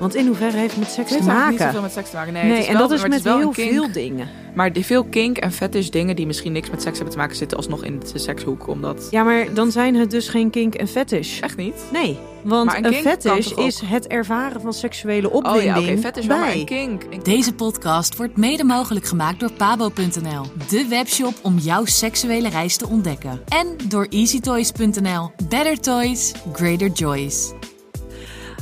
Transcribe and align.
Want 0.00 0.14
in 0.14 0.26
hoeverre 0.26 0.56
heeft 0.56 0.70
het 0.70 0.80
met 0.80 0.90
seks 0.90 1.10
Het 1.10 1.18
te 1.18 1.24
maken? 1.26 1.50
niet 1.50 1.60
zoveel 1.60 1.80
met 1.80 1.92
seks 1.92 2.10
te 2.10 2.16
maken. 2.16 2.32
Nee, 2.32 2.42
Nee, 2.42 2.52
het 2.52 2.60
is 2.62 2.66
en 2.66 2.72
wel- 2.78 2.88
dat 2.88 2.98
is 2.98 3.08
met 3.08 3.22
wel 3.22 3.38
heel 3.38 3.52
veel 3.52 3.92
dingen. 3.92 4.28
Maar 4.54 4.72
die 4.72 4.84
veel 4.86 5.04
kink 5.04 5.36
en 5.38 5.52
fetish 5.52 5.88
dingen 5.88 6.16
die 6.16 6.26
misschien 6.26 6.52
niks 6.52 6.70
met 6.70 6.82
seks 6.82 6.94
hebben 6.94 7.14
te 7.14 7.20
maken, 7.20 7.36
zitten 7.36 7.56
alsnog 7.56 7.84
in 7.84 8.00
de 8.12 8.18
sekshoek. 8.18 8.68
Omdat... 8.68 9.08
Ja, 9.10 9.22
maar 9.22 9.54
dan 9.54 9.70
zijn 9.72 9.94
het 9.94 10.10
dus 10.10 10.28
geen 10.28 10.50
kink 10.50 10.74
en 10.74 10.88
fetish. 10.88 11.40
Echt 11.40 11.56
niet? 11.56 11.74
Nee, 11.92 12.18
want 12.42 12.66
Maar 12.66 12.84
een 12.84 12.94
fetish 12.94 13.50
is 13.50 13.80
het 13.84 14.06
ervaren 14.06 14.60
van 14.60 14.72
seksuele 14.72 15.28
Oh 15.30 15.34
opwinding 15.34 15.86
ja, 15.86 15.92
oké, 15.92 15.98
fetish 16.00 16.26
wel, 16.26 16.38
maar 16.38 16.46
bij. 16.46 16.58
een 16.58 16.64
kink. 16.64 17.02
Een- 17.10 17.20
Deze 17.22 17.54
podcast 17.54 18.16
wordt 18.16 18.36
mede 18.36 18.64
mogelijk 18.64 19.06
gemaakt 19.06 19.40
door 19.40 19.52
pabo.nl, 19.52 20.42
de 20.68 20.86
webshop 20.88 21.34
om 21.42 21.58
jouw 21.58 21.84
seksuele 21.84 22.48
reis 22.48 22.76
te 22.76 22.88
ontdekken. 22.88 23.40
En 23.48 23.66
door 23.88 24.06
easytoys.nl. 24.10 25.30
Better 25.48 25.80
toys, 25.80 26.32
greater 26.52 26.88
joys. 26.90 27.52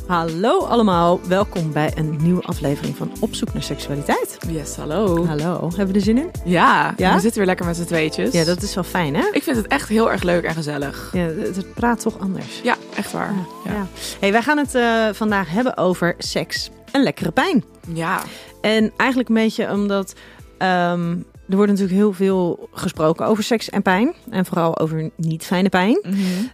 Hallo 0.08 0.58
allemaal, 0.58 1.20
welkom 1.26 1.72
bij 1.72 1.92
een 1.96 2.16
nieuwe 2.22 2.42
aflevering 2.42 2.96
van 2.96 3.12
Op 3.20 3.34
zoek 3.34 3.52
naar 3.52 3.62
seksualiteit. 3.62 4.38
Yes, 4.48 4.76
hallo. 4.76 5.26
Hallo, 5.26 5.60
hebben 5.68 5.86
we 5.86 5.94
er 5.94 6.00
zin 6.00 6.18
in? 6.18 6.30
Ja, 6.44 6.94
Ja? 6.96 7.14
we 7.14 7.20
zitten 7.20 7.38
weer 7.38 7.46
lekker 7.46 7.66
met 7.66 7.76
z'n 7.76 7.84
tweetjes. 7.84 8.32
Ja, 8.32 8.44
dat 8.44 8.62
is 8.62 8.74
wel 8.74 8.84
fijn 8.84 9.14
hè? 9.14 9.28
Ik 9.32 9.42
vind 9.42 9.56
het 9.56 9.66
echt 9.66 9.88
heel 9.88 10.10
erg 10.10 10.22
leuk 10.22 10.44
en 10.44 10.54
gezellig. 10.54 11.10
Ja, 11.12 11.20
het, 11.24 11.74
praat 11.74 12.00
toch 12.00 12.18
anders. 12.18 12.60
Ja, 12.62 12.76
echt 12.96 13.12
waar. 13.12 13.34
Ja. 13.64 13.72
Ja. 13.72 13.86
Hey, 14.20 14.32
wij 14.32 14.42
gaan 14.42 14.58
het 14.58 14.74
eh, 14.74 15.08
vandaag 15.12 15.50
hebben 15.50 15.76
over 15.76 16.14
seks 16.18 16.70
en 16.92 17.02
lekkere 17.02 17.30
pijn. 17.30 17.64
ja. 17.92 18.22
En 18.60 18.92
eigenlijk 18.96 19.28
een 19.28 19.34
beetje 19.34 19.72
omdat 19.72 20.14
ehm, 20.58 21.10
er 21.48 21.56
wordt 21.56 21.70
natuurlijk 21.70 21.98
heel 21.98 22.12
veel 22.12 22.68
gesproken 22.72 23.26
over 23.26 23.42
seks 23.42 23.70
en 23.70 23.82
pijn. 23.82 24.12
En 24.30 24.46
vooral 24.46 24.78
over 24.78 25.10
niet 25.16 25.44
fijne 25.44 25.68
pijn. 25.68 26.00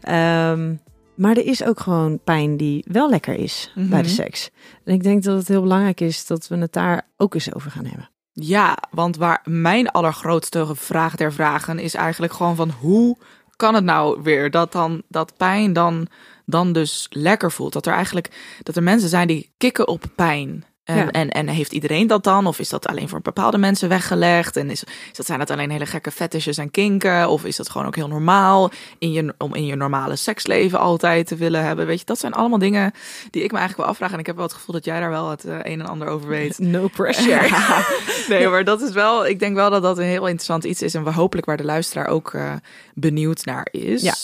Ehm, 0.01 0.75
maar 1.15 1.37
er 1.37 1.47
is 1.47 1.65
ook 1.65 1.81
gewoon 1.81 2.21
pijn 2.25 2.57
die 2.57 2.85
wel 2.89 3.11
lekker 3.11 3.35
is 3.35 3.73
Mhm. 3.75 3.89
bij 3.89 4.03
de 4.03 4.09
seks. 4.09 4.51
En 4.85 4.95
ik 4.95 5.03
denk 5.03 5.23
dat 5.23 5.39
het 5.39 5.49
heel 5.49 5.63
belangrijk 5.63 6.01
is 6.01 6.27
dat 6.27 6.49
we 6.49 6.57
het 6.57 6.73
daar 6.73 7.09
ook 7.17 7.35
eens 7.35 7.55
over 7.55 7.71
gaan 7.71 7.85
hebben. 7.87 8.09
Ja, 8.33 8.79
want 8.91 9.17
waar 9.17 9.41
mijn 9.45 9.89
allergrootste 9.89 10.67
vraag 10.75 11.17
der 11.17 11.33
vragen 11.33 11.79
is 11.79 11.95
eigenlijk 11.95 12.33
gewoon 12.33 12.57
van 12.57 12.71
hoe 12.71 13.17
kan 13.57 13.75
het 13.75 13.85
nou 13.85 14.23
weer 14.23 14.51
dat 14.51 14.73
dan 14.73 15.03
dat 15.09 15.37
pijn 15.37 15.73
dan, 15.73 16.07
dan 16.47 16.73
dus 16.73 17.07
lekker 17.11 17.53
voelt? 17.53 17.73
Dat 17.73 17.87
er 17.87 17.93
eigenlijk 17.93 18.59
dat 18.63 18.77
er 18.77 18.83
mensen 18.83 19.09
zijn 19.09 19.27
die 19.27 19.53
kikken 19.57 19.89
op 19.89 20.05
pijn. 20.17 20.65
En, 20.85 20.97
Ja. 20.97 21.11
en, 21.11 21.31
en 21.31 21.49
heeft 21.49 21.73
iedereen 21.73 22.07
dat 22.07 22.25
dan? 22.25 22.47
Of 22.47 22.59
is 22.59 22.69
dat 22.69 22.87
alleen 22.87 23.09
voor 23.09 23.21
bepaalde 23.21 23.59
mensen 23.59 23.89
weggelegd? 23.89 24.57
En 24.57 24.71
is, 24.71 24.85
is 24.85 25.17
dat, 25.17 25.27
zijn 25.27 25.39
dat 25.39 25.51
alleen 25.51 25.71
hele 25.71 25.87
gekke 25.87 26.11
fetishes 26.11 26.59
en 26.59 26.71
kinken? 26.71 27.29
Of 27.29 27.45
is 27.45 27.57
dat 27.57 27.69
gewoon 27.71 27.87
ook 27.87 27.97
heel 27.97 28.09
normaal 28.09 28.71
in 28.99 29.13
je, 29.13 29.35
om 29.39 29.55
in 29.55 29.67
je 29.67 29.75
normale 29.77 30.17
seksleven 30.17 30.79
altijd 30.79 31.27
te 31.27 31.37
willen 31.37 31.65
hebben? 31.65 31.87
Weet 31.87 31.99
je, 31.99 32.05
dat 32.05 32.19
zijn 32.19 32.33
allemaal 32.33 32.59
dingen 32.59 32.93
die 33.31 33.43
ik 33.43 33.53
me 33.53 33.59
eigenlijk 33.59 33.77
wel 33.77 33.87
afvraag. 33.87 34.13
En 34.13 34.19
ik 34.19 34.27
heb 34.27 34.37
wel 34.37 34.45
het 34.45 34.55
gevoel 34.55 34.75
dat 34.75 34.85
jij 34.85 35.01
daar 35.01 35.11
wel 35.11 35.31
het 35.31 35.45
eh, 35.45 35.57
een 35.63 35.81
en 35.81 35.87
ander 35.87 36.09
over 36.09 36.29
weet. 36.29 36.59
No 36.75 36.89
pressure. 36.89 37.49
Ja, 37.55 37.85
nee, 38.29 38.49
maar 38.49 38.65
dat 38.65 38.81
is 38.83 38.91
wel. 38.91 39.27
Ik 39.27 39.39
denk 39.39 39.55
wel 39.55 39.71
dat 39.71 39.83
dat 39.83 39.99
een 39.99 40.05
heel 40.05 40.27
interessant 40.27 40.65
iets 40.65 40.83
is. 40.83 40.95
En 40.95 41.05
we 41.05 41.13
hopelijk 41.13 41.47
waar 41.47 41.57
de 41.57 41.65
luisteraar 41.65 42.07
ook 42.07 42.35
eh, 42.35 42.53
benieuwd 42.95 43.45
naar 43.45 43.69
is. 43.71 44.03
Ja. 44.03 44.15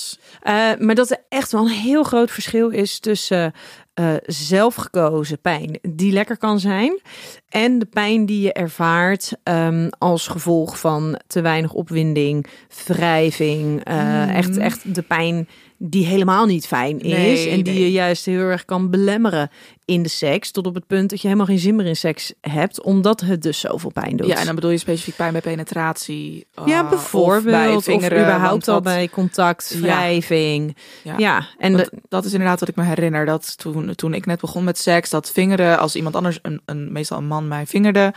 Eh, 0.40 0.78
maar 0.78 0.94
dat 0.94 1.10
er 1.10 1.18
echt 1.28 1.52
wel 1.52 1.60
een 1.62 1.72
heel 1.72 2.02
groot 2.02 2.30
verschil 2.30 2.68
is 2.68 2.98
tussen 2.98 3.52
eh, 4.00 4.14
zelfgekozen 4.26 5.40
pijn 5.40 5.78
die 5.82 6.12
lekker 6.12 6.36
kan 6.36 6.60
zijn. 6.60 7.00
En 7.48 7.78
de 7.78 7.86
pijn 7.86 8.26
die 8.26 8.40
je 8.40 8.52
ervaart 8.52 9.32
ehm, 9.42 9.88
als 9.98 10.28
gevolg 10.28 10.78
van 10.78 11.20
te 11.26 11.40
weinig 11.40 11.72
opwinding, 11.72 12.46
wrijving, 12.86 13.84
eh, 13.84 14.36
echt, 14.36 14.56
echt 14.56 14.94
de 14.94 15.02
pijn 15.02 15.48
die 15.82 16.06
helemaal 16.06 16.46
niet 16.46 16.66
fijn 16.66 16.98
is 17.00 17.12
Nee, 17.12 17.48
en 17.50 17.62
die 17.62 17.72
nee. 17.74 17.82
je 17.82 17.92
juist 17.92 18.24
heel 18.26 18.40
erg 18.40 18.64
kan 18.64 18.90
belemmeren 18.90 19.50
in 19.84 20.02
de 20.02 20.08
seks 20.08 20.50
tot 20.50 20.66
op 20.66 20.74
het 20.74 20.86
punt 20.86 21.10
dat 21.10 21.20
je 21.20 21.26
helemaal 21.26 21.46
geen 21.48 21.58
zin 21.58 21.76
meer 21.76 21.86
in 21.86 21.96
seks 21.96 22.32
hebt 22.40 22.82
omdat 22.82 23.20
het 23.20 23.42
dus 23.42 23.60
zoveel 23.60 23.90
pijn 23.90 24.16
doet. 24.16 24.26
Ja, 24.26 24.38
en 24.38 24.46
dan 24.46 24.54
bedoel 24.54 24.70
je 24.70 24.78
specifiek 24.78 25.16
pijn 25.16 25.32
bij 25.32 25.40
penetratie. 25.40 26.46
eh, 26.54 26.66
Ja, 26.66 26.82
of 26.82 26.88
bijvoorbeeld. 26.88 27.44
bij 27.56 27.74
Of, 27.74 27.84
vingeren, 27.84 28.20
überhaupt 28.20 28.68
al 28.68 28.80
bij 28.80 29.08
contact, 29.08 29.80
wrijving. 29.80 30.76
Ja. 31.02 31.14
Ja, 31.18 31.46
en 31.58 31.76
de, 31.76 31.92
dat 32.08 32.24
is 32.24 32.32
inderdaad 32.32 32.60
wat 32.60 32.68
ik 32.68 32.76
me 32.76 32.84
herinner. 32.84 33.26
Dat 33.26 33.58
toen, 33.58 33.94
toen 33.94 34.14
ik 34.14 34.26
net 34.26 34.40
begon 34.40 34.64
met 34.64 34.78
seks, 34.78 35.10
dat 35.10 35.30
vingeren, 35.30 35.78
als 35.78 35.96
iemand 35.96 36.16
anders, 36.16 36.38
een, 36.42 36.60
een, 36.64 36.92
meestal 36.92 37.18
een 37.18 37.26
man, 37.26 37.48
mij 37.48 37.66
vingerde. 37.66 38.12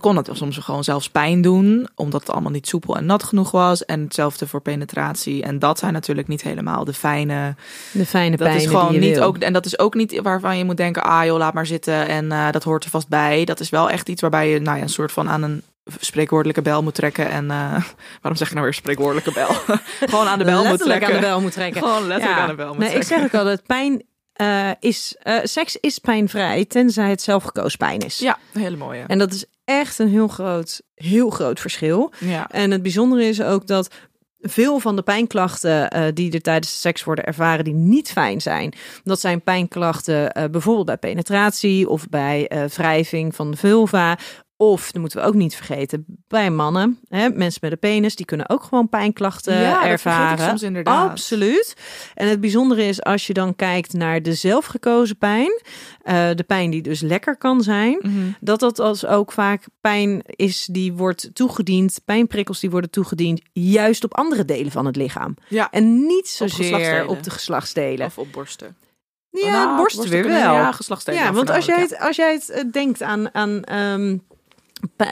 Kon 0.00 0.14
dat 0.14 0.28
soms 0.32 0.58
gewoon 0.58 0.84
zelfs 0.84 1.08
pijn 1.08 1.40
doen, 1.40 1.88
omdat 1.94 2.20
het 2.20 2.30
allemaal 2.30 2.50
niet 2.50 2.68
soepel 2.68 2.96
en 2.96 3.06
nat 3.06 3.22
genoeg 3.22 3.50
was. 3.50 3.84
En 3.84 4.00
hetzelfde 4.00 4.46
voor 4.46 4.60
penetratie. 4.60 5.42
En 5.42 5.58
dat 5.58 5.78
zijn 5.78 5.92
natuurlijk 5.92 6.28
niet 6.28 6.42
helemaal 6.42 6.84
de 6.84 6.92
fijne 6.92 7.54
de 7.92 8.06
fijne 8.06 8.36
Dat 8.36 8.54
is 8.54 8.66
gewoon 8.66 8.98
niet 8.98 9.20
ook, 9.20 9.38
en 9.38 9.52
dat 9.52 9.66
is 9.66 9.78
ook 9.78 9.94
niet 9.94 10.20
waarvan 10.20 10.58
je 10.58 10.64
moet 10.64 10.76
denken, 10.76 11.02
ah 11.02 11.24
joh, 11.24 11.38
laat 11.38 11.54
maar 11.54 11.66
zitten 11.66 12.08
en 12.08 12.32
eh, 12.32 12.50
dat 12.50 12.64
hoort 12.64 12.84
er 12.84 12.90
vast 12.90 13.08
bij. 13.08 13.44
Dat 13.44 13.60
is 13.60 13.70
wel 13.70 13.90
echt 13.90 14.08
iets 14.08 14.20
waarbij 14.20 14.50
je, 14.50 14.60
nou 14.60 14.76
ja, 14.76 14.82
een 14.82 14.88
soort 14.88 15.12
van 15.12 15.28
aan 15.28 15.42
een 15.42 15.62
spreekwoordelijke 16.00 16.62
bel 16.62 16.82
moet 16.82 16.94
trekken. 16.94 17.30
En 17.30 17.50
eh, 17.50 17.56
waarom 18.22 18.36
zeg 18.36 18.48
je 18.48 18.54
nou 18.54 18.64
weer 18.64 18.74
spreekwoordelijke 18.74 19.32
bel? 19.32 19.48
gewoon 20.10 20.26
aan 20.26 20.38
de 20.38 20.44
bel 20.44 20.64
moet 20.64 20.78
trekken. 20.78 21.08
aan 21.08 21.14
de 21.14 21.20
bel 21.20 21.40
moet 21.40 21.52
trekken. 21.52 21.82
Gewoon 21.82 22.06
letterlijk 22.06 22.38
Ja. 22.38 22.42
aan 22.42 22.48
de 22.48 22.54
bel 22.54 22.68
moet 22.74 22.78
nee, 22.78 22.94
ik 22.94 23.02
zeg 23.02 23.22
ook 23.22 23.34
altijd, 23.34 23.66
pijn 23.66 24.02
eh, 24.32 24.70
is, 24.80 25.16
eh, 25.22 25.38
seks 25.42 25.76
is 25.76 25.98
pijnvrij, 25.98 26.64
tenzij 26.64 27.10
het 27.10 27.22
zelfgekozen 27.22 27.78
pijn 27.78 28.00
is. 28.00 28.18
Ja, 28.18 28.38
hele 28.52 28.76
mooie. 28.76 29.04
En 29.06 29.18
dat 29.18 29.32
is 29.32 29.44
echt 29.64 29.98
een 29.98 30.08
heel 30.08 30.28
groot, 30.28 30.82
heel 30.94 31.30
groot 31.30 31.60
verschil. 31.60 32.12
ja. 32.18 32.48
En 32.50 32.70
het 32.70 32.82
bijzondere 32.82 33.24
is 33.24 33.42
ook 33.42 33.66
dat 33.66 33.94
veel 34.40 34.78
van 34.78 34.96
de 34.96 35.02
pijnklachten 35.02 35.90
eh, 35.90 36.04
die 36.14 36.32
er 36.32 36.40
tijdens 36.40 36.72
de 36.72 36.78
seks 36.78 37.04
worden 37.04 37.24
ervaren, 37.24 37.64
die 37.64 37.74
niet 37.74 38.12
fijn 38.12 38.40
zijn. 38.40 38.72
Dat 39.04 39.20
zijn 39.20 39.42
pijnklachten 39.42 40.50
bijvoorbeeld 40.50 40.86
bij 40.86 40.96
penetratie 40.96 41.88
of 41.88 42.08
bij 42.08 42.50
wrijving 42.74 43.34
van 43.34 43.50
de 43.50 43.56
vulva. 43.56 44.18
Of, 44.62 44.90
dat 44.92 45.00
moeten 45.00 45.20
we 45.20 45.26
ook 45.26 45.34
niet 45.34 45.54
vergeten, 45.54 46.04
bij 46.28 46.50
mannen. 46.50 46.98
Hè, 47.08 47.28
mensen 47.28 47.60
met 47.62 47.72
een 47.72 47.78
penis, 47.78 48.16
die 48.16 48.26
kunnen 48.26 48.48
ook 48.48 48.62
gewoon 48.62 48.88
pijnklachten 48.88 49.60
Ja, 49.60 49.74
dat 49.74 49.84
ervaren. 49.84 50.46
soms 50.48 50.62
inderdaad. 50.62 51.10
Absoluut. 51.10 51.76
En 52.14 52.28
het 52.28 52.40
bijzondere 52.40 52.84
is, 52.84 53.02
als 53.02 53.26
je 53.26 53.32
dan 53.32 53.56
kijkt 53.56 53.92
naar 53.92 54.22
de 54.22 54.34
zelfgekozen 54.34 55.18
pijn, 55.18 55.62
eh, 56.02 56.30
de 56.34 56.42
pijn 56.42 56.70
die 56.70 56.82
dus 56.82 57.00
lekker 57.00 57.36
kan 57.36 57.62
zijn, 57.62 57.98
Mhm. 58.02 58.14
dat 58.40 58.60
dat 58.60 58.78
als 58.78 59.06
ook 59.06 59.32
vaak 59.32 59.64
pijn 59.80 60.22
is 60.26 60.68
die 60.70 60.92
wordt 60.92 61.30
toegediend, 61.34 62.00
pijnprikkels 62.04 62.60
die 62.60 62.70
worden 62.70 62.90
toegediend, 62.90 63.40
juist 63.52 64.04
op 64.04 64.14
andere 64.16 64.44
delen 64.44 64.72
van 64.72 64.86
het 64.86 64.96
lichaam. 64.96 65.34
ja. 65.48 65.70
En 65.70 66.06
niet 66.06 66.28
zozeer 66.28 67.06
op 67.06 67.22
de 67.22 67.30
geslachtsdelen. 67.30 68.06
Of 68.06 68.18
op 68.18 68.32
borsten. 68.32 68.76
ja, 69.30 69.64
Nou, 69.64 69.76
borsten 69.76 70.08
weer 70.10 70.24
wel. 70.24 70.34
Ja, 70.54 70.72
geslachtsdelen. 70.72 71.20
Ja, 71.20 71.32
want 71.32 71.50
als 71.50 71.64
jij 71.64 71.80
het, 71.80 71.98
als 71.98 72.16
jij 72.16 72.32
het 72.32 72.50
eh, 72.50 72.64
denkt 72.72 73.02
aan, 73.02 73.34
aan 73.34 73.64
ehm, 73.64 74.16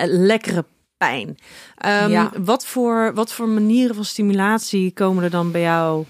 lekkere 0.06 0.64
pijn, 0.96 1.38
ehm, 1.76 2.11
Ja. 2.11 2.31
wat, 2.38 2.67
voor, 2.67 3.14
wat 3.14 3.32
voor 3.32 3.49
manieren 3.49 3.94
van 3.94 4.05
stimulatie 4.05 4.93
komen 4.93 5.25
er 5.25 5.31
dan 5.31 5.50
bij 5.50 5.61
jou 5.61 6.05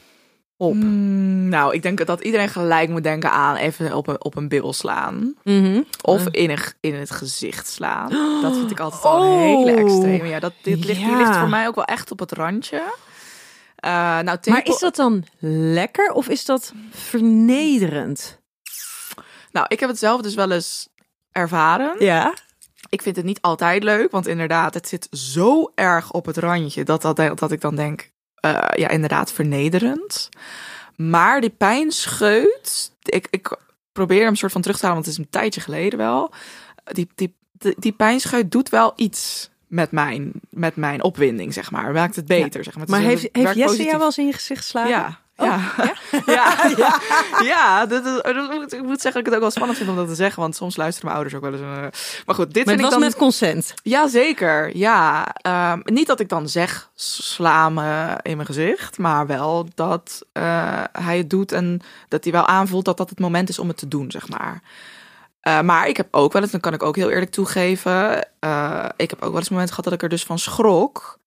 op? 0.57 0.75
Mm, 0.75 1.49
nou, 1.49 1.75
ik 1.75 1.83
denk 1.83 2.07
dat 2.07 2.21
iedereen 2.21 2.49
gelijk 2.49 2.89
moet 2.89 3.03
denken 3.03 3.31
aan 3.31 3.57
even 3.57 3.95
op 3.95 4.07
een, 4.07 4.25
op 4.25 4.37
een 4.37 4.49
bil 4.49 4.73
slaan. 4.73 5.35
Mhm. 5.45 5.83
Of 6.03 6.27
in, 6.31 6.51
een, 6.51 6.59
in 6.81 6.95
het 6.95 7.11
gezicht 7.11 7.69
slaan. 7.69 8.09
Dat 8.43 8.57
vind 8.57 8.71
ik 8.71 8.81
altijd 8.81 9.03
al 9.05 9.23
een 9.23 9.29
Oh. 9.29 9.39
hele 9.65 9.73
extreme. 9.73 10.29
Ja, 10.29 10.39
dat, 10.41 10.53
dit 10.63 10.85
ligt, 10.85 11.01
die 11.01 11.09
Ja. 11.11 11.17
ligt 11.19 11.37
voor 11.37 11.49
mij 11.49 11.67
ook 11.67 11.75
wel 11.75 11.85
echt 11.85 12.11
op 12.11 12.19
het 12.19 12.33
randje. 12.33 12.83
Eh, 13.77 13.91
nou, 14.19 14.39
Maar 14.45 14.65
is 14.67 14.79
dat 14.79 14.97
dan 14.97 15.25
lekker 15.75 16.13
of 16.13 16.29
is 16.29 16.45
dat 16.45 16.73
vernederend? 16.91 18.39
Nou, 19.53 19.67
ik 19.69 19.81
heb 19.81 19.89
het 19.89 19.99
zelf 19.99 20.21
dus 20.21 20.35
wel 20.35 20.51
eens 20.51 20.89
ervaren. 21.33 21.95
Ja. 21.99 22.35
Ik 22.91 23.03
vind 23.03 23.17
het 23.17 23.25
niet 23.25 23.41
altijd 23.41 23.83
leuk, 23.83 24.11
want 24.11 24.27
inderdaad, 24.27 24.75
het 24.75 24.89
zit 24.89 25.09
zo 25.11 25.73
erg 25.75 26.13
op 26.13 26.27
het 26.27 26.37
randje 26.37 26.85
dat, 26.85 27.03
dat, 27.03 27.17
dat 27.17 27.53
ik 27.53 27.61
dan 27.61 27.77
denk, 27.77 28.11
eh, 28.35 28.69
ja, 28.75 28.89
inderdaad, 28.89 29.33
vernederend. 29.33 30.29
Maar 30.97 31.41
die 31.41 31.51
pijnscheut, 31.51 32.93
ik, 33.03 33.27
ik 33.31 33.57
probeer 33.93 34.25
hem 34.25 34.35
soort 34.35 34.53
van 34.53 34.61
terug 34.61 34.79
te 34.79 34.87
halen, 34.87 35.03
want 35.03 35.11
het 35.11 35.19
is 35.19 35.25
een 35.25 35.31
tijdje 35.41 35.61
geleden 35.61 35.99
wel. 35.99 36.33
Die, 36.85 37.09
die, 37.15 37.37
die, 37.53 37.75
die 37.79 37.93
pijnscheut 37.93 38.51
doet 38.51 38.69
wel 38.69 38.93
iets 38.97 39.51
met 39.67 39.91
mijn, 39.91 40.33
met 40.51 40.77
mijn 40.77 41.03
opwinding, 41.03 41.55
zeg 41.55 41.71
maar. 41.71 41.93
Maakt 41.93 42.17
het 42.17 42.27
beter, 42.27 42.65
zeg 42.65 42.75
maar. 42.75 42.83
Het 42.83 42.93
Maar 42.93 43.01
heeft, 43.01 43.29
heeft 43.33 43.47
Jesse 43.47 43.63
positief. 43.63 43.87
jou 43.87 43.99
wel 43.99 44.07
eens 44.07 44.19
in 44.19 44.27
je 44.27 44.33
gezicht 44.33 44.61
geslagen? 44.61 44.91
Ja. 44.91 45.21
Ja. 45.41 45.59
Ja. 46.27 46.55
ja, 46.77 47.01
ja, 47.43 47.87
dat 47.87 48.05
is, 48.05 48.23
dat 48.23 48.51
moet, 48.51 48.73
ik 48.73 48.83
moet 48.83 49.01
zeggen 49.01 49.13
dat 49.13 49.17
ik 49.21 49.25
het 49.25 49.35
ook 49.35 49.41
wel 49.41 49.51
spannend 49.51 49.79
vind 49.79 49.91
om 49.91 49.97
dat 49.97 50.09
te 50.09 50.15
zeggen, 50.15 50.43
want 50.43 50.57
soms 50.57 50.77
luisteren 50.77 51.11
mijn 51.11 51.21
ouders 51.21 51.37
ook 51.45 51.51
wel 51.51 51.61
eens. 51.61 51.79
eh, 51.95 52.01
maar 52.27 52.35
goed, 52.35 52.55
dit 52.55 52.55
Maar 52.55 52.75
vind 52.75 52.77
ik 52.77 52.81
was 52.81 52.91
dan... 52.91 53.01
met 53.01 53.17
consent. 53.17 53.75
Ja, 53.83 54.09
zeker. 54.09 54.77
Ja, 54.77 55.29
Ehm, 55.35 55.81
niet 55.85 56.07
dat 56.07 56.21
ik 56.21 56.29
dan 56.29 56.49
zeg 56.49 56.91
sla 56.95 57.69
me 57.69 58.17
in 58.23 58.35
mijn 58.37 58.47
gezicht, 58.47 58.99
maar 58.99 59.27
wel 59.27 59.69
dat 59.75 60.27
eh, 60.33 60.85
hij 60.93 61.17
het 61.19 61.31
doet 61.31 61.53
en 61.53 61.81
dat 62.09 62.25
hij 62.25 62.33
wel 62.33 62.47
aanvoelt 62.47 62.85
dat 62.85 62.97
dat 62.97 63.11
het 63.11 63.19
moment 63.21 63.49
is 63.49 63.59
om 63.59 63.69
het 63.69 63.77
te 63.77 63.89
doen, 63.89 64.11
zeg 64.11 64.29
maar. 64.29 64.63
Eh, 65.41 65.61
maar 65.61 65.89
ik 65.89 65.97
heb 65.97 66.09
ook 66.11 66.33
wel 66.33 66.43
eens, 66.43 66.51
dan 66.51 66.61
kan 66.61 66.75
ik 66.75 66.83
ook 66.83 66.97
heel 66.97 67.11
eerlijk 67.11 67.31
toegeven, 67.31 68.19
ik 68.97 69.11
heb 69.11 69.23
ook 69.23 69.31
wel 69.31 69.39
eens 69.39 69.49
momenten 69.49 69.75
gehad 69.75 69.85
dat 69.85 69.95
ik 69.95 70.03
er 70.03 70.09
dus 70.09 70.25
van 70.25 70.39
schrok. 70.39 71.19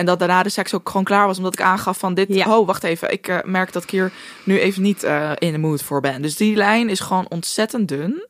En 0.00 0.06
dat 0.06 0.18
daarna 0.18 0.42
de 0.42 0.48
seks 0.48 0.74
ook 0.74 0.88
gewoon 0.88 1.04
klaar 1.04 1.26
was, 1.26 1.36
omdat 1.36 1.52
ik 1.52 1.60
aangaf 1.60 1.98
van 1.98 2.14
dit, 2.14 2.28
Ja. 2.28 2.58
oh 2.58 2.66
wacht 2.66 2.82
even, 2.84 3.12
ik 3.12 3.28
eh, 3.28 3.38
merk 3.44 3.72
dat 3.72 3.82
ik 3.82 3.90
hier 3.90 4.12
nu 4.44 4.58
even 4.58 4.82
niet 4.82 5.02
eh, 5.02 5.30
in 5.38 5.52
de 5.52 5.58
mood 5.58 5.82
voor 5.82 6.00
ben. 6.00 6.22
Dus 6.22 6.36
die 6.36 6.56
lijn 6.56 6.88
is 6.88 7.00
gewoon 7.00 7.26
ontzettend 7.28 7.88
dun. 7.88 8.26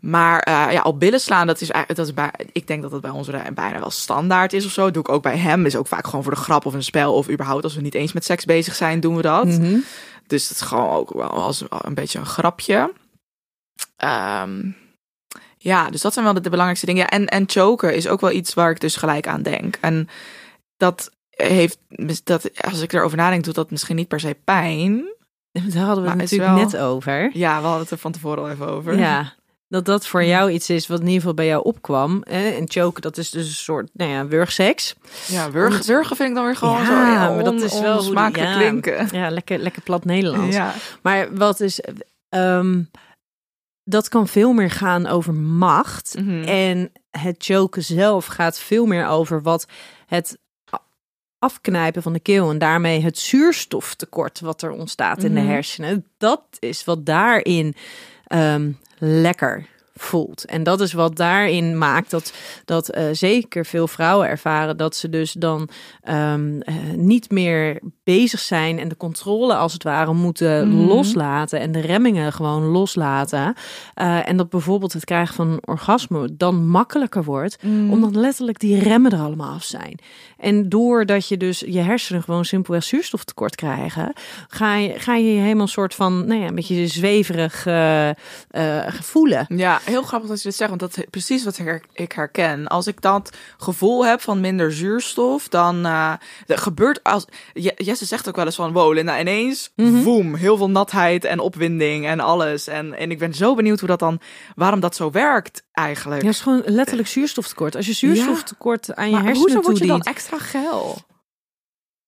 Maar 0.00 0.40
eh, 0.40 0.66
ja, 0.72 0.82
op 0.82 1.00
billen 1.00 1.20
slaan, 1.20 1.46
dat 1.46 1.60
is, 1.60 1.70
eigenlijk- 1.70 1.98
dat 1.98 2.06
is 2.08 2.14
bij, 2.14 2.30
ik 2.52 2.66
denk 2.66 2.82
dat 2.82 2.90
dat 2.90 3.00
bij 3.00 3.10
ons 3.10 3.28
bijna 3.54 3.78
wel 3.78 3.90
standaard 3.90 4.52
is 4.52 4.64
of 4.66 4.72
zo. 4.72 4.84
Dat 4.84 4.94
doe 4.94 5.02
ik 5.02 5.08
ook 5.08 5.22
bij 5.22 5.36
hem. 5.38 5.66
Is 5.66 5.76
ook 5.76 5.86
vaak 5.86 6.04
gewoon 6.06 6.22
voor 6.22 6.34
de 6.34 6.40
grap 6.40 6.66
of 6.66 6.74
een 6.74 6.82
spel. 6.82 7.14
Of 7.14 7.28
überhaupt 7.30 7.64
als 7.64 7.74
we 7.74 7.80
niet 7.80 7.94
eens 7.94 8.12
met 8.12 8.24
seks 8.24 8.44
bezig 8.44 8.74
zijn, 8.74 9.00
doen 9.00 9.16
we 9.16 9.22
dat. 9.22 9.44
Mhm. 9.44 9.76
Dus 10.26 10.48
dat 10.48 10.56
is 10.56 10.62
gewoon 10.66 10.90
ook 10.90 11.12
wel 11.12 11.28
als 11.30 11.64
een 11.68 11.94
beetje 11.94 12.18
een 12.18 12.26
grapje. 12.26 12.92
Ehm, 13.96 14.70
ja, 15.66 15.90
dus 15.90 16.00
dat 16.00 16.12
zijn 16.12 16.24
wel 16.24 16.34
de, 16.34 16.40
de 16.40 16.48
belangrijkste 16.50 16.86
dingen. 16.86 17.02
Ja, 17.02 17.08
en, 17.08 17.26
en 17.26 17.44
choken 17.46 17.94
is 17.94 18.08
ook 18.08 18.20
wel 18.20 18.30
iets 18.30 18.54
waar 18.54 18.70
ik 18.70 18.80
dus 18.80 18.96
gelijk 18.96 19.26
aan 19.26 19.42
denk. 19.42 19.76
En 19.80 20.08
dat 20.76 21.10
heeft, 21.30 21.78
dat, 22.24 22.50
als 22.70 22.80
ik 22.80 22.92
erover 22.92 23.16
nadenk, 23.16 23.44
doet 23.44 23.54
dat 23.54 23.70
misschien 23.70 23.96
niet 23.96 24.08
per 24.08 24.20
se 24.20 24.36
pijn. 24.44 25.04
Daar 25.74 25.84
hadden 25.84 26.04
we 26.04 26.10
het 26.10 26.18
natuurlijk 26.18 26.50
wel- 26.54 26.62
net 26.62 26.76
over. 26.76 27.30
Ja, 27.32 27.56
we 27.56 27.62
hadden 27.62 27.82
het 27.82 27.90
er 27.90 27.98
van 27.98 28.12
tevoren 28.12 28.38
al 28.42 28.50
even 28.50 28.68
over. 28.68 28.98
Ja, 28.98 29.32
dat 29.68 29.84
dat 29.84 30.06
voor 30.06 30.24
jou 30.24 30.50
iets 30.50 30.70
is 30.70 30.86
wat 30.86 30.98
in 31.00 31.04
ieder 31.04 31.20
geval 31.20 31.34
bij 31.34 31.46
jou 31.46 31.64
opkwam. 31.64 32.22
Hè? 32.28 32.48
En 32.48 32.64
choken, 32.70 33.02
dat 33.02 33.16
is 33.18 33.30
dus 33.30 33.46
een 33.46 33.52
soort, 33.54 33.90
nou 33.92 34.10
ja, 34.10 34.26
wurgseks. 34.26 34.94
Ja, 35.26 35.50
wurgen, 35.50 35.86
wurgen 35.86 36.16
vind 36.16 36.28
ik 36.28 36.34
dan 36.34 36.44
weer 36.44 36.56
gewoon 36.56 36.80
Ja, 36.80 36.86
zo 36.86 36.92
ja, 36.92 37.30
maar 37.30 37.44
dat 37.44 37.60
is 37.60 37.80
wel 37.80 38.02
smakelijk 38.02 38.50
ja. 38.50 38.56
klinken. 38.56 39.08
Ja, 39.12 39.30
lekker, 39.30 39.58
lekker 39.58 39.82
plat 39.82 40.04
Nederlands. 40.04 40.56
Ja. 40.56 40.74
Maar 41.02 41.34
wat 41.34 41.60
is... 41.60 41.80
ehm, 42.28 42.82
dat 43.88 44.08
kan 44.08 44.28
veel 44.28 44.52
meer 44.52 44.70
gaan 44.70 45.06
over 45.06 45.34
macht. 45.34 46.14
Mhm. 46.18 46.42
En 46.42 46.92
het 47.10 47.36
choken 47.38 47.82
zelf 47.82 48.26
gaat 48.26 48.58
veel 48.58 48.86
meer 48.86 49.06
over 49.06 49.42
wat 49.42 49.66
het 50.06 50.38
afknijpen 51.38 52.02
van 52.02 52.12
de 52.12 52.20
keel 52.20 52.50
en 52.50 52.58
daarmee 52.58 53.00
het 53.02 53.18
zuurstoftekort 53.18 54.40
wat 54.40 54.62
er 54.62 54.70
ontstaat 54.70 55.22
in 55.22 55.34
de 55.34 55.40
Mhm. 55.40 55.48
hersenen. 55.50 56.06
Dat 56.18 56.42
is 56.58 56.84
wat 56.84 57.06
daarin 57.06 57.74
ehm, 58.26 58.72
lekker 58.98 59.66
voelt. 59.98 60.44
En 60.44 60.62
dat 60.62 60.80
is 60.80 60.92
wat 60.92 61.16
daarin 61.16 61.78
maakt 61.78 62.10
dat, 62.10 62.32
dat 62.64 62.88
eh, 62.88 63.04
zeker 63.12 63.66
veel 63.66 63.88
vrouwen 63.88 64.28
ervaren 64.28 64.76
dat 64.76 64.96
ze 64.96 65.08
dus 65.08 65.32
dan 65.32 65.68
ehm, 66.02 66.60
eh, 66.60 66.74
niet 66.96 67.30
meer 67.30 67.80
bezig 68.04 68.40
zijn 68.40 68.78
en 68.78 68.88
de 68.88 68.96
controle 68.96 69.54
als 69.54 69.72
het 69.72 69.82
ware 69.82 70.12
moeten 70.12 70.68
Mhm. 70.68 70.86
loslaten 70.86 71.60
en 71.60 71.72
de 71.72 71.80
remmingen 71.80 72.32
gewoon 72.32 72.62
loslaten. 72.62 73.54
Eh, 73.94 74.28
en 74.28 74.36
dat 74.36 74.48
bijvoorbeeld 74.50 74.92
het 74.92 75.04
krijgen 75.04 75.34
van 75.34 75.48
een 75.48 75.58
orgasme 75.64 76.36
dan 76.36 76.68
makkelijker 76.68 77.24
wordt, 77.24 77.62
Mhm. 77.62 77.90
omdat 77.92 78.14
letterlijk 78.14 78.58
die 78.60 78.78
remmen 78.78 79.10
er 79.10 79.18
allemaal 79.20 79.54
af 79.54 79.64
zijn. 79.64 79.98
En 80.36 80.68
doordat 80.68 81.28
je 81.28 81.36
dus 81.36 81.60
je 81.60 81.78
hersenen 81.80 82.22
gewoon 82.22 82.44
simpelweg 82.44 82.84
zuurstoftekort 82.84 83.54
krijgen, 83.54 84.12
ga 84.48 84.74
je 84.76 84.98
ga 84.98 85.14
je 85.14 85.34
je 85.34 85.40
helemaal 85.40 85.66
soort 85.66 85.94
van, 85.94 86.26
nou 86.26 86.40
ja, 86.40 86.46
een 86.46 86.54
beetje 86.54 86.86
zweverig 86.86 87.66
eh, 87.66 88.08
eh, 88.08 88.92
voelen. 89.02 89.44
Ja, 89.48 89.80
heel 89.84 90.02
grappig 90.02 90.28
dat 90.28 90.38
je 90.42 90.48
dit 90.48 90.56
zegt, 90.56 90.68
want 90.68 90.80
dat 90.82 90.96
is 90.98 91.04
precies 91.10 91.44
wat 91.44 91.58
ik 91.92 92.12
herken. 92.12 92.66
Als 92.66 92.86
ik 92.86 93.00
dat 93.00 93.36
gevoel 93.56 94.06
heb 94.06 94.20
van 94.20 94.40
minder 94.40 94.72
zuurstof, 94.72 95.48
dan 95.48 95.84
er 95.84 96.18
gebeurt 96.46 97.02
als 97.02 97.24
Je- 97.52 97.74
Jesse 97.76 98.04
zegt 98.04 98.28
ook 98.28 98.36
wel 98.36 98.44
eens 98.44 98.54
van, 98.56 98.72
wow, 98.72 98.92
Linda, 98.94 99.20
ineens, 99.20 99.72
Mhm. 99.76 100.02
boem, 100.02 100.34
heel 100.34 100.56
veel 100.56 100.70
natheid 100.70 101.24
en 101.24 101.38
opwinding 101.38 102.06
en 102.06 102.20
alles. 102.20 102.66
En, 102.66 102.94
en 102.94 103.10
ik 103.10 103.18
ben 103.18 103.34
zo 103.34 103.54
benieuwd 103.54 103.78
hoe 103.78 103.88
dat 103.88 103.98
dan, 103.98 104.20
waarom 104.54 104.80
dat 104.80 104.96
zo 104.96 105.10
werkt 105.10 105.62
eigenlijk. 105.72 106.20
Ja, 106.22 106.26
het 106.26 106.36
is 106.36 106.42
gewoon 106.42 106.62
letterlijk 106.64 107.08
zuurstoftekort. 107.08 107.76
Als 107.76 107.86
je 107.86 107.92
zuurstoftekort 107.92 108.94
aan 108.94 109.06
je 109.06 109.12
maar 109.12 109.22
hersenen 109.24 109.52
hoezo 109.52 109.60
word 109.68 109.78
je 109.78 109.86
dan 109.86 109.94
toedient- 110.00 110.16
extra 110.26 110.60
geil? 110.60 110.96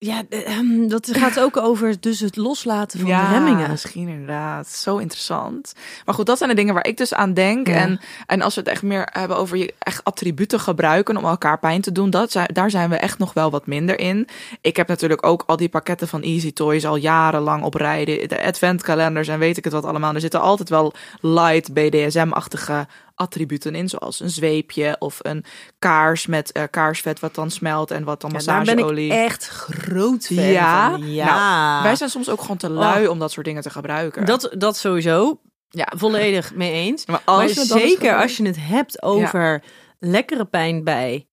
Ja, 0.01 0.23
eh, 0.29 0.57
ehm, 0.57 0.89
dat 0.89 1.17
gaat 1.17 1.41
ook 1.41 1.57
over 1.57 2.01
dus 2.01 2.21
het 2.21 2.37
loslaten 2.37 3.01
van 3.01 3.09
de 3.09 3.29
remmingen. 3.31 3.71
misschien 3.71 4.09
inderdaad. 4.09 4.69
Zo 4.69 4.97
interessant. 4.97 5.73
Maar 6.05 6.15
goed, 6.15 6.27
dat 6.27 6.39
zijn 6.39 6.51
de 6.51 6.57
dingen 6.57 6.75
waar 6.75 6.87
ik 6.87 6.97
dus 6.97 7.15
aan 7.15 7.35
denk. 7.35 7.67
Ja. 7.67 7.75
En, 7.75 8.01
en 8.27 8.43
als 8.43 8.55
we 8.55 8.61
het 8.61 8.71
echt 8.71 8.83
meer 8.83 9.09
hebben 9.13 9.37
over 9.37 9.57
je 9.57 9.75
echt 9.79 10.05
attributen 10.05 10.61
gebruiken 10.61 11.17
om 11.17 11.25
elkaar 11.25 11.59
pijn 11.59 11.81
te 11.81 11.93
doen, 11.93 12.11
dat 12.11 12.31
zijn, 12.33 12.49
daar 12.53 12.71
zijn 12.71 12.91
we 12.91 12.97
echt 12.97 13.19
nog 13.19 13.33
wel 13.33 13.51
wat 13.51 13.67
minder 13.67 13.99
in. 13.99 14.29
Ik 14.61 14.77
heb 14.77 14.89
natuurlijk 14.89 15.27
ook 15.27 15.43
al 15.47 15.57
die 15.57 15.69
pakketten 15.69 16.09
van 16.09 16.23
Easy 16.23 16.53
Toys 16.53 16.87
al 16.87 16.97
jarenlang 16.97 17.63
op 17.63 17.75
rijden. 17.75 18.29
De 18.29 18.43
adventkalenders 18.43 19.29
en 19.29 19.39
weet 19.39 19.57
ik 19.57 19.65
het 19.65 19.73
wat 19.73 19.85
allemaal. 19.85 20.15
Er 20.15 20.21
zitten 20.21 20.41
altijd 20.41 20.69
wel 20.69 20.93
light 21.21 21.73
BDSM-achtige 21.73 22.87
attributen 23.19 23.75
in, 23.75 23.89
zoals 23.89 24.21
een 24.21 24.31
zweepje 24.31 24.97
of 24.99 25.19
een 25.23 25.45
kaars 25.79 26.27
met 26.27 26.53
eh, 26.53 26.63
kaarsvet 26.71 27.21
wat 27.21 27.35
dan 27.35 27.51
smelt 27.51 27.91
en 27.91 28.05
wat 28.05 28.21
dan 28.21 28.31
Ja, 28.31 28.39
daar 28.39 28.65
ben 28.65 28.75
massageolie. 28.75 29.07
ik 29.07 29.13
echt 29.13 29.49
groot 29.49 30.27
fan 30.27 30.45
Ja? 30.45 30.91
van. 30.91 31.13
Ja, 31.13 31.25
Nou, 31.27 31.83
Wij 31.83 31.97
zijn 31.97 32.11
soms 32.11 32.29
ook 32.29 32.41
gewoon 32.41 32.57
te 32.57 32.71
lui 32.71 33.07
om 33.07 33.19
dat 33.19 33.33
soort 33.33 33.47
dingen 33.47 33.63
te 33.63 33.71
gebruiken. 33.71 34.25
dat, 34.27 34.51
dat 34.59 34.77
sowieso. 34.77 35.41
ja, 35.69 35.93
Volledig 35.97 36.55
mee 36.55 36.73
eens. 36.73 37.07
Maar 37.11 37.23
als 37.25 37.53
zeker 37.53 38.17
als 38.17 38.37
je 38.37 38.47
het 38.47 38.57
hebt 38.61 39.03
over 39.03 39.63
lekkere 39.99 40.45
pijn 40.45 40.85
bij 40.85 41.28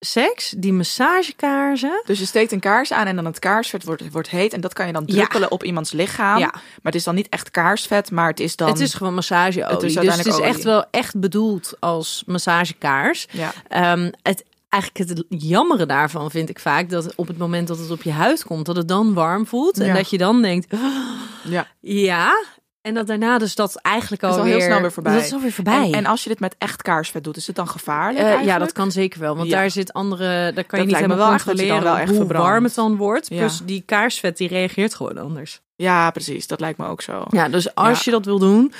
seks, 0.00 0.54
die 0.56 0.72
massagekaarsen. 0.72 2.02
Dus 2.04 2.18
je 2.18 2.24
steekt 2.26 2.52
een 2.52 2.60
kaars 2.60 2.92
aan 2.92 3.06
en 3.06 3.16
dan 3.16 3.24
het 3.24 3.38
kaarsvet 3.38 3.84
wordt, 3.84 4.10
wordt 4.12 4.30
heet. 4.30 4.52
En 4.52 4.60
dat 4.60 4.72
kan 4.72 4.86
je 4.86 4.92
dan 4.92 5.02
Ja. 5.06 5.14
druppelen 5.14 5.50
op 5.50 5.64
iemands 5.64 5.92
lichaam. 5.92 6.38
Ja. 6.38 6.50
Maar 6.52 6.62
het 6.82 6.94
is 6.94 7.04
dan 7.04 7.14
niet 7.14 7.28
echt 7.28 7.50
kaarsvet, 7.50 8.10
maar 8.10 8.28
het 8.28 8.40
is 8.40 8.56
dan... 8.56 8.68
Het 8.68 8.80
is 8.80 8.94
gewoon 8.94 9.14
massageolie. 9.14 9.74
Het 9.74 9.82
is 9.82 9.94
dus 9.94 10.16
het 10.16 10.26
is 10.26 10.38
echt 10.38 10.62
wel 10.62 10.84
echt 10.90 11.20
bedoeld 11.20 11.74
als 11.78 12.22
massagekaars. 12.26 13.26
Ja. 13.30 13.52
Ehm, 13.68 14.10
het, 14.22 14.44
eigenlijk 14.68 15.10
het 15.10 15.24
jammere 15.28 15.86
daarvan 15.86 16.30
vind 16.30 16.48
ik 16.48 16.58
vaak 16.58 16.90
dat 16.90 17.14
op 17.14 17.26
het 17.26 17.38
moment 17.38 17.68
dat 17.68 17.78
het 17.78 17.90
op 17.90 18.02
je 18.02 18.12
huid 18.12 18.44
komt, 18.44 18.66
dat 18.66 18.76
het 18.76 18.88
dan 18.88 19.14
warm 19.14 19.46
voelt. 19.46 19.78
En 19.80 19.86
Ja. 19.86 19.94
dat 19.94 20.10
je 20.10 20.18
dan 20.18 20.42
denkt, 20.42 20.66
ja. 21.44 21.66
ja. 21.80 22.44
En 22.82 22.94
dat 22.94 23.06
daarna 23.06 23.38
dus 23.38 23.54
dat 23.54 23.76
eigenlijk 23.76 24.22
is 24.22 24.28
al 24.28 24.42
heel 24.44 24.60
snel 24.60 24.80
weer 24.80 24.92
voorbij. 24.92 25.14
Dat 25.14 25.22
is 25.24 25.32
alweer 25.32 25.52
voorbij. 25.52 25.86
En, 25.86 25.92
en 25.92 26.06
als 26.06 26.22
je 26.22 26.28
dit 26.28 26.40
met 26.40 26.54
echt 26.58 26.82
kaarsvet 26.82 27.24
doet, 27.24 27.36
is 27.36 27.46
het 27.46 27.56
dan 27.56 27.68
gevaarlijk 27.68 28.26
Eh, 28.26 28.44
ja, 28.44 28.58
dat 28.58 28.72
kan 28.72 28.90
zeker 28.92 29.20
wel. 29.20 29.36
Want 29.36 29.48
Ja. 29.48 29.56
daar 29.56 29.70
zit 29.70 29.92
andere. 29.92 30.52
Daar 30.52 30.64
kan 30.64 30.78
Dat 30.78 30.80
je 30.80 30.84
niet 30.86 30.94
helemaal 30.94 31.16
wel 31.16 31.30
dat 31.30 31.42
controleren 31.42 31.82
wel 31.82 31.96
echt 31.96 32.16
hoe 32.16 32.26
warm 32.26 32.64
het 32.64 32.74
dan 32.74 32.96
wordt. 32.96 33.28
Ja. 33.28 33.36
Plus 33.38 33.60
die 33.64 33.82
kaarsvet 33.86 34.36
die 34.36 34.48
reageert 34.48 34.94
gewoon 34.94 35.18
anders. 35.18 35.60
Ja, 35.76 36.10
precies. 36.10 36.46
Dat 36.46 36.60
lijkt 36.60 36.78
me 36.78 36.86
ook 36.86 37.02
zo. 37.02 37.24
Ja, 37.30 37.48
dus 37.48 37.74
als 37.74 37.96
Ja. 37.98 38.02
je 38.04 38.10
dat 38.10 38.24
wil 38.24 38.38
doen, 38.38 38.72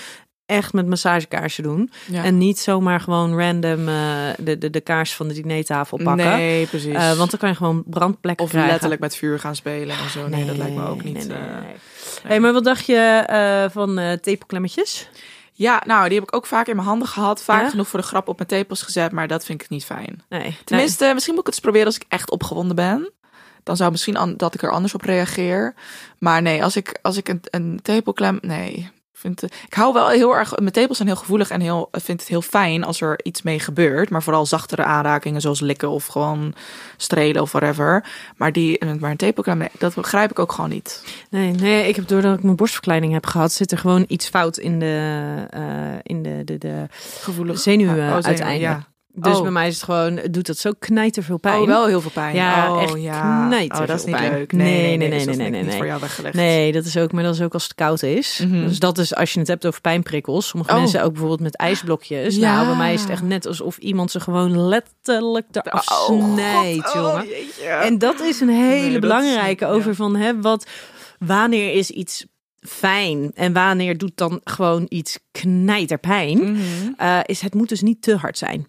echt 0.51 0.73
met 0.73 0.87
massagekaarsen 0.87 1.63
doen. 1.63 1.91
Ja. 2.07 2.25
En 2.25 2.39
niet 2.39 2.59
zomaar 2.59 3.01
gewoon 3.01 3.39
random 3.39 3.89
eh, 3.89 3.95
de, 4.39 4.59
de, 4.59 4.71
de 4.71 4.81
kaars 4.81 5.15
van 5.15 5.29
de 5.29 5.35
dinertafel 5.35 5.97
pakken. 5.97 6.27
Nee, 6.27 6.67
precies. 6.67 6.95
Eh, 6.95 7.17
want 7.17 7.31
dan 7.31 7.41
kan 7.41 7.49
je 7.49 7.55
gewoon 7.55 7.83
brandplekken 7.87 8.45
of 8.45 8.51
krijgen. 8.51 8.71
letterlijk 8.71 9.01
met 9.01 9.17
vuur 9.17 9.39
gaan 9.39 9.57
spelen 9.57 9.97
en 9.97 10.11
zo. 10.11 10.29
Nee, 10.29 10.47
dat 10.47 10.57
lijkt 10.57 10.77
me 10.77 10.87
ook 10.87 11.05
niet. 11.05 11.15
Nee, 11.15 11.27
nee, 11.27 11.37
eh, 11.37 11.63
nee. 11.63 11.75
Hey, 12.23 12.41
maar 12.41 12.53
wat 12.53 12.65
dacht 12.65 12.87
je 12.87 12.97
eh, 13.27 13.71
van 13.71 13.99
eh 13.99 14.13
tepelklemmetjes? 14.13 15.09
Ja, 15.53 15.83
nou, 15.87 16.09
die 16.09 16.19
heb 16.19 16.29
ik 16.29 16.35
ook 16.37 16.47
vaak 16.47 16.67
in 16.67 16.77
mijn 16.77 16.89
handen 16.89 17.09
gehad. 17.09 17.43
Vaak 17.43 17.63
Ja? 17.63 17.71
genoeg 17.71 17.89
voor 17.89 18.01
de 18.01 18.07
grap 18.07 18.29
op 18.29 18.37
mijn 18.37 18.49
tepels 18.49 18.83
gezet, 18.83 19.13
maar 19.13 19.29
dat 19.29 19.45
vind 19.45 19.63
ik 19.63 19.69
niet 19.69 19.85
fijn. 19.85 20.23
Nee. 20.29 20.57
Tenminste, 20.65 21.11
misschien 21.15 21.35
moet 21.35 21.47
ik 21.47 21.47
het 21.47 21.55
eens 21.55 21.65
proberen 21.65 21.87
als 21.87 21.97
ik 21.97 22.05
echt 22.09 22.31
opgewonden 22.31 22.77
ben. 22.77 23.13
Dan 23.63 23.77
zou 23.77 23.91
misschien 23.91 24.35
dat 24.37 24.55
ik 24.55 24.63
er 24.63 24.71
anders 24.71 24.95
op 24.95 25.03
reageer. 25.03 25.75
Maar 26.19 26.43
nee, 26.43 26.65
als 26.65 26.77
ik, 26.77 26.99
als 27.03 27.17
ik 27.17 27.29
een, 27.29 27.41
een 27.51 27.81
tepelklem... 27.83 28.39
Nee, 28.41 28.91
vind, 29.21 29.43
ik 29.43 29.75
hou 29.75 29.93
wel 29.93 30.09
heel 30.09 30.37
erg. 30.37 30.57
Mijn 30.59 30.73
tepels 30.73 30.97
zijn 30.97 31.09
heel 31.09 31.17
gevoelig 31.19 31.51
en 31.51 31.61
heel, 31.61 31.89
ik 31.93 32.01
vind 32.03 32.21
het 32.21 32.29
heel 32.29 32.43
fijn 32.43 32.85
als 32.85 33.01
er 33.01 33.21
iets 33.23 33.43
mee 33.43 33.61
gebeurt. 33.61 34.11
Maar 34.11 34.23
vooral 34.23 34.47
zachtere 34.47 34.85
aanrakingen, 34.85 35.41
zoals 35.41 35.61
likken 35.61 35.89
of 35.91 36.07
gewoon 36.07 36.55
strelen 36.97 37.43
of 37.43 37.53
whatever. 37.53 38.05
Maar 38.37 38.53
die, 38.53 38.85
maar 39.01 39.11
een 39.11 39.17
tepelcrème, 39.17 39.69
dat 39.79 39.95
begrijp 39.95 40.31
ik 40.31 40.39
ook 40.39 40.53
gewoon 40.53 40.71
niet. 40.71 41.05
Nee, 41.31 41.51
nee, 41.53 41.89
ik 41.89 41.97
heb 41.97 42.09
doordat 42.09 42.37
ik 42.39 42.43
mijn 42.43 42.57
borstverkleining 42.57 43.13
heb 43.13 43.27
gehad, 43.27 43.53
zit 43.53 43.73
er 43.73 43.79
gewoon 43.79 44.05
iets 44.09 44.29
fout 44.29 44.57
in 44.57 44.79
de, 44.79 45.35
eh, 45.51 45.63
in 46.03 46.23
de, 46.23 46.43
de, 46.45 46.59
de 46.59 46.87
Gevoelig. 47.21 47.59
zenuwen 47.59 47.95
Oh, 47.95 47.97
zenuwen, 47.99 48.25
uiteindelijk. 48.25 48.61
ja. 48.61 48.89
Dus 49.23 49.37
Oh. 49.37 49.43
bij 49.43 49.51
mij 49.51 49.67
is 49.69 49.75
het 49.75 49.85
gewoon, 49.85 50.21
doet 50.31 50.47
dat 50.47 50.59
zo 50.59 50.71
knijterveel 50.79 51.39
pijn. 51.39 51.61
Oh, 51.61 51.67
wel 51.67 51.87
heel 51.87 52.01
veel 52.01 52.11
pijn. 52.11 52.35
Ja, 52.35 52.73
oh, 52.75 52.83
echt 52.83 53.01
ja. 53.03 53.47
knijter 53.47 53.81
Oh, 53.81 53.87
dat 53.87 53.97
is 53.97 54.03
veel 54.05 54.13
niet 54.13 54.21
pijn. 54.23 54.33
leuk. 54.39 54.53
Nee, 54.53 54.67
Nee, 54.67 54.97
nee, 54.97 54.97
nee, 54.97 55.09
nee. 55.09 55.09
nee, 55.09 55.17
dus 55.19 55.25
dat 55.27 55.35
is 55.35 55.37
nee, 55.37 55.37
denk 55.37 55.47
ik 55.47 55.53
nee, 55.53 55.61
niet 55.61 55.69
nee. 55.69 55.77
voor 55.77 55.87
jou 55.87 56.01
weggelegd. 56.01 56.35
Nee, 56.35 56.73
dat 56.73 56.85
is 56.85 56.97
ook, 56.97 57.13
maar 57.13 57.23
dat 57.23 57.35
is 57.35 57.41
ook 57.43 57.53
als 57.53 57.63
het 57.63 57.75
koud 57.75 58.03
is. 58.03 58.45
Mhm. 58.49 58.67
Dus 58.67 58.79
dat 58.79 58.99
is 58.99 59.15
als 59.15 59.33
je 59.33 59.39
het 59.39 59.49
hebt 59.49 59.67
over 59.67 59.81
pijnprikkels. 59.81 60.49
Sommige 60.49 60.73
Oh. 60.73 60.79
mensen 60.79 61.03
ook 61.03 61.11
bijvoorbeeld 61.11 61.41
met 61.41 61.57
ijsblokjes. 61.57 62.37
Ja. 62.37 62.55
Nou, 62.55 62.67
bij 62.67 62.77
mij 62.77 62.93
is 62.95 63.01
het 63.01 63.11
echt 63.11 63.23
net 63.23 63.47
alsof 63.47 63.77
iemand 63.79 64.11
ze 64.11 64.21
gewoon 64.21 64.59
letterlijk 64.69 65.47
eraf 65.53 65.85
snijdt, 65.85 66.93
jongen. 66.93 67.13
Oh. 67.61 67.85
En 67.85 67.99
dat 67.99 68.21
is 68.21 68.41
een 68.41 68.49
hele 68.49 68.89
Nee, 68.89 68.99
belangrijke 68.99 69.65
is- 69.65 69.71
over 69.71 69.89
ja. 69.91 69.95
van 69.97 70.17
hè, 70.17 70.41
wat, 70.41 70.67
wanneer 71.19 71.73
is 71.75 71.91
iets 71.91 72.27
fijn 72.61 73.31
en 73.35 73.53
wanneer 73.53 73.99
doet 73.99 74.13
dan 74.15 74.41
gewoon 74.45 74.87
iets 74.89 75.19
knijterpijn. 75.33 76.59
Eh, 76.97 77.19
is 77.25 77.41
het 77.41 77.55
moet 77.55 77.69
dus 77.69 77.83
niet 77.83 78.03
te 78.03 78.17
hard 78.17 78.39
zijn. 78.39 78.67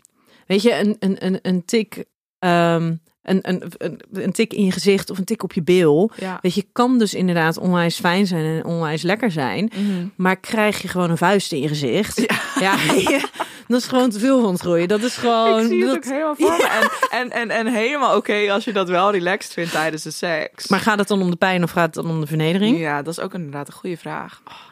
Weet 0.51 0.61
je, 0.61 0.79
een, 0.79 0.95
een, 0.99 1.25
een, 1.25 1.39
een 1.41 1.65
tik. 1.65 2.05
ehm, 2.39 2.95
een, 3.21 3.39
een, 3.41 3.63
een, 3.77 4.01
een 4.11 4.31
tik 4.31 4.53
in 4.53 4.65
je 4.65 4.71
gezicht 4.71 5.09
of 5.09 5.17
een 5.17 5.23
tik 5.23 5.43
op 5.43 5.53
je 5.53 5.63
bil. 5.63 6.11
Ja. 6.15 6.39
Weet 6.41 6.53
je, 6.53 6.65
kan 6.71 6.99
dus 6.99 7.13
inderdaad 7.13 7.57
onwijs 7.57 7.99
fijn 7.99 8.27
zijn 8.27 8.45
en 8.45 8.65
onwijs 8.65 9.01
lekker 9.01 9.31
zijn. 9.31 9.71
Mhm. 9.75 10.07
Maar 10.15 10.37
krijg 10.39 10.81
je 10.81 10.87
gewoon 10.87 11.09
een 11.09 11.17
vuist 11.17 11.51
in 11.51 11.61
je 11.61 11.67
gezicht. 11.67 12.25
Ja, 12.59 12.75
dat 13.67 13.79
is 13.79 13.87
gewoon 13.87 14.09
te 14.09 14.19
veel 14.19 14.41
van 14.41 14.51
het 14.51 14.61
groeien. 14.61 14.87
Dat 14.87 15.01
is 15.01 15.15
gewoon. 15.15 15.61
ik 15.61 15.67
zie 15.67 15.85
het 15.85 15.95
ook 15.95 16.03
helemaal 16.03 16.35
voor 16.35 16.57
me. 16.57 16.67
En, 17.09 17.19
en, 17.19 17.31
en, 17.31 17.49
en 17.49 17.73
helemaal 17.73 18.15
oké 18.15 18.51
als 18.51 18.63
je 18.63 18.73
dat 18.73 18.89
wel 18.89 19.11
relaxed 19.11 19.53
vindt 19.53 19.71
tijdens 19.71 20.03
de 20.03 20.11
seks. 20.11 20.67
Maar 20.67 20.79
gaat 20.79 20.99
het 20.99 21.07
dan 21.07 21.21
om 21.21 21.29
de 21.29 21.37
pijn 21.37 21.63
of 21.63 21.71
gaat 21.71 21.95
het 21.95 22.03
dan 22.05 22.13
om 22.13 22.21
de 22.21 22.27
vernedering? 22.27 22.79
ja, 22.79 23.01
dat 23.01 23.17
is 23.17 23.23
ook 23.23 23.33
inderdaad 23.33 23.67
een 23.67 23.73
goede 23.73 23.97
vraag. 23.97 24.41
Oh, 24.47 24.71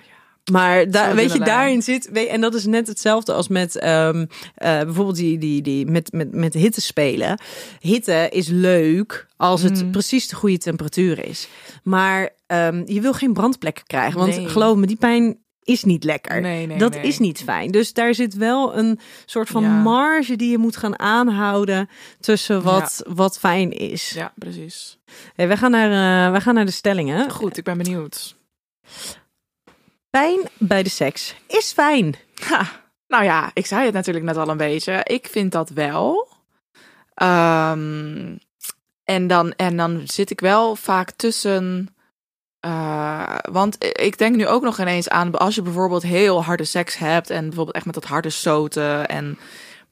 Maar 0.51 0.91
daar, 0.91 1.15
weet 1.15 1.33
je, 1.33 1.39
daarin 1.39 1.81
zit, 1.81 2.09
weet, 2.11 2.27
en 2.27 2.41
dat 2.41 2.53
is 2.53 2.65
net 2.65 2.87
hetzelfde 2.87 3.33
als 3.33 3.47
met 3.47 3.75
ehm, 3.75 4.25
eh, 4.55 4.79
bijvoorbeeld 4.81 5.15
die, 5.15 5.37
die, 5.37 5.61
die 5.61 5.85
met, 5.85 6.11
met, 6.11 6.33
met 6.33 6.53
hitte 6.53 6.81
spelen. 6.81 7.39
Hitte 7.79 8.27
is 8.31 8.47
leuk 8.47 9.27
als 9.37 9.61
het 9.61 9.81
Mhm. 9.81 9.91
precies 9.91 10.27
de 10.27 10.35
goede 10.35 10.57
temperatuur 10.57 11.25
is. 11.25 11.47
Maar 11.83 12.29
ehm, 12.47 12.81
je 12.85 13.01
wil 13.01 13.13
geen 13.13 13.33
brandplekken 13.33 13.85
krijgen, 13.85 14.19
want 14.19 14.35
Nee. 14.35 14.47
geloof 14.49 14.77
me, 14.77 14.85
die 14.87 14.97
pijn 14.97 15.37
is 15.63 15.83
niet 15.83 16.03
lekker. 16.03 16.41
Nee, 16.41 16.65
nee, 16.67 16.77
dat 16.77 16.93
nee. 16.93 17.01
is 17.01 17.19
niet 17.19 17.41
fijn. 17.43 17.71
Dus 17.71 17.93
daar 17.93 18.13
zit 18.13 18.33
wel 18.35 18.77
een 18.77 18.99
soort 19.25 19.49
van 19.49 19.63
Ja. 19.63 19.81
marge 19.81 20.35
die 20.35 20.49
je 20.51 20.57
moet 20.57 20.77
gaan 20.77 20.99
aanhouden 20.99 21.89
tussen 22.19 22.61
wat, 22.63 23.03
wat 23.07 23.39
fijn 23.39 23.71
is. 23.71 24.09
Ja, 24.09 24.33
precies. 24.35 24.99
Hey, 25.35 25.47
we, 25.47 25.57
gaan 25.57 25.71
naar, 25.71 26.25
eh, 26.27 26.33
we 26.33 26.41
gaan 26.41 26.53
naar 26.53 26.65
de 26.65 26.71
stellingen. 26.71 27.31
Goed, 27.31 27.57
ik 27.57 27.63
ben 27.63 27.77
benieuwd. 27.77 28.35
Pijn 30.09 30.39
bij 30.57 30.83
de 30.83 30.89
seks 30.89 31.35
is 31.47 31.71
fijn. 31.71 32.15
Ha, 32.47 32.65
nou 33.07 33.23
ja, 33.23 33.51
ik 33.53 33.65
zei 33.65 33.85
het 33.85 33.93
natuurlijk 33.93 34.25
net 34.25 34.37
al 34.37 34.49
een 34.49 34.57
beetje. 34.57 35.01
Ik 35.03 35.27
vind 35.27 35.51
dat 35.51 35.69
wel. 35.69 36.27
Ehm, 37.13 38.35
en, 39.03 39.27
dan, 39.27 39.51
en 39.51 39.77
dan 39.77 40.01
zit 40.05 40.29
ik 40.29 40.39
wel 40.39 40.75
vaak 40.75 41.11
tussen. 41.11 41.93
eh, 42.59 43.37
want 43.51 43.75
ik 44.01 44.17
denk 44.17 44.35
nu 44.35 44.47
ook 44.47 44.61
nog 44.63 44.79
ineens 44.79 45.09
aan 45.09 45.31
als 45.35 45.55
je 45.55 45.61
bijvoorbeeld 45.61 46.03
heel 46.03 46.43
harde 46.43 46.63
seks 46.63 46.97
hebt 46.97 47.29
en 47.29 47.45
bijvoorbeeld 47.45 47.75
echt 47.75 47.85
met 47.85 47.93
dat 47.93 48.05
harde 48.05 48.29
stoten 48.29 49.07
en 49.07 49.37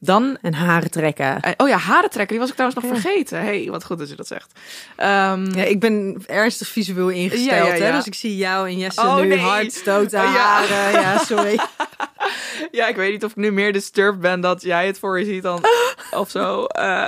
dan 0.00 0.38
En 0.42 0.54
haren 0.54 0.90
trekken. 0.90 1.40
eh, 1.40 1.52
Oh 1.56 1.68
ja, 1.68 1.76
haren 1.76 2.10
trekken, 2.10 2.28
die 2.28 2.38
was 2.38 2.48
ik 2.48 2.54
trouwens 2.54 2.82
nog 2.82 2.92
Ja. 2.94 3.00
vergeten. 3.00 3.40
hey, 3.42 3.66
wat 3.70 3.84
goed 3.84 3.98
dat 3.98 4.08
je 4.08 4.14
dat 4.16 4.26
zegt. 4.26 4.52
Ehm, 4.96 5.56
Ja, 5.56 5.64
ik 5.64 5.80
ben 5.80 6.22
ernstig 6.26 6.68
visueel 6.68 7.08
ingesteld, 7.08 7.50
Ja, 7.50 7.56
ja, 7.56 7.74
ja. 7.74 7.84
Hè? 7.84 7.92
dus 7.92 8.06
ik 8.06 8.14
zie 8.14 8.36
jou 8.36 8.68
en 8.68 8.78
Jesse 8.78 9.00
Oh, 9.00 9.16
nu 9.16 9.26
nee. 9.26 9.38
hard 9.38 9.72
stoten 9.72 10.20
Oh, 10.20 10.24
ja. 10.24 10.30
haren. 10.30 11.00
Ja, 11.00 11.18
sorry. 11.18 11.58
Ja, 12.70 12.86
ik 12.88 12.96
weet 12.96 13.12
niet 13.12 13.24
of 13.24 13.30
ik 13.30 13.36
nu 13.36 13.52
meer 13.52 13.72
disturbed 13.72 14.20
ben 14.20 14.40
dat 14.40 14.62
jij 14.62 14.86
het 14.86 14.98
voor 14.98 15.18
je 15.18 15.24
ziet 15.24 15.42
dan 15.42 15.64
of 16.20 16.30
zo. 16.30 16.64
Eh, 16.64 17.04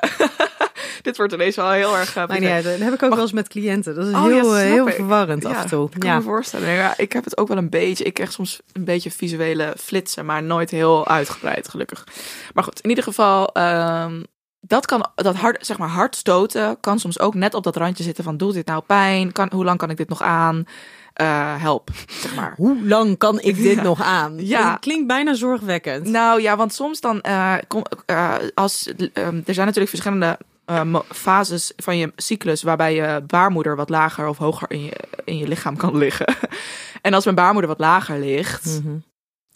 dit 1.02 1.16
wordt 1.16 1.33
ineens 1.33 1.57
wel 1.57 1.71
heel 1.71 1.97
erg. 1.97 2.16
Uh, 2.16 2.26
Maar. 2.26 2.40
Dat 2.62 2.78
heb 2.78 2.92
ik 2.95 3.02
ook 3.02 3.11
wel 3.14 3.21
eens 3.21 3.33
met 3.33 3.49
cliënten. 3.49 3.95
Dat 3.95 4.07
is 4.07 4.14
Oh, 4.14 4.25
heel, 4.25 4.57
ja, 4.57 4.62
heel 4.64 4.88
verwarrend 4.88 5.45
af 5.45 5.52
Ja, 5.52 5.62
en 5.62 5.69
toe. 5.69 5.88
Ik 5.92 6.00
kan 6.00 6.11
Ja. 6.11 6.16
me 6.16 6.23
voorstellen. 6.23 6.69
Ja, 6.69 6.95
ik 6.97 7.12
heb 7.12 7.25
het 7.25 7.37
ook 7.38 7.49
wel 7.49 7.57
een 7.57 7.71
beetje. 7.71 8.04
Ik 8.04 8.14
krijg 8.14 8.33
soms 8.33 8.61
een 8.73 8.85
beetje 8.85 9.11
visuele 9.11 9.75
flitsen, 9.78 10.26
maar 10.26 10.42
nooit 10.42 10.71
heel 10.71 11.09
uitgebreid, 11.09 11.69
gelukkig. 11.69 12.07
Maar 12.54 12.64
goed, 12.64 12.80
in 12.80 12.88
ieder 12.88 13.04
geval. 13.04 13.52
ehm, 13.52 14.23
dat 14.61 14.87
kan, 14.87 15.07
dat 15.14 15.35
hard, 15.37 15.66
zeg 15.66 15.78
maar 15.78 15.88
hard 15.88 16.16
stoten, 16.16 16.76
kan 16.80 16.99
soms 16.99 17.19
ook 17.21 17.35
net 17.35 17.54
op 17.54 17.62
dat 17.64 17.76
randje 17.76 18.04
zitten 18.04 18.25
van, 18.25 18.37
doet 18.37 18.54
dit 18.54 18.66
nou 18.66 18.83
pijn? 18.87 19.33
Kan, 19.33 19.49
hoe 19.52 19.64
lang 19.64 19.78
kan 19.78 19.90
ik 19.90 19.97
dit 19.97 20.09
nog 20.09 20.23
aan? 20.23 20.64
Eh, 21.12 21.54
help, 21.62 21.90
zeg 22.07 22.35
maar. 22.35 22.54
Hoe 22.57 22.87
lang 22.87 23.19
kan 23.19 23.40
ik 23.40 23.57
dit 23.57 23.75
Ja. 23.76 23.83
nog 23.83 24.02
aan? 24.02 24.47
Ja. 24.47 24.71
Dat 24.71 24.80
klinkt 24.80 25.07
bijna 25.07 25.35
zorgwekkend. 25.35 26.07
Nou 26.07 26.40
ja, 26.42 26.57
want 26.57 26.75
soms 26.75 27.00
dan, 27.00 27.21
eh, 27.21 27.54
kom, 27.69 27.83
eh, 28.07 28.35
als, 28.54 28.92
ehm, 29.12 29.37
er 29.47 29.54
zijn 29.54 29.66
natuurlijk 29.66 29.88
verschillende 29.88 30.38
eh, 30.70 31.00
fases 31.08 31.72
van 31.76 31.96
je 31.96 32.12
cyclus 32.16 32.62
waarbij 32.62 32.94
je 32.94 33.22
baarmoeder 33.26 33.76
wat 33.76 33.88
lager 33.88 34.28
of 34.28 34.38
hoger 34.38 34.70
in 34.70 34.84
je, 34.84 34.96
in 35.24 35.38
je 35.38 35.48
lichaam 35.48 35.76
kan 35.76 35.96
liggen. 35.96 36.34
en 37.02 37.14
als 37.14 37.24
mijn 37.24 37.36
baarmoeder 37.36 37.70
wat 37.70 37.78
lager 37.78 38.18
ligt, 38.18 38.64
Mhm. 38.64 38.96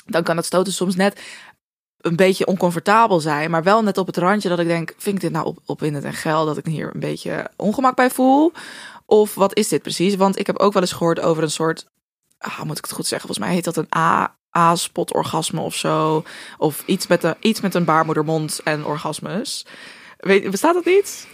dan 0.07 0.23
kan 0.23 0.37
het 0.37 0.47
stoten 0.47 0.73
soms 0.73 0.95
net 0.97 1.21
een 2.01 2.17
beetje 2.17 2.47
oncomfortabel 2.47 3.21
zijn, 3.21 3.51
maar 3.51 3.63
wel 3.63 3.83
net 3.83 3.99
op 3.99 4.07
het 4.07 4.17
randje 4.17 4.49
dat 4.49 4.59
ik 4.59 4.67
denk, 4.67 4.95
vind 4.97 5.15
ik 5.17 5.21
dit 5.23 5.33
nou 5.33 5.47
op, 5.47 5.59
opwindend 5.67 6.05
en 6.05 6.13
geil 6.13 6.47
dat 6.47 6.57
ik 6.57 6.67
hier 6.67 6.91
een 6.95 7.01
beetje 7.01 7.51
ongemak 7.57 7.97
bij 7.97 8.11
voel? 8.11 8.53
Of 9.07 9.35
wat 9.35 9.57
is 9.57 9.69
dit 9.69 9.83
precies? 9.83 10.15
Want 10.17 10.39
ik 10.39 10.47
heb 10.47 10.59
ook 10.59 10.73
wel 10.73 10.83
eens 10.83 10.93
gehoord 10.93 11.21
over 11.21 11.43
een 11.43 11.51
soort, 11.51 11.87
ah, 12.39 12.63
moet 12.63 12.79
ik 12.79 12.85
het 12.85 12.93
goed 12.95 13.07
zeggen? 13.07 13.29
Volgens 13.29 13.47
mij 13.47 13.55
heet 13.55 13.65
dat 13.65 13.77
een 13.77 13.97
A, 13.97 14.37
A-spot 14.57 15.13
orgasme 15.15 15.61
of 15.61 15.75
zo. 15.75 16.25
Of 16.59 16.83
iets 16.87 17.07
met, 17.07 17.25
een, 17.25 17.35
iets 17.41 17.61
met 17.61 17.75
een 17.75 17.85
baarmoedermond 17.85 18.61
en 18.65 18.85
orgasmes. 18.85 19.67
Weet, 20.25 20.51
bestaat 20.51 20.75
dat 20.75 20.85
niet? 20.85 21.27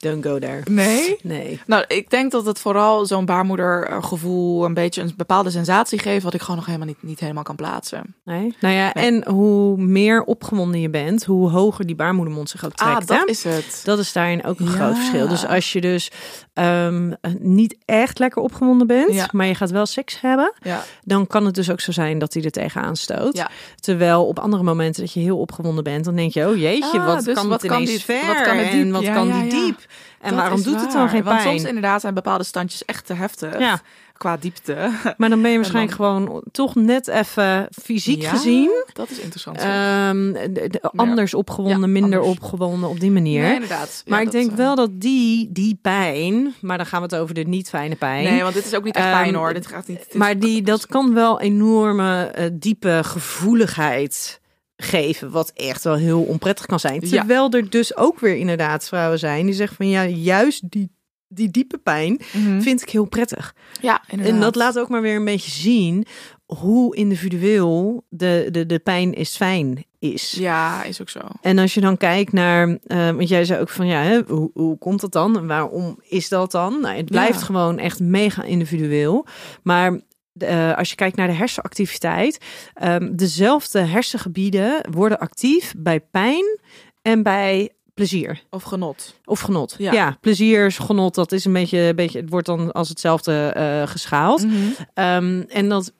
Don't 0.00 0.24
go 0.24 0.38
there. 0.38 0.60
Nee. 0.70 1.16
Nee. 1.22 1.60
Nou, 1.66 1.84
ik 1.88 2.10
denk 2.10 2.30
dat 2.32 2.46
het 2.46 2.58
vooral 2.60 3.06
zo'n 3.06 3.24
baarmoedergevoel 3.24 4.64
een 4.64 4.74
beetje 4.74 5.02
een 5.02 5.12
bepaalde 5.16 5.50
sensatie 5.50 5.98
geeft, 5.98 6.24
wat 6.24 6.34
ik 6.34 6.40
gewoon 6.40 6.56
nog 6.56 6.66
helemaal 6.66 6.86
niet, 6.86 7.02
niet 7.02 7.20
helemaal 7.20 7.42
kan 7.42 7.56
plaatsen. 7.56 8.14
nee. 8.24 8.54
Nou 8.60 8.74
ja, 8.74 8.90
Nee. 8.94 9.04
en 9.06 9.28
hoe 9.32 9.76
meer 9.76 10.22
opgewonden 10.22 10.80
je 10.80 10.90
bent, 10.90 11.24
hoe 11.24 11.50
hoger 11.50 11.86
die 11.86 11.94
baarmoedermond 11.96 12.48
zich 12.50 12.64
ook 12.64 12.72
trekt. 12.74 12.90
ah, 13.00 13.06
dat 13.06 13.18
hè? 13.18 13.24
is 13.26 13.44
het. 13.44 13.80
Dat 13.84 13.98
is 13.98 14.12
daarin 14.12 14.44
ook 14.44 14.58
een 14.58 14.66
Ja. 14.66 14.70
groot 14.72 14.96
verschil. 14.96 15.28
Dus 15.28 15.46
als 15.46 15.72
je 15.72 15.80
dus 15.80 16.10
ehm, 16.54 17.12
niet 17.38 17.76
echt 17.84 18.18
lekker 18.18 18.42
opgewonden 18.42 18.86
bent, 18.86 19.14
Ja. 19.14 19.28
maar 19.32 19.46
je 19.46 19.54
gaat 19.54 19.70
wel 19.70 19.86
seks 19.86 20.20
hebben, 20.20 20.52
Ja. 20.60 20.84
dan 21.02 21.26
kan 21.26 21.44
het 21.44 21.54
dus 21.54 21.70
ook 21.70 21.80
zo 21.80 21.92
zijn 21.92 22.18
dat 22.18 22.34
hij 22.34 22.42
er 22.42 22.50
tegenaan 22.50 22.96
stoot. 22.96 23.44
Terwijl 23.80 24.26
op 24.26 24.38
andere 24.38 24.62
momenten 24.62 25.02
dat 25.02 25.12
je 25.12 25.20
heel 25.20 25.38
opgewonden 25.38 25.84
bent, 25.84 26.04
dan 26.04 26.16
denk 26.16 26.32
je, 26.32 26.48
oh 26.48 26.56
jeetje, 26.56 26.98
Ah, 26.98 27.06
wat 27.06 27.24
dus 27.24 27.34
kan 27.34 27.48
wat 27.48 27.62
het 27.62 27.70
kan 27.70 27.84
die- 27.84 28.00
ver 28.00 28.26
wat 28.26 28.42
kan 28.42 28.56
het 28.56 28.66
en 28.68 28.82
diep? 28.82 28.92
wat 28.92 29.02
Ja, 29.02 29.14
kan 29.14 29.32
die 29.32 29.50
diep? 29.50 29.88
En 30.20 30.30
Dat 30.30 30.38
waarom 30.38 30.62
doet 30.62 30.80
het 30.80 30.92
dan 30.92 31.08
geen 31.08 31.22
Want 31.22 31.36
pijn? 31.42 31.48
soms 31.48 31.68
inderdaad 31.68 32.00
zijn 32.00 32.14
bepaalde 32.14 32.44
standjes 32.44 32.84
echt 32.84 33.06
te 33.06 33.14
heftig. 33.14 33.58
Ja. 33.58 33.80
Qua 34.16 34.36
diepte. 34.36 34.74
Maar 35.16 35.28
dan 35.28 35.42
ben 35.42 35.50
je 35.50 35.56
waarschijnlijk 35.56 35.94
gewoon 35.94 36.42
toch 36.52 36.74
net 36.74 37.08
even 37.08 37.68
fysiek 37.82 38.22
Ja, 38.22 38.30
gezien 38.30 38.70
Dat 38.92 39.10
is 39.10 39.18
interessant. 39.18 39.56
ehm, 39.58 40.32
de- 40.32 40.68
de- 40.68 40.90
anders 40.96 41.34
opgewonden, 41.34 41.80
Ja, 41.80 41.86
minder 41.86 42.18
anders. 42.20 42.36
opgewonden 42.38 42.88
op 42.88 43.00
die 43.00 43.10
manier. 43.10 43.42
nee, 43.42 43.52
inderdaad. 43.54 44.02
Maar 44.06 44.22
ik 44.22 44.30
denk 44.30 44.50
eh, 44.50 44.56
wel 44.56 44.74
dat 44.74 44.90
die, 45.00 45.48
die 45.52 45.78
pijn, 45.82 46.54
maar 46.60 46.76
dan 46.76 46.86
gaan 46.86 47.00
we 47.02 47.06
het 47.06 47.16
over 47.22 47.34
de 47.34 47.42
niet 47.42 47.68
fijne 47.68 47.94
pijn. 47.94 48.24
Nee, 48.24 48.42
want 48.42 48.54
dit 48.54 48.64
is 48.64 48.74
ook 48.74 48.84
niet 48.84 48.96
echt 48.96 49.06
Ehm, 49.06 49.22
pijn 49.22 49.34
hoor. 49.34 49.54
Dit 49.54 49.66
gaat 49.66 49.86
niet. 49.86 49.98
dit 49.98 50.14
Maar 50.14 50.38
die, 50.38 50.62
dat 50.62 50.86
kan 50.86 51.14
wel 51.14 51.40
enorme 51.40 52.22
eh, 52.24 52.50
diepe 52.52 53.00
gevoeligheid 53.04 54.39
geven, 54.82 55.30
wat 55.30 55.50
echt 55.54 55.84
wel 55.84 55.94
heel 55.96 56.22
onprettig 56.22 56.66
kan 56.66 56.80
zijn. 56.80 57.00
Ja. 57.00 57.08
Terwijl 57.08 57.50
er 57.50 57.70
dus 57.70 57.96
ook 57.96 58.20
weer 58.20 58.36
inderdaad 58.36 58.88
vrouwen 58.88 59.18
zijn 59.18 59.44
die 59.46 59.54
zeggen 59.54 59.76
van 59.76 59.88
ja, 59.88 60.06
juist 60.06 60.70
die, 60.70 60.90
die 61.28 61.50
diepe 61.50 61.78
pijn 61.78 62.20
Mhm. 62.32 62.60
vind 62.60 62.82
ik 62.82 62.90
heel 62.90 63.04
prettig. 63.04 63.54
Ja, 63.80 64.02
inderdaad. 64.08 64.34
En 64.34 64.40
dat 64.40 64.54
laat 64.54 64.78
ook 64.78 64.88
maar 64.88 65.02
weer 65.02 65.16
een 65.16 65.24
beetje 65.24 65.50
zien 65.50 66.06
hoe 66.46 66.96
individueel 66.96 68.04
de, 68.08 68.48
de, 68.50 68.66
de 68.66 68.78
pijn 68.78 69.14
is 69.14 69.36
fijn 69.36 69.84
is. 69.98 70.30
Ja, 70.38 70.82
is 70.84 71.00
ook 71.00 71.08
zo. 71.08 71.20
En 71.40 71.58
als 71.58 71.74
je 71.74 71.80
dan 71.80 71.96
kijkt 71.96 72.32
naar, 72.32 72.78
eh, 72.86 73.10
want 73.10 73.28
jij 73.28 73.44
zei 73.44 73.60
ook 73.60 73.68
van 73.68 73.86
ja, 73.86 74.02
hè, 74.02 74.20
hoe, 74.28 74.50
hoe 74.54 74.78
komt 74.78 75.00
dat 75.00 75.12
dan? 75.12 75.36
En 75.36 75.46
waarom 75.46 75.98
is 76.08 76.28
dat 76.28 76.50
dan? 76.50 76.80
Nou, 76.80 76.96
het 76.96 77.10
blijft 77.10 77.38
Ja. 77.38 77.44
gewoon 77.44 77.78
echt 77.78 78.00
mega 78.00 78.42
individueel. 78.42 79.26
Maar 79.62 80.00
eh, 80.42 80.76
als 80.76 80.90
je 80.90 80.94
kijkt 80.96 81.16
naar 81.16 81.26
de 81.26 81.32
hersenactiviteit, 81.32 82.38
ehm, 82.74 83.16
dezelfde 83.16 83.80
hersengebieden 83.80 84.86
worden 84.90 85.18
actief 85.18 85.74
bij 85.76 86.00
pijn 86.00 86.58
en 87.02 87.22
bij 87.22 87.70
plezier 87.94 88.42
Of 88.50 88.62
genot. 88.62 89.14
of 89.24 89.40
genot. 89.40 89.74
Ja, 89.78 89.92
Ja. 89.92 90.16
plezier, 90.20 90.72
genot, 90.72 91.14
dat 91.14 91.32
is 91.32 91.44
een 91.44 91.52
beetje, 91.52 91.78
een 91.78 91.96
beetje, 91.96 92.20
het 92.20 92.30
wordt 92.30 92.46
dan 92.46 92.72
als 92.72 92.88
hetzelfde 92.88 93.46
eh, 93.54 93.86
geschaald. 93.86 94.44
Mhm. 94.46 94.54
Ehm, 94.94 95.42
en 95.48 95.68
dat 95.68 95.92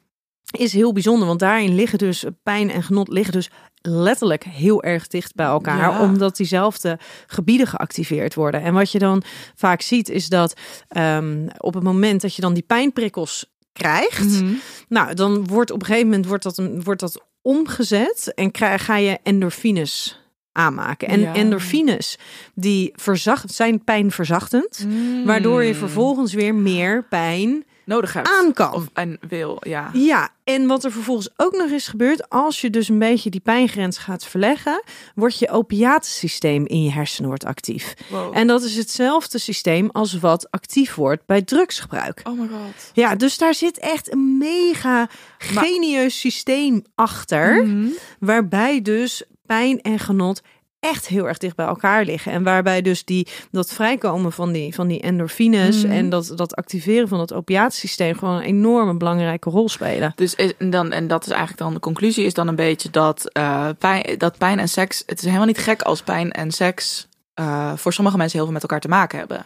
is 0.50 0.72
heel 0.72 0.92
bijzonder, 0.92 1.26
want 1.26 1.38
daarin 1.40 1.74
liggen 1.74 1.98
dus 1.98 2.24
pijn 2.42 2.70
en 2.70 2.82
genot 2.82 3.08
liggen 3.08 3.32
dus 3.32 3.50
letterlijk 3.82 4.44
heel 4.44 4.82
erg 4.82 5.06
dicht 5.06 5.34
bij 5.34 5.46
elkaar, 5.46 5.78
Ja. 5.92 6.02
omdat 6.02 6.36
diezelfde 6.36 6.98
gebieden 7.26 7.66
geactiveerd 7.66 8.34
worden. 8.34 8.62
En 8.62 8.74
wat 8.74 8.90
je 8.92 8.98
dan 8.98 9.22
vaak 9.54 9.80
ziet, 9.82 10.08
is 10.08 10.28
dat 10.28 10.54
ehm, 10.88 11.48
op 11.58 11.74
het 11.74 11.82
moment 11.82 12.20
dat 12.20 12.34
je 12.34 12.42
dan 12.42 12.54
die 12.54 12.62
pijnprikkels 12.62 13.46
krijgt, 13.72 14.24
Mhm. 14.42 14.52
nou, 14.88 15.14
dan 15.14 15.46
wordt 15.46 15.70
op 15.70 15.80
een 15.80 15.86
gegeven 15.86 16.08
moment 16.08 16.26
wordt 16.26 16.42
dat, 16.42 16.58
een, 16.58 16.82
wordt 16.82 17.00
dat 17.00 17.24
omgezet 17.42 18.32
en 18.34 18.50
krijg, 18.50 18.84
ga 18.84 18.96
je 18.96 19.18
endorfines 19.22 20.18
aanmaken. 20.52 21.08
En 21.08 21.20
Ja. 21.20 21.34
endorfines 21.34 22.18
die 22.54 22.92
verzacht, 22.94 23.52
zijn 23.54 23.84
pijnverzachtend, 23.84 24.86
waardoor 25.24 25.62
je 25.62 25.72
Mm. 25.72 25.78
vervolgens 25.78 26.32
weer 26.32 26.54
meer 26.54 27.04
pijn 27.04 27.64
nodig 27.84 28.12
hebt. 28.12 28.28
aan 28.28 28.52
kan. 28.52 28.72
Of, 28.72 28.84
en 28.92 29.18
wil, 29.28 29.58
ja. 29.60 29.90
Ja, 29.92 30.28
en 30.44 30.66
wat 30.66 30.84
er 30.84 30.92
vervolgens 30.92 31.28
ook 31.36 31.56
nog 31.56 31.70
is 31.70 31.86
gebeurd, 31.88 32.28
als 32.28 32.60
je 32.60 32.70
dus 32.70 32.88
een 32.88 32.98
beetje 32.98 33.30
die 33.30 33.40
pijngrens 33.40 33.98
gaat 33.98 34.24
verleggen, 34.24 34.82
wordt 35.14 35.38
je 35.38 35.50
opiatensysteem 35.50 36.66
in 36.66 36.82
je 36.82 36.90
hersenen 36.92 37.28
wordt 37.28 37.44
actief. 37.44 37.94
Wow. 38.10 38.36
En 38.36 38.46
dat 38.46 38.62
is 38.62 38.76
hetzelfde 38.76 39.38
systeem 39.38 39.88
als 39.92 40.18
wat 40.18 40.50
actief 40.50 40.94
wordt 40.94 41.26
bij 41.26 41.42
drugsgebruik. 41.42 42.20
oh 42.24 42.40
my 42.40 42.46
god. 42.48 42.90
Ja, 42.92 43.14
dus 43.14 43.38
daar 43.38 43.54
zit 43.54 43.78
echt 43.78 44.12
een 44.12 44.38
mega 44.38 45.08
genieus 45.38 46.20
systeem 46.20 46.84
achter, 46.94 47.66
Mhm. 47.66 47.86
waarbij 48.18 48.82
dus 48.82 49.22
pijn 49.46 49.80
en 49.80 49.98
genot 49.98 50.40
echt 50.80 51.08
heel 51.08 51.28
erg 51.28 51.38
dicht 51.38 51.56
bij 51.56 51.66
elkaar 51.66 52.04
liggen. 52.04 52.32
En 52.32 52.42
waarbij 52.42 52.82
dus 52.82 53.04
die, 53.04 53.26
dat 53.50 53.72
vrijkomen 53.72 54.32
van 54.32 54.52
die, 54.52 54.74
van 54.74 54.88
die 54.88 55.00
endorfines 55.00 55.82
Mhm. 55.82 55.92
en 55.92 56.10
dat, 56.10 56.32
dat 56.34 56.54
activeren 56.54 57.08
van 57.08 57.20
het 57.20 57.32
opiatensysteem 57.32 58.18
gewoon 58.18 58.34
een 58.34 58.42
enorme 58.42 58.96
belangrijke 58.96 59.50
rol 59.50 59.68
spelen. 59.68 60.12
Dus 60.14 60.34
is, 60.34 60.56
en 60.56 60.70
dan, 60.70 60.92
en 60.92 61.08
dat 61.08 61.22
is 61.22 61.30
eigenlijk 61.30 61.60
dan 61.60 61.74
de 61.74 61.80
conclusie 61.80 62.24
is 62.24 62.34
dan 62.34 62.48
een 62.48 62.56
beetje 62.56 62.90
dat, 62.90 63.30
eh, 63.32 63.68
pijn, 63.78 64.18
dat 64.18 64.38
pijn 64.38 64.58
en 64.58 64.68
seks. 64.68 65.02
Het 65.06 65.18
is 65.18 65.24
helemaal 65.24 65.46
niet 65.46 65.58
gek 65.58 65.82
als 65.82 66.02
pijn 66.02 66.30
en 66.30 66.50
seks 66.50 67.08
eh, 67.34 67.72
voor 67.76 67.92
sommige 67.92 68.16
mensen 68.16 68.36
heel 68.36 68.44
veel 68.44 68.54
met 68.54 68.62
elkaar 68.62 68.80
te 68.80 68.88
maken 68.88 69.18
hebben. 69.18 69.44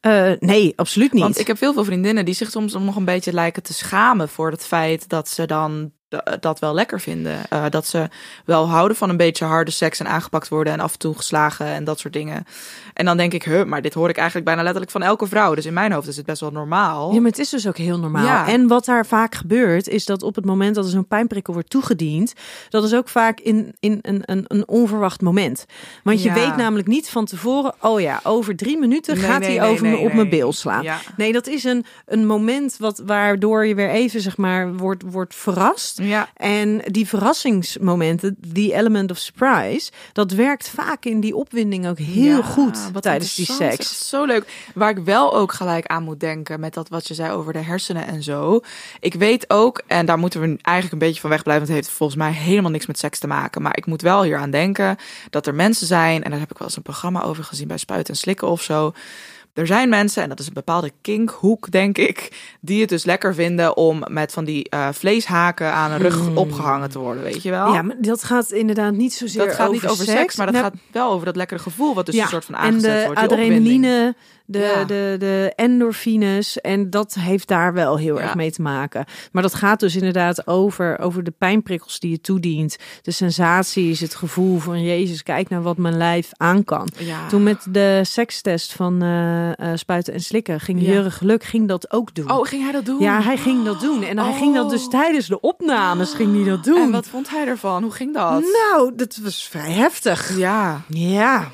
Eh, 0.00 0.32
nee, 0.38 0.72
absoluut 0.76 1.12
niet. 1.12 1.22
Want 1.22 1.38
ik 1.38 1.46
heb 1.46 1.58
veel 1.58 1.72
veel 1.72 1.84
vriendinnen 1.84 2.24
die 2.24 2.34
zich 2.34 2.50
soms 2.50 2.72
nog 2.72 2.96
een 2.96 3.04
beetje 3.04 3.32
lijken 3.32 3.62
te 3.62 3.74
schamen 3.74 4.28
voor 4.28 4.50
het 4.50 4.66
feit 4.66 5.08
dat 5.08 5.28
ze 5.28 5.46
dan 5.46 5.92
dat 6.40 6.58
wel 6.58 6.74
lekker 6.74 7.00
vinden. 7.00 7.38
Eh, 7.48 7.64
dat 7.70 7.86
ze 7.86 8.08
wel 8.44 8.68
houden 8.68 8.96
van 8.96 9.10
een 9.10 9.16
beetje 9.16 9.44
harde 9.44 9.70
seks 9.70 10.00
en 10.00 10.08
aangepakt 10.08 10.48
worden 10.48 10.72
en 10.72 10.80
af 10.80 10.92
en 10.92 10.98
toe 10.98 11.16
geslagen 11.16 11.66
en 11.66 11.84
dat 11.84 11.98
soort 11.98 12.12
dingen. 12.12 12.46
En 12.94 13.04
dan 13.04 13.16
denk 13.16 13.32
ik, 13.32 13.42
huh, 13.44 13.64
maar 13.64 13.82
dit 13.82 13.94
hoor 13.94 14.08
ik 14.08 14.16
eigenlijk 14.16 14.46
bijna 14.46 14.62
letterlijk 14.62 14.92
van 14.92 15.02
elke 15.02 15.26
vrouw. 15.26 15.54
Dus 15.54 15.66
in 15.66 15.72
mijn 15.72 15.92
hoofd 15.92 16.08
is 16.08 16.16
het 16.16 16.26
best 16.26 16.40
wel 16.40 16.50
normaal. 16.50 17.12
Ja, 17.12 17.20
maar 17.20 17.30
het 17.30 17.38
is 17.38 17.48
dus 17.50 17.66
ook 17.66 17.76
heel 17.76 17.98
normaal. 17.98 18.24
Ja. 18.24 18.48
En 18.48 18.66
wat 18.68 18.84
daar 18.84 19.06
vaak 19.06 19.34
gebeurt, 19.34 19.88
is 19.88 20.04
dat 20.04 20.22
op 20.22 20.34
het 20.34 20.44
moment 20.44 20.74
dat 20.74 20.84
er 20.84 20.90
zo'n 20.90 21.06
pijnprikkel 21.06 21.52
wordt 21.52 21.70
toegediend, 21.70 22.32
dat 22.68 22.84
is 22.84 22.94
ook 22.94 23.08
vaak 23.08 23.40
in, 23.40 23.74
in 23.80 23.98
een, 24.02 24.22
een, 24.24 24.44
een 24.48 24.68
onverwacht 24.68 25.20
moment. 25.20 25.66
Want 26.02 26.22
je 26.22 26.28
Ja. 26.28 26.34
weet 26.34 26.56
namelijk 26.56 26.88
niet 26.88 27.08
van 27.08 27.24
tevoren, 27.24 27.74
oh 27.80 28.00
ja, 28.00 28.20
over 28.22 28.56
drie 28.56 28.78
minuten 28.78 29.14
Nee, 29.16 29.24
gaat 29.24 29.40
nee, 29.40 29.48
hij 29.48 29.58
nee, 29.58 29.70
over 29.70 29.86
me 29.86 29.96
op 29.96 30.12
mijn 30.12 30.28
nee. 30.28 30.38
bil 30.38 30.52
slaan. 30.52 30.82
Ja. 30.82 30.98
Nee, 31.16 31.32
dat 31.32 31.46
is 31.46 31.64
een, 31.64 31.84
een 32.06 32.26
moment 32.26 32.76
wat, 32.78 33.02
waardoor 33.06 33.66
je 33.66 33.74
weer 33.74 33.90
even, 33.90 34.20
zeg 34.20 34.36
maar, 34.36 34.74
wordt, 34.76 35.02
wordt 35.06 35.34
verrast. 35.34 35.98
Ja. 36.06 36.28
En 36.36 36.82
die 36.86 37.08
verrassingsmomenten, 37.08 38.36
die 38.46 38.74
element 38.74 39.10
of 39.10 39.18
surprise, 39.18 39.90
dat 40.12 40.32
werkt 40.32 40.68
vaak 40.68 41.04
in 41.04 41.20
die 41.20 41.36
opwinding 41.36 41.88
ook 41.88 41.98
heel 41.98 42.36
Ja, 42.36 42.42
goed 42.42 42.78
wat 42.92 43.02
tijdens 43.02 43.34
die 43.34 43.46
seks. 43.46 44.08
Zo 44.08 44.24
leuk. 44.24 44.44
Waar 44.74 44.90
ik 44.90 45.04
wel 45.04 45.34
ook 45.34 45.52
gelijk 45.52 45.86
aan 45.86 46.02
moet 46.02 46.20
denken 46.20 46.60
met 46.60 46.74
dat 46.74 46.88
wat 46.88 47.08
je 47.08 47.14
zei 47.14 47.32
over 47.32 47.52
de 47.52 47.58
hersenen 47.58 48.06
en 48.06 48.22
zo. 48.22 48.60
Ik 49.00 49.14
weet 49.14 49.50
ook, 49.50 49.82
en 49.86 50.06
daar 50.06 50.18
moeten 50.18 50.40
we 50.40 50.46
eigenlijk 50.46 50.92
een 50.92 51.08
beetje 51.08 51.20
van 51.20 51.30
wegblijven, 51.30 51.66
want 51.66 51.76
het 51.76 51.86
heeft 51.86 51.98
volgens 51.98 52.18
mij 52.18 52.32
helemaal 52.32 52.70
niks 52.70 52.86
met 52.86 52.98
seks 52.98 53.18
te 53.18 53.26
maken. 53.26 53.62
Maar 53.62 53.76
ik 53.76 53.86
moet 53.86 54.02
wel 54.02 54.22
hier 54.22 54.38
aan 54.38 54.50
denken 54.50 54.96
dat 55.30 55.46
er 55.46 55.54
mensen 55.54 55.86
zijn, 55.86 56.24
en 56.24 56.30
daar 56.30 56.40
heb 56.40 56.50
ik 56.50 56.58
wel 56.58 56.66
eens 56.66 56.76
een 56.76 56.82
programma 56.82 57.22
over 57.22 57.44
gezien 57.44 57.68
bij 57.68 57.78
Spuiten 57.78 58.14
en 58.14 58.20
Slikken 58.20 58.48
of 58.48 58.62
zo. 58.62 58.92
Er 59.54 59.66
zijn 59.66 59.88
mensen, 59.88 60.22
en 60.22 60.28
dat 60.28 60.38
is 60.38 60.46
een 60.46 60.52
bepaalde 60.52 60.90
kinkhoek, 61.00 61.70
denk 61.70 61.98
ik, 61.98 62.32
die 62.60 62.80
het 62.80 62.88
dus 62.88 63.04
lekker 63.04 63.34
vinden 63.34 63.76
om 63.76 64.04
met 64.08 64.32
van 64.32 64.44
die 64.44 64.68
eh, 64.68 64.88
vleeshaken 64.92 65.72
aan 65.72 65.90
een 65.90 65.98
rug 65.98 66.34
opgehangen 66.34 66.90
te 66.90 66.98
worden, 66.98 67.22
weet 67.22 67.42
je 67.42 67.50
wel? 67.50 67.64
Hmm. 67.64 67.74
Ja, 67.74 67.82
maar 67.82 67.96
dat 67.98 68.24
gaat 68.24 68.50
inderdaad 68.50 68.92
niet 68.92 69.12
zozeer 69.12 69.46
dat 69.46 69.54
gaat 69.54 69.68
over 69.68 69.82
niet 69.82 69.90
over 69.90 70.04
seks, 70.04 70.36
maar 70.36 70.46
dat 70.46 70.54
Nou, 70.54 70.66
gaat 70.66 70.80
wel 70.92 71.10
over 71.10 71.26
dat 71.26 71.36
lekkere 71.36 71.60
gevoel 71.60 71.94
wat 71.94 72.06
dus 72.06 72.16
een 72.16 72.28
soort 72.28 72.44
van 72.44 72.54
en 72.54 72.60
aangezet 72.60 73.00
de 73.00 73.04
wordt. 73.06 73.20
die 73.20 73.30
adrenaline, 73.30 74.14
de, 74.46 74.58
Ja. 74.58 74.84
de, 74.84 75.16
de 75.18 75.52
endorfines. 75.56 76.60
En 76.60 76.90
dat 76.90 77.14
heeft 77.14 77.48
daar 77.48 77.72
wel 77.72 77.96
heel 77.98 78.16
Ja. 78.16 78.22
erg 78.22 78.34
mee 78.34 78.50
te 78.52 78.62
maken. 78.62 79.04
Maar 79.32 79.42
dat 79.42 79.54
gaat 79.54 79.80
dus 79.80 79.96
inderdaad 79.96 80.46
over, 80.46 80.98
over 80.98 81.24
de 81.24 81.30
pijnprikkels 81.30 81.98
die 82.00 82.10
je 82.10 82.20
toedient. 82.20 82.76
De 83.02 83.10
sensaties, 83.10 84.00
het 84.00 84.14
gevoel 84.14 84.58
van 84.58 84.82
Jezus, 84.82 85.22
kijk 85.22 85.48
naar 85.48 85.62
wat 85.62 85.76
mijn 85.76 85.96
lijf 85.96 86.28
aan 86.32 86.64
kan. 86.64 86.88
Ja. 86.98 87.28
Toen 87.28 87.42
met 87.42 87.66
de 87.70 88.00
sekstest 88.02 88.72
van 88.72 89.02
eh, 89.02 89.50
eh, 89.58 89.76
spuiten 89.78 90.12
en 90.14 90.20
slikken 90.20 90.60
ging. 90.60 90.80
Jurre 90.86 91.10
Geluk 91.10 91.44
ging 91.44 91.68
dat 91.68 91.90
ook 91.92 92.14
doen. 92.14 92.30
Oh, 92.30 92.46
ging 92.46 92.62
hij 92.62 92.72
dat 92.72 92.84
doen? 92.86 93.00
ja, 93.00 93.22
hij 93.22 93.36
ging 93.36 93.64
dat 93.64 93.80
doen. 93.80 94.02
En 94.02 94.18
hij 94.18 94.32
ging 94.32 94.54
dat 94.54 94.70
dus 94.70 94.82
Oh. 94.84 94.90
tijdens 94.90 95.26
de 95.26 95.40
opnames 95.40 96.14
ging 96.14 96.34
hij 96.34 96.44
dat 96.44 96.64
doen. 96.64 96.80
En 96.82 96.90
wat 96.90 97.06
vond 97.06 97.30
hij 97.30 97.46
ervan? 97.46 97.82
Hoe 97.82 97.92
ging 97.92 98.14
dat? 98.14 98.40
Nou, 98.42 98.92
dat 98.96 99.18
was 99.22 99.48
vrij 99.50 99.70
heftig. 99.72 100.36
Ja. 100.36 100.80
Ja. 100.88 101.50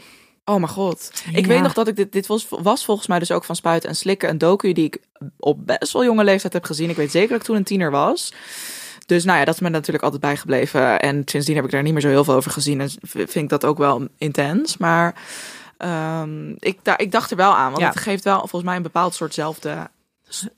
Oh 0.50 0.56
mijn 0.56 0.68
god. 0.68 1.10
Ik 1.32 1.40
Ja. 1.40 1.46
weet 1.46 1.62
nog 1.62 1.72
dat 1.72 1.88
ik 1.88 1.96
dit, 1.96 2.12
dit 2.12 2.26
was, 2.26 2.46
was 2.48 2.84
volgens 2.84 3.06
mij 3.06 3.18
dus 3.18 3.30
ook 3.30 3.44
van 3.44 3.56
Spuiten 3.56 3.88
en 3.88 3.96
Slikken. 3.96 4.28
Een 4.28 4.38
docu 4.38 4.72
die 4.72 4.84
ik 4.84 4.98
op 5.38 5.66
best 5.66 5.92
wel 5.92 6.04
jonge 6.04 6.24
leeftijd 6.24 6.52
heb 6.52 6.64
gezien. 6.64 6.90
Ik 6.90 6.96
weet 6.96 7.10
zeker 7.10 7.28
dat 7.28 7.38
ik 7.38 7.44
toen 7.44 7.56
een 7.56 7.64
tiener 7.64 7.90
was. 7.90 8.32
Dus 9.06 9.24
nou 9.24 9.38
ja, 9.38 9.44
dat 9.44 9.54
is 9.54 9.60
me 9.60 9.68
natuurlijk 9.68 10.04
altijd 10.04 10.22
bijgebleven. 10.22 11.00
En 11.00 11.22
sindsdien 11.24 11.56
heb 11.56 11.64
ik 11.64 11.70
daar 11.70 11.82
niet 11.82 11.92
meer 11.92 12.02
zo 12.02 12.08
heel 12.08 12.24
veel 12.24 12.34
over 12.34 12.50
gezien. 12.50 12.80
En 12.80 12.90
vind 13.02 13.34
ik 13.34 13.48
dat 13.48 13.64
ook 13.64 13.78
wel 13.78 14.08
intens. 14.18 14.76
Maar 14.76 15.14
ehm, 15.76 16.50
ik, 16.58 16.78
daar, 16.82 17.00
ik 17.00 17.12
dacht 17.12 17.30
er 17.30 17.36
wel 17.36 17.54
aan. 17.54 17.70
Want 17.70 17.82
Ja. 17.82 17.88
het 17.88 17.98
geeft 18.00 18.24
wel 18.24 18.38
volgens 18.38 18.62
mij 18.62 18.76
een 18.76 18.82
bepaald 18.82 19.14
soortzelfde 19.14 19.90
s- 19.98 19.99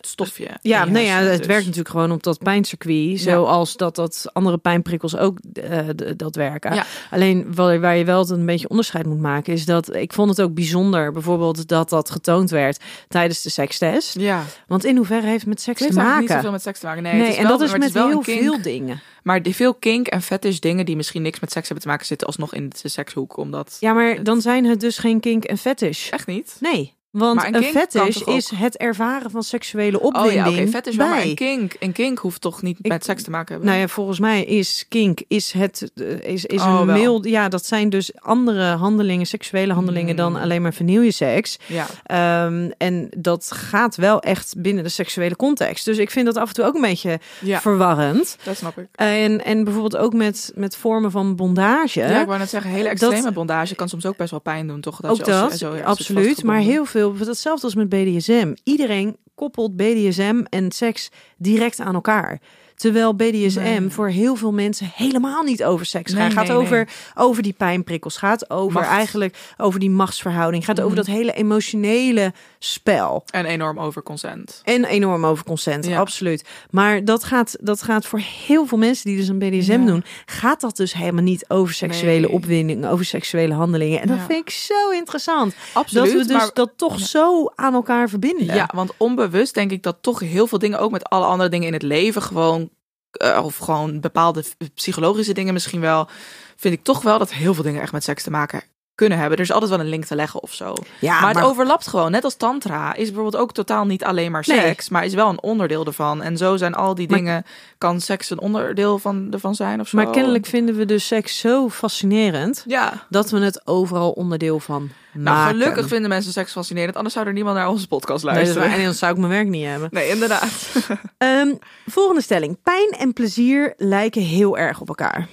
stofje. 0.00 0.48
Ja, 0.62 0.84
nee, 0.84 1.06
ja, 1.06 1.18
het 1.18 1.38
Dus- 1.38 1.46
werkt 1.46 1.62
natuurlijk 1.64 1.88
gewoon 1.94 2.12
op 2.12 2.22
dat 2.22 2.38
pijncircuit. 2.38 3.20
Zoals 3.20 3.76
dat, 3.76 3.96
dat 3.96 4.24
andere 4.32 4.58
pijnprikkels 4.58 5.16
ook 5.16 5.38
eh, 5.52 5.78
dat 6.16 6.36
werken. 6.36 6.74
Ja. 6.74 6.84
Alleen 7.10 7.54
waar, 7.54 7.80
waar 7.80 7.96
je 7.96 8.04
wel 8.04 8.30
een 8.30 8.46
beetje 8.46 8.68
onderscheid 8.68 9.06
moet 9.06 9.20
maken... 9.20 9.52
is 9.52 9.64
dat 9.64 9.94
ik 9.94 10.12
vond 10.12 10.30
het 10.30 10.40
ook 10.40 10.54
bijzonder 10.54 11.12
bijvoorbeeld 11.12 11.68
dat 11.68 11.88
dat 11.88 12.10
getoond 12.10 12.50
werd 12.50 12.80
tijdens 13.08 13.42
de 13.42 13.50
sekstest. 13.50 14.18
Ja. 14.18 14.42
Want 14.66 14.84
in 14.84 14.96
hoeverre 14.96 15.26
heeft 15.26 15.40
het 15.40 15.48
met 15.48 15.60
seks 15.60 15.86
te 15.86 15.92
maken? 15.92 16.20
niet 16.20 16.30
zoveel 16.30 16.50
met 16.50 16.62
seks 16.62 16.78
te 16.78 16.86
maken. 16.86 17.02
Nee, 17.02 17.12
Nee, 17.12 17.20
het 17.22 17.30
is 17.32 17.36
en 17.36 17.42
wel, 17.48 17.58
dat 17.58 17.66
is 17.68 17.72
met 17.76 17.94
heel 17.94 18.18
kink. 18.18 18.40
veel 18.42 18.62
dingen. 18.62 19.00
Maar 19.22 19.42
die 19.42 19.54
veel 19.54 19.74
kink 19.74 20.06
en 20.06 20.22
fetish 20.22 20.58
dingen 20.58 20.84
die 20.86 20.96
misschien 20.96 21.22
niks 21.22 21.40
met 21.40 21.52
seks 21.52 21.64
hebben 21.64 21.84
te 21.84 21.90
maken, 21.90 22.06
zitten 22.06 22.26
alsnog 22.26 22.54
in 22.54 22.68
de 22.82 22.88
sekshoek. 22.88 23.36
Omdat 23.36 23.76
Ja, 23.80 23.92
maar 23.92 24.08
Het- 24.14 24.24
dan 24.24 24.40
zijn 24.40 24.64
het 24.64 24.80
dus 24.80 24.98
geen 24.98 25.20
kink 25.20 25.44
en 25.44 25.58
fetish. 25.58 26.10
echt 26.10 26.26
niet. 26.26 26.56
Nee, 26.60 26.94
want 27.12 27.34
Maar 27.36 27.46
een 27.46 27.54
een, 27.54 27.62
fetish 27.62 28.22
ook? 28.22 28.36
is 28.36 28.50
het 28.54 28.76
ervaren 28.76 29.30
van 29.30 29.42
seksuele 29.42 30.00
Oh 30.00 30.04
opwinding 30.04 30.56
ja, 30.56 30.62
oké, 30.62 30.68
fetish 30.70 30.96
wel, 30.96 31.06
maar 31.08 31.16
bij. 31.16 31.28
een 31.28 31.34
kink, 31.34 31.76
een 31.80 31.92
kink 31.92 32.18
hoeft 32.18 32.40
toch 32.40 32.62
niet 32.62 32.78
Ik- 32.82 32.88
met 32.88 33.04
seks 33.04 33.22
te 33.22 33.30
maken 33.30 33.50
hebben? 33.52 33.68
Nou 33.68 33.80
ja, 33.80 33.88
volgens 33.88 34.18
mij 34.18 34.44
is 34.44 34.84
kink 34.88 35.20
is 35.28 35.52
het 35.52 35.90
eh, 35.94 36.20
is, 36.32 36.44
is 36.46 36.62
Oh, 36.62 36.78
een 36.80 36.86
mild. 36.86 37.24
Ja, 37.24 37.48
dat 37.48 37.66
zijn 37.66 37.90
dus 37.90 38.10
andere 38.20 38.62
handelingen, 38.64 39.26
seksuele 39.26 39.72
handelingen 39.72 40.16
dan 40.16 40.32
Hmm. 40.32 40.42
alleen 40.42 40.62
maar 40.62 40.74
seks. 41.08 41.58
Ja. 41.66 41.86
Ehm, 42.04 42.70
en 42.78 43.08
dat 43.16 43.50
gaat 43.54 43.96
wel 43.96 44.20
echt 44.20 44.54
binnen 44.58 44.84
de 44.84 44.90
seksuele 44.90 45.36
context. 45.36 45.84
Dus 45.84 45.98
ik 45.98 46.10
vind 46.10 46.26
dat 46.26 46.36
af 46.36 46.48
en 46.48 46.54
toe 46.54 46.64
ook 46.64 46.74
een 46.74 46.80
beetje 46.80 47.20
Ja, 47.40 47.60
verwarrend. 47.60 48.36
dat 48.44 48.56
snap 48.56 48.78
ik. 48.78 48.86
En, 48.94 49.44
en 49.44 49.64
bijvoorbeeld 49.64 49.96
ook 49.96 50.12
met, 50.14 50.52
met 50.54 50.76
vormen 50.76 51.10
van 51.10 51.36
bondage. 51.36 52.00
Ja, 52.00 52.20
ik 52.20 52.26
wou 52.26 52.38
net 52.38 52.48
zeggen, 52.50 52.70
hele 52.70 52.82
Dat- 52.82 52.92
extreme 52.92 53.32
bondage 53.32 53.74
kan 53.74 53.88
soms 53.88 54.06
ook 54.06 54.16
best 54.16 54.30
wel 54.30 54.40
pijn 54.40 54.66
doen, 54.66 54.80
toch? 54.80 55.04
ook 55.04 55.16
je 55.16 55.24
als- 55.24 55.50
dat, 55.50 55.58
zo 55.58 55.74
absoluut. 55.84 56.42
Maar 56.44 56.58
heel 56.58 56.84
veel, 56.84 57.01
hetzelfde 57.10 57.64
als 57.64 57.74
met 57.74 57.88
BDSM. 57.88 58.54
Iedereen 58.64 59.16
koppelt 59.34 59.76
BDSM 59.76 60.42
en 60.48 60.72
seks 60.72 61.10
direct 61.36 61.80
aan 61.80 61.94
elkaar. 61.94 62.40
Terwijl 62.82 63.14
BDSM 63.14 63.60
Nee. 63.60 63.90
voor 63.90 64.08
heel 64.08 64.36
veel 64.36 64.52
mensen 64.52 64.90
helemaal 64.94 65.42
niet 65.42 65.64
over 65.64 65.86
seks 65.86 66.12
Nee, 66.12 66.22
gaat. 66.22 66.32
gaat 66.32 66.46
nee, 66.46 66.56
over, 66.56 66.88
over 67.14 67.42
die 67.42 67.52
pijnprikkels. 67.52 68.16
Gaat 68.16 68.50
over 68.50 68.80
Macht. 68.80 68.88
eigenlijk 68.92 69.36
over 69.56 69.80
die 69.80 69.90
machtsverhouding. 69.90 70.64
Gaat 70.64 70.78
over 70.80 70.96
Mhm. 70.96 71.04
dat 71.06 71.14
hele 71.14 71.32
emotionele 71.32 72.32
spel. 72.58 73.24
En 73.30 73.44
enorm 73.44 73.78
over 73.78 74.02
consent. 74.02 74.60
En 74.64 74.84
enorm 74.84 75.26
over 75.26 75.44
consent, 75.44 75.86
Ja. 75.86 75.98
absoluut. 75.98 76.44
Maar 76.70 77.04
dat 77.04 77.24
gaat, 77.24 77.56
dat 77.60 77.82
gaat 77.82 78.06
voor 78.06 78.20
heel 78.46 78.66
veel 78.66 78.78
mensen 78.78 79.04
die 79.08 79.16
dus 79.16 79.28
een 79.28 79.38
BDSM 79.38 79.70
Ja. 79.80 79.86
doen, 79.86 80.04
gaat 80.26 80.60
dat 80.60 80.76
dus 80.76 80.92
helemaal 80.92 81.22
niet 81.22 81.44
over 81.48 81.74
seksuele 81.74 82.28
opwinding, 82.30 82.86
over 82.86 83.04
seksuele 83.04 83.54
handelingen. 83.54 84.00
En 84.00 84.08
dat 84.08 84.18
vind 84.28 84.40
ik 84.40 84.50
zo 84.50 84.90
interessant. 84.90 85.54
Absoluut. 85.72 86.04
dat 86.04 86.12
we 86.22 86.26
dus 86.28 86.36
maar, 86.36 86.50
dat 86.54 86.70
toch 86.76 86.98
zo 87.00 87.50
aan 87.54 87.74
elkaar 87.74 88.08
verbinden. 88.08 88.46
ja, 88.46 88.68
want 88.74 88.92
onbewust 88.96 89.54
denk 89.54 89.70
ik 89.70 89.82
dat 89.82 89.96
toch 90.00 90.20
heel 90.20 90.46
veel 90.46 90.58
dingen, 90.58 90.78
ook 90.78 90.90
met 90.90 91.04
alle 91.08 91.24
andere 91.26 91.48
dingen 91.50 91.66
in 91.66 91.72
het 91.72 91.82
leven, 91.82 92.22
gewoon, 92.22 92.70
eh, 93.16 93.44
of 93.44 93.56
gewoon 93.56 94.00
bepaalde 94.00 94.44
psychologische 94.74 95.34
dingen 95.34 95.52
misschien 95.52 95.80
wel, 95.80 96.08
vind 96.56 96.74
ik 96.74 96.82
toch 96.82 97.02
wel 97.02 97.18
dat 97.18 97.32
heel 97.32 97.54
veel 97.54 97.62
dingen 97.62 97.82
echt 97.82 97.92
met 97.92 98.04
seks 98.04 98.22
te 98.22 98.30
maken 98.30 98.62
kunnen 98.94 99.18
hebben. 99.18 99.36
Er 99.38 99.44
is 99.44 99.52
altijd 99.52 99.70
wel 99.70 99.80
een 99.80 99.88
link 99.88 100.04
te 100.04 100.14
leggen 100.14 100.42
of 100.42 100.52
zo. 100.54 100.74
Ja, 100.98 101.20
maar, 101.20 101.34
het 101.34 101.44
overlapt 101.44 101.86
gewoon. 101.86 102.10
Net 102.10 102.24
als 102.24 102.34
tantra 102.36 102.94
is 102.94 103.04
bijvoorbeeld 103.06 103.42
ook 103.42 103.52
totaal 103.52 103.84
niet 103.84 104.04
alleen 104.04 104.30
maar 104.30 104.44
Nee. 104.46 104.58
seks, 104.60 104.88
maar 104.88 105.04
is 105.04 105.14
wel 105.14 105.28
een 105.28 105.42
onderdeel 105.42 105.86
ervan. 105.86 106.22
En 106.22 106.36
zo 106.36 106.56
zijn 106.56 106.74
al 106.74 106.94
die 106.94 107.08
Maar- 107.08 107.18
dingen. 107.18 107.44
Kan 107.78 108.00
seks 108.00 108.30
een 108.30 108.40
onderdeel 108.40 108.98
van 108.98 109.28
ervan 109.32 109.54
zijn 109.54 109.80
of 109.80 109.88
zo? 109.88 109.96
Maar 109.96 110.10
kennelijk 110.10 110.46
vinden 110.46 110.74
we 110.76 110.84
dus 110.84 111.06
seks 111.06 111.38
zo 111.38 111.68
fascinerend 111.68 112.64
Ja. 112.66 113.06
dat 113.08 113.30
we 113.30 113.38
het 113.38 113.66
overal 113.66 114.10
onderdeel 114.10 114.60
van 114.60 114.90
Nou, 115.12 115.48
gelukkig 115.48 115.88
vinden 115.88 116.08
mensen 116.08 116.32
seks 116.32 116.52
fascinerend. 116.52 116.96
Anders 116.96 117.14
zou 117.14 117.26
er 117.26 117.32
niemand 117.32 117.56
naar 117.56 117.68
onze 117.68 117.88
podcast 117.88 118.24
Nee, 118.24 118.34
luisteren. 118.34 118.68
waar. 118.68 118.78
en 118.78 118.84
dan 118.84 118.94
zou 118.94 119.12
ik 119.12 119.18
mijn 119.18 119.30
werk 119.32 119.46
niet 119.48 119.66
hebben. 119.66 119.88
Nee, 119.92 120.08
inderdaad. 120.08 120.72
Ehm, 121.18 121.54
volgende 121.86 122.22
stelling. 122.22 122.58
Pijn 122.62 122.90
en 122.98 123.12
plezier 123.12 123.74
lijken 123.76 124.22
heel 124.22 124.58
erg 124.58 124.80
op 124.80 124.88
elkaar. 124.88 125.28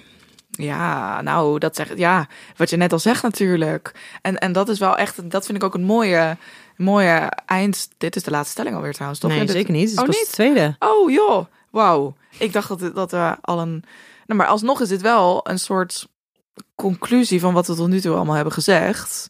Ja, 0.62 1.22
nou, 1.22 1.60
dat 1.60 1.76
zegt 1.76 1.98
ja, 1.98 2.28
wat 2.56 2.70
je 2.70 2.78
net 2.78 2.94
al 2.94 3.00
zegt 3.00 3.24
natuurlijk. 3.24 3.92
En, 4.22 4.38
en 4.38 4.52
dat 4.52 4.70
is 4.70 4.80
wel 4.80 4.98
echt, 4.98 5.32
dat 5.32 5.46
vind 5.46 5.58
ik 5.58 5.64
ook 5.64 5.74
een 5.74 5.84
mooie, 5.84 6.38
mooie 6.78 7.32
eind. 7.46 7.90
Dit 7.98 8.16
is 8.16 8.24
de 8.24 8.32
laatste 8.32 8.52
stelling 8.52 8.76
alweer 8.76 8.94
trouwens, 8.94 9.20
toch? 9.20 9.32
nee, 9.32 9.40
dit- 9.40 9.50
zeker 9.52 9.72
niet. 9.74 9.90
Het 9.90 9.92
is 9.92 10.00
Oh, 10.00 10.08
niet? 10.08 10.26
de 10.28 10.32
tweede. 10.32 10.76
Oh 10.80 11.12
joh, 11.12 11.46
wauw. 11.70 12.16
Ik 12.38 12.54
dacht 12.54 12.68
dat, 12.80 12.96
dat 12.96 13.12
we 13.12 13.36
al 13.42 13.60
een. 13.60 13.84
Nou, 14.26 14.40
maar 14.40 14.48
alsnog 14.48 14.82
is 14.82 14.88
dit 14.90 15.02
wel 15.02 15.40
een 15.50 15.60
soort 15.60 16.08
conclusie 16.76 17.40
van 17.40 17.54
wat 17.54 17.68
we 17.68 17.76
tot 17.76 17.88
nu 17.88 18.02
toe 18.02 18.16
allemaal 18.16 18.36
hebben 18.36 18.54
gezegd. 18.54 19.30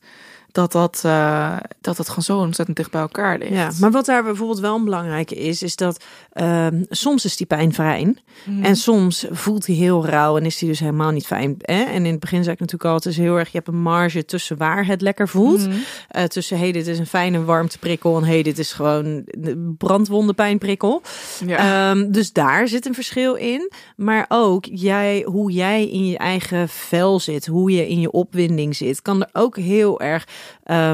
Dat 0.60 0.72
dat, 0.72 1.02
eh, 1.06 1.58
dat 1.82 1.98
het 1.98 2.08
gewoon 2.08 2.24
zo 2.24 2.38
ontzettend 2.38 2.78
dicht 2.78 2.91
bij 2.91 3.02
elkaar 3.02 3.38
ligt. 3.38 3.54
Ja, 3.54 3.72
maar 3.80 3.91
wat 3.91 4.06
daar 4.06 4.24
bijvoorbeeld 4.24 4.60
wel 4.60 4.76
een 4.76 4.84
belangrijke 4.84 5.36
is, 5.36 5.63
is 5.63 5.76
dat 5.76 6.04
ehm, 6.34 6.84
soms 6.89 7.26
is 7.26 7.38
die 7.38 7.48
pijn 7.48 7.74
fijn. 7.74 8.19
Mhm. 8.43 8.63
En 8.63 8.76
soms 8.76 9.26
voelt 9.30 9.65
hij 9.65 9.76
heel 9.76 10.06
rauw 10.06 10.38
en 10.38 10.45
is 10.45 10.60
hij 10.60 10.69
dus 10.69 10.80
helemaal 10.80 11.12
niet 11.12 11.26
fijn. 11.26 11.56
Hè? 11.58 11.84
En 11.84 12.06
in 12.06 12.12
het 12.12 12.19
begin 12.19 12.43
zei 12.43 12.54
ik 12.54 12.60
natuurlijk 12.60 12.89
al, 12.89 12.95
het 12.95 13.06
is 13.06 13.17
heel 13.17 13.38
erg, 13.38 13.52
je 13.52 13.58
hebt 13.58 13.67
een 13.67 13.82
marge 13.82 14.26
tussen 14.26 14.58
waar 14.58 14.86
het 14.86 15.02
lekker 15.02 15.28
voelt. 15.28 15.67
Mhm. 15.67 15.78
Eh, 16.08 16.24
tussen, 16.24 16.58
hey, 16.58 16.72
dit 16.72 16.88
is 16.88 17.00
een 17.00 17.08
fijne 17.08 17.43
warmteprikkel 17.43 18.17
en 18.17 18.24
hey, 18.24 18.43
dit 18.43 18.60
is 18.60 18.74
gewoon 18.74 19.24
een 19.41 19.76
brandwonde 19.78 20.34
pijnprikkel. 20.34 21.02
Ja. 21.45 21.91
Ehm, 21.91 22.12
dus 22.12 22.34
daar 22.34 22.67
zit 22.67 22.86
een 22.86 22.93
verschil 22.93 23.34
in. 23.36 23.72
Maar 23.95 24.26
ook 24.28 24.65
jij, 24.72 25.26
hoe 25.26 25.52
jij 25.52 25.88
in 25.88 26.06
je 26.06 26.17
eigen 26.17 26.69
vel 26.69 27.19
zit, 27.19 27.45
hoe 27.45 27.72
je 27.72 27.88
in 27.88 28.00
je 28.00 28.12
opwinding 28.12 28.76
zit, 28.76 29.02
kan 29.02 29.22
er 29.22 29.30
ook 29.34 29.58
heel 29.58 30.00
erg 30.02 30.28
eh, 30.63 30.91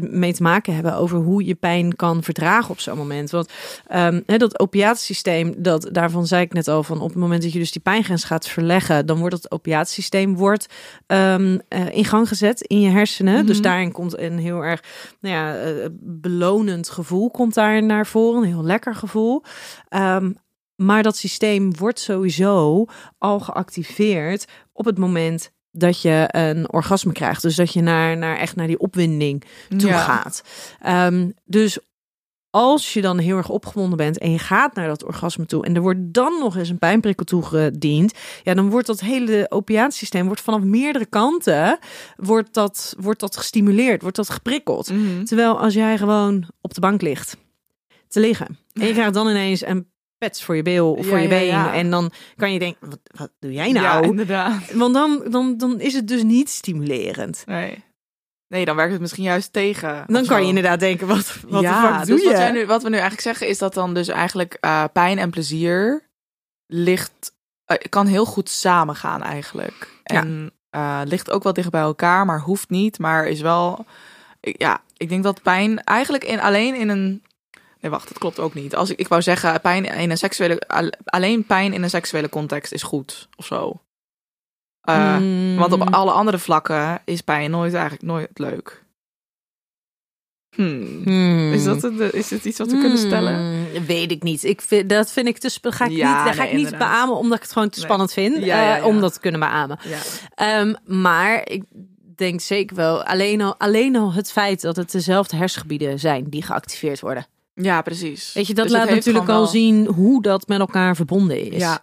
mee 0.00 0.32
te 0.32 0.42
maken 0.42 0.74
hebben 0.74 0.96
over 0.96 1.18
hoe 1.18 1.44
je 1.44 1.54
pijn 1.54 1.96
kan 1.96 2.22
verdragen 2.22 2.70
op 2.70 2.80
zo'n 2.80 2.96
moment. 2.96 3.30
Want 3.30 3.52
ehm, 3.86 4.20
dat 4.26 4.58
opiaatsysteem, 4.58 5.54
dat, 5.56 5.88
daarvan 5.92 6.26
zei 6.26 6.42
ik 6.42 6.52
net 6.52 6.68
al, 6.68 6.82
van 6.82 7.00
op 7.00 7.08
het 7.08 7.18
moment 7.18 7.42
dat 7.42 7.52
je 7.52 7.58
dus 7.58 7.72
die 7.72 7.82
pijngrens 7.82 8.24
gaat 8.24 8.48
verleggen, 8.48 9.06
dan 9.06 9.18
wordt 9.18 9.34
het 9.34 9.50
opiaatsysteem 9.50 10.36
wordt, 10.36 10.66
ehm, 11.06 11.58
eh, 11.68 11.96
in 11.96 12.04
gang 12.04 12.28
gezet 12.28 12.60
in 12.60 12.80
je 12.80 12.90
hersenen. 12.90 13.34
Mhm. 13.34 13.46
Dus 13.46 13.60
daarin 13.60 13.92
komt 13.92 14.18
een 14.18 14.38
heel 14.38 14.64
erg 14.64 14.82
nou 15.20 15.34
ja, 15.34 15.56
eh, 15.56 15.86
belonend 16.00 16.88
gevoel 16.88 17.30
komt 17.30 17.54
daar 17.54 17.82
naar 17.82 18.06
voren, 18.06 18.42
een 18.42 18.48
heel 18.48 18.64
lekker 18.64 18.94
gevoel. 18.94 19.42
Maar 20.76 21.02
dat 21.02 21.16
systeem 21.16 21.76
wordt 21.76 22.00
sowieso 22.00 22.84
al 23.18 23.40
geactiveerd 23.40 24.44
op 24.72 24.84
het 24.84 24.98
moment 24.98 25.52
dat 25.72 26.02
je 26.02 26.28
een 26.30 26.72
orgasme 26.72 27.12
krijgt. 27.12 27.42
Dus 27.42 27.56
dat 27.56 27.72
je 27.72 27.80
naar, 27.82 28.16
naar 28.16 28.36
echt 28.36 28.56
naar 28.56 28.66
die 28.66 28.78
opwinding 28.78 29.44
toe 29.76 29.90
Ja. 29.90 29.98
gaat. 29.98 30.42
Ehm, 30.80 31.30
dus 31.44 31.78
als 32.50 32.92
je 32.92 33.00
dan 33.00 33.18
heel 33.18 33.36
erg 33.36 33.48
opgewonden 33.48 33.96
bent 33.96 34.18
en 34.18 34.30
je 34.30 34.38
gaat 34.38 34.74
naar 34.74 34.88
dat 34.88 35.04
orgasme 35.04 35.46
toe 35.46 35.64
en 35.64 35.74
er 35.74 35.80
wordt 35.82 36.00
dan 36.00 36.38
nog 36.38 36.56
eens 36.56 36.68
een 36.68 36.78
pijnprikkel 36.78 37.24
toegediend, 37.24 38.12
ja, 38.42 38.54
dan 38.54 38.70
wordt 38.70 38.86
dat 38.86 39.00
hele 39.00 39.46
opiaatsysteem 39.48 40.26
wordt 40.26 40.40
vanaf 40.40 40.60
meerdere 40.60 41.06
kanten 41.06 41.78
wordt 42.16 42.54
dat, 42.54 42.94
wordt 42.98 43.20
dat 43.20 43.36
gestimuleerd, 43.36 44.02
wordt 44.02 44.16
dat 44.16 44.30
geprikkeld. 44.30 44.90
Mhm. 44.92 45.24
Terwijl 45.24 45.58
als 45.60 45.74
jij 45.74 45.98
gewoon 45.98 46.48
op 46.60 46.74
de 46.74 46.80
bank 46.80 47.02
ligt 47.02 47.36
te 48.08 48.20
liggen 48.20 48.58
en 48.72 48.86
je 48.86 48.92
krijgt 48.92 49.14
dan 49.14 49.28
ineens 49.28 49.66
een 49.66 49.90
pets 50.22 50.42
voor 50.44 50.56
je 50.56 50.62
bil 50.62 50.92
of 50.92 51.04
Ja, 51.04 51.10
voor 51.10 51.18
je 51.18 51.28
been 51.28 51.46
ja. 51.46 51.74
en 51.74 51.90
dan 51.90 52.10
kan 52.36 52.52
je 52.52 52.58
denken, 52.58 52.90
wat, 52.90 52.98
wat 53.16 53.30
doe 53.38 53.52
jij 53.52 53.68
Ja, 53.68 53.80
nou? 53.80 54.04
inderdaad. 54.04 54.72
Want 54.72 54.94
dan, 54.94 55.22
dan, 55.30 55.56
dan 55.56 55.80
is 55.80 55.94
het 55.94 56.08
dus 56.08 56.22
niet 56.22 56.50
stimulerend. 56.50 57.42
Nee. 57.46 57.84
Nee, 58.48 58.64
dan 58.64 58.76
werkt 58.76 58.92
het 58.92 59.00
misschien 59.00 59.24
juist 59.24 59.52
tegen. 59.52 60.04
Dan 60.06 60.26
kan 60.26 60.42
je 60.42 60.48
inderdaad 60.48 60.80
denken, 60.80 61.06
wat, 61.06 61.36
wat 61.48 61.62
ja, 61.62 61.80
de 61.82 61.94
fuck 61.98 62.06
doe 62.06 62.16
dus 62.16 62.24
je? 62.38 62.38
Wat, 62.44 62.52
nu, 62.52 62.66
wat 62.66 62.82
we 62.82 62.88
nu 62.88 62.94
eigenlijk 62.94 63.22
zeggen 63.22 63.48
is 63.48 63.58
dat 63.58 63.74
dan 63.74 63.94
dus 63.94 64.08
eigenlijk 64.08 64.56
eh, 64.60 64.84
pijn 64.92 65.18
en 65.18 65.30
plezier 65.30 66.02
ligt, 66.66 67.32
eh, 67.64 67.76
kan 67.88 68.06
heel 68.06 68.24
goed 68.24 68.48
samengaan 68.48 69.22
eigenlijk. 69.22 70.00
En 70.02 70.52
eh, 70.70 71.00
ligt 71.04 71.30
ook 71.30 71.42
wel 71.42 71.52
dicht 71.52 71.70
bij 71.70 71.80
elkaar, 71.80 72.26
maar 72.26 72.40
hoeft 72.40 72.70
niet. 72.70 72.98
Maar 72.98 73.26
is 73.26 73.40
wel, 73.40 73.84
ik- 74.40 74.60
ja, 74.60 74.80
ik 74.96 75.08
denk 75.08 75.22
dat 75.22 75.42
pijn 75.42 75.84
eigenlijk 75.84 76.24
in, 76.24 76.40
alleen 76.40 76.74
in 76.74 76.88
een, 76.88 77.22
nee 77.82 77.90
wacht, 77.90 78.08
dat 78.08 78.18
klopt 78.18 78.38
ook 78.38 78.54
niet. 78.54 78.74
Als 78.76 78.90
ik, 78.90 78.98
ik 78.98 79.08
wou 79.08 79.22
zeggen, 79.22 79.60
pijn 79.60 79.84
in 79.84 80.10
een 80.10 80.18
seksuele, 80.18 80.60
al- 80.66 80.92
alleen 81.04 81.44
pijn 81.44 81.72
in 81.72 81.82
een 81.82 81.90
seksuele 81.90 82.28
context 82.28 82.72
is 82.72 82.82
goed 82.82 83.28
of 83.36 83.46
zo. 83.46 83.82
Eh, 84.80 85.16
Mm. 85.18 85.56
Want 85.56 85.72
op 85.72 85.82
alle 85.94 86.10
andere 86.10 86.38
vlakken 86.38 87.00
is 87.04 87.20
pijn 87.20 87.50
nooit 87.50 87.72
eigenlijk 87.74 88.02
nooit 88.02 88.30
leuk. 88.34 88.84
Hmm. 90.56 91.02
Hmm. 91.04 91.52
Is, 91.52 91.64
dat 91.64 91.82
het, 91.82 92.12
is 92.12 92.30
het 92.30 92.44
iets 92.44 92.58
wat 92.58 92.70
we 92.70 92.78
kunnen 92.78 92.98
stellen? 92.98 93.36
Hmm, 93.72 93.84
weet 93.86 94.10
ik 94.10 94.22
niet. 94.22 94.44
Ik 94.44 94.60
vind, 94.60 94.88
dat 94.88 95.12
vind 95.12 95.26
ik 95.26 95.36
sp- 95.50 95.66
ga 95.70 95.84
ik 95.84 95.90
Ja, 95.90 96.16
niet, 96.16 96.26
dat 96.26 96.34
ga 96.34 96.42
nee, 96.42 96.50
ik 96.52 96.56
niet 96.56 96.78
beamen 96.78 97.16
omdat 97.16 97.36
ik 97.36 97.42
het 97.42 97.52
gewoon 97.52 97.68
te 97.68 97.76
Nee. 97.78 97.84
spannend 97.86 98.12
vind 98.12 98.36
Ja, 98.44 98.44
ja, 98.62 98.78
eh, 98.78 98.86
om 98.86 99.00
dat 99.00 99.12
te 99.12 99.20
kunnen 99.20 99.40
beamen. 99.40 99.78
Ehm, 100.34 100.74
maar 100.84 101.48
ik 101.48 101.62
denk 102.16 102.40
zeker 102.40 102.76
wel 102.76 103.04
alleen 103.04 103.40
al, 103.40 103.56
alleen 103.58 103.96
al 103.96 104.12
het 104.12 104.32
feit 104.32 104.60
dat 104.60 104.76
het 104.76 104.90
dezelfde 104.92 105.36
hersengebieden 105.36 105.98
zijn 105.98 106.24
die 106.30 106.42
geactiveerd 106.42 107.00
worden. 107.00 107.26
Ja, 107.54 107.82
precies. 107.82 108.32
Weet 108.32 108.46
je, 108.46 108.54
dat 108.54 108.64
Dus 108.68 108.76
laat 108.76 108.88
natuurlijk 108.90 109.28
al 109.28 109.34
wel- 109.36 109.46
zien 109.46 109.86
hoe 109.86 110.22
dat 110.22 110.46
met 110.48 110.58
elkaar 110.60 110.96
verbonden 110.96 111.50
is. 111.52 111.60
Ja, 111.60 111.80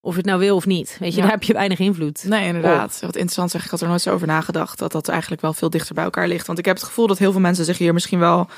Of 0.00 0.12
je 0.12 0.18
het 0.18 0.26
nou 0.26 0.38
wil 0.40 0.56
of 0.56 0.66
niet. 0.66 0.96
Weet 1.00 1.10
je, 1.10 1.16
Ja. 1.16 1.22
daar 1.22 1.30
heb 1.32 1.42
je 1.42 1.52
weinig 1.52 1.78
invloed. 1.78 2.24
nee, 2.24 2.46
inderdaad. 2.46 2.98
Wat 3.00 3.14
interessant 3.14 3.50
zeg, 3.50 3.64
ik 3.64 3.70
had 3.70 3.80
er 3.80 3.88
nooit 3.88 4.00
zo 4.02 4.12
over 4.12 4.26
nagedacht 4.26 4.78
dat 4.78 4.92
dat 4.92 5.08
eigenlijk 5.08 5.42
wel 5.42 5.52
veel 5.52 5.70
dichter 5.70 5.94
bij 5.94 6.04
elkaar 6.04 6.28
ligt. 6.28 6.46
Want 6.46 6.58
ik 6.58 6.64
heb 6.64 6.76
het 6.76 6.84
gevoel 6.84 7.06
dat 7.06 7.18
heel 7.18 7.32
veel 7.32 7.40
mensen 7.40 7.64
zich 7.64 7.78
hier 7.78 7.92
misschien 7.94 8.18
wel, 8.18 8.48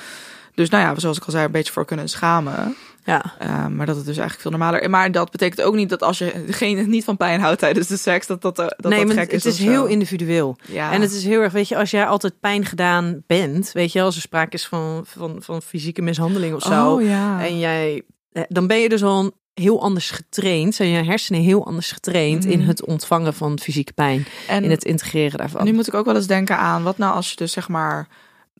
dus 0.54 0.68
nou 0.70 0.82
ja, 0.84 0.98
zoals 1.00 1.16
ik 1.16 1.24
al 1.24 1.30
zei, 1.32 1.44
een 1.44 1.50
beetje 1.52 1.72
voor 1.72 1.84
kunnen 1.84 2.08
schamen. 2.08 2.76
Ja. 3.08 3.34
Eh, 3.38 3.66
maar 3.66 3.86
dat 3.86 3.96
het 3.96 4.04
dus 4.06 4.16
eigenlijk 4.16 4.40
veel 4.40 4.50
normaler 4.50 4.90
Maar 4.90 5.12
dat 5.12 5.30
betekent 5.30 5.62
ook 5.62 5.74
niet 5.74 5.88
dat 5.88 6.02
als 6.02 6.18
je 6.18 6.42
degene 6.46 6.82
niet 6.82 7.04
van 7.04 7.16
pijn 7.16 7.40
houdt 7.40 7.58
tijdens 7.58 7.86
de 7.86 7.96
seks, 7.96 8.26
dat 8.26 8.42
dat, 8.42 8.58
eh, 8.58 8.66
dat, 8.76 8.92
nee, 8.92 9.04
dat 9.04 9.12
gek 9.14 9.32
het 9.32 9.44
is. 9.44 9.46
is 9.46 9.52
of 9.52 9.58
zo. 9.60 9.70
heel 9.70 9.86
individueel. 9.86 10.56
Ja. 10.66 10.92
En 10.92 11.00
het 11.00 11.12
is 11.12 11.24
heel 11.24 11.40
erg, 11.40 11.52
weet 11.52 11.68
je, 11.68 11.76
als 11.76 11.90
jij 11.90 12.06
altijd 12.06 12.40
pijn 12.40 12.64
gedaan 12.64 13.22
bent, 13.26 13.72
weet 13.72 13.92
je, 13.92 14.02
als 14.02 14.14
er 14.16 14.20
sprake 14.20 14.56
is 14.56 14.66
van, 14.66 15.02
van, 15.06 15.36
van 15.40 15.62
fysieke 15.62 16.02
mishandeling 16.02 16.54
of 16.54 16.62
zo, 16.62 16.92
Oh 16.94 17.02
ja. 17.02 17.44
en 17.46 17.58
jij, 17.58 18.02
eh, 18.32 18.42
dan 18.48 18.66
ben 18.66 18.78
je 18.78 18.88
dus 18.88 19.02
al 19.04 19.20
een- 19.24 19.32
heel 19.54 19.82
anders 19.82 20.10
getraind, 20.10 20.74
zijn 20.74 20.88
je 20.88 21.04
hersenen 21.04 21.40
heel 21.40 21.66
anders 21.66 21.92
getraind 21.92 22.44
in 22.44 22.58
Mhm. 22.58 22.68
het 22.68 22.84
ontvangen 22.86 23.34
van 23.34 23.58
fysieke 23.58 23.92
pijn, 23.92 24.26
en 24.48 24.64
in 24.64 24.70
het 24.70 24.84
integreren 24.84 25.38
daarvan. 25.38 25.64
Nu 25.64 25.72
moet 25.72 25.86
ik 25.86 25.94
ook 25.94 26.04
wel 26.04 26.14
eens 26.16 26.26
denken 26.26 26.58
aan 26.58 26.82
wat 26.82 26.98
nou 26.98 27.14
als 27.14 27.30
je 27.30 27.36
dus 27.36 27.52
zeg 27.52 27.68
maar. 27.68 28.08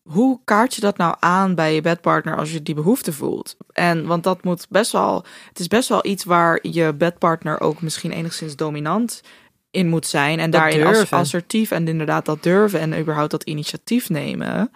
Hoe 0.08 0.40
kaart 0.44 0.74
je 0.74 0.80
dat 0.80 0.96
nou 0.96 1.16
aan 1.18 1.54
bij 1.54 1.74
je 1.74 1.80
bedpartner 1.80 2.36
als 2.36 2.52
je 2.52 2.62
die 2.62 2.74
behoefte 2.74 3.12
voelt? 3.12 3.56
En 3.72 4.06
want 4.06 4.24
dat 4.24 4.44
moet 4.44 4.66
best 4.68 4.92
wel. 4.92 5.24
Het 5.48 5.58
is 5.58 5.66
best 5.66 5.88
wel 5.88 6.06
iets 6.06 6.24
waar 6.24 6.58
je 6.62 6.94
bedpartner 6.94 7.60
ook 7.60 7.80
misschien 7.82 8.12
enigszins 8.12 8.56
dominant 8.56 9.22
in 9.70 9.88
moet 9.88 10.06
zijn. 10.06 10.38
En 10.38 10.50
Dat 10.50 10.60
daarin 10.60 10.80
durven. 10.80 11.18
assertief 11.18 11.70
en 11.70 11.88
inderdaad 11.88 12.24
dat 12.24 12.42
durven 12.42 12.80
en 12.80 12.98
überhaupt 12.98 13.30
dat 13.30 13.42
initiatief 13.42 14.08
nemen. 14.08 14.70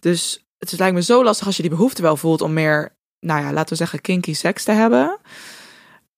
Dus 0.00 0.46
het 0.58 0.72
is, 0.72 0.78
lijkt 0.78 0.94
me 0.94 1.02
zo 1.02 1.24
lastig 1.24 1.46
als 1.46 1.56
je 1.56 1.62
die 1.62 1.70
behoefte 1.70 2.02
wel 2.02 2.16
voelt 2.16 2.40
om 2.40 2.52
meer, 2.52 2.96
nou 3.20 3.42
ja, 3.42 3.52
laten 3.52 3.68
we 3.68 3.76
zeggen, 3.76 4.00
kinky 4.00 4.34
seks 4.34 4.64
te 4.64 4.72
hebben. 4.72 5.18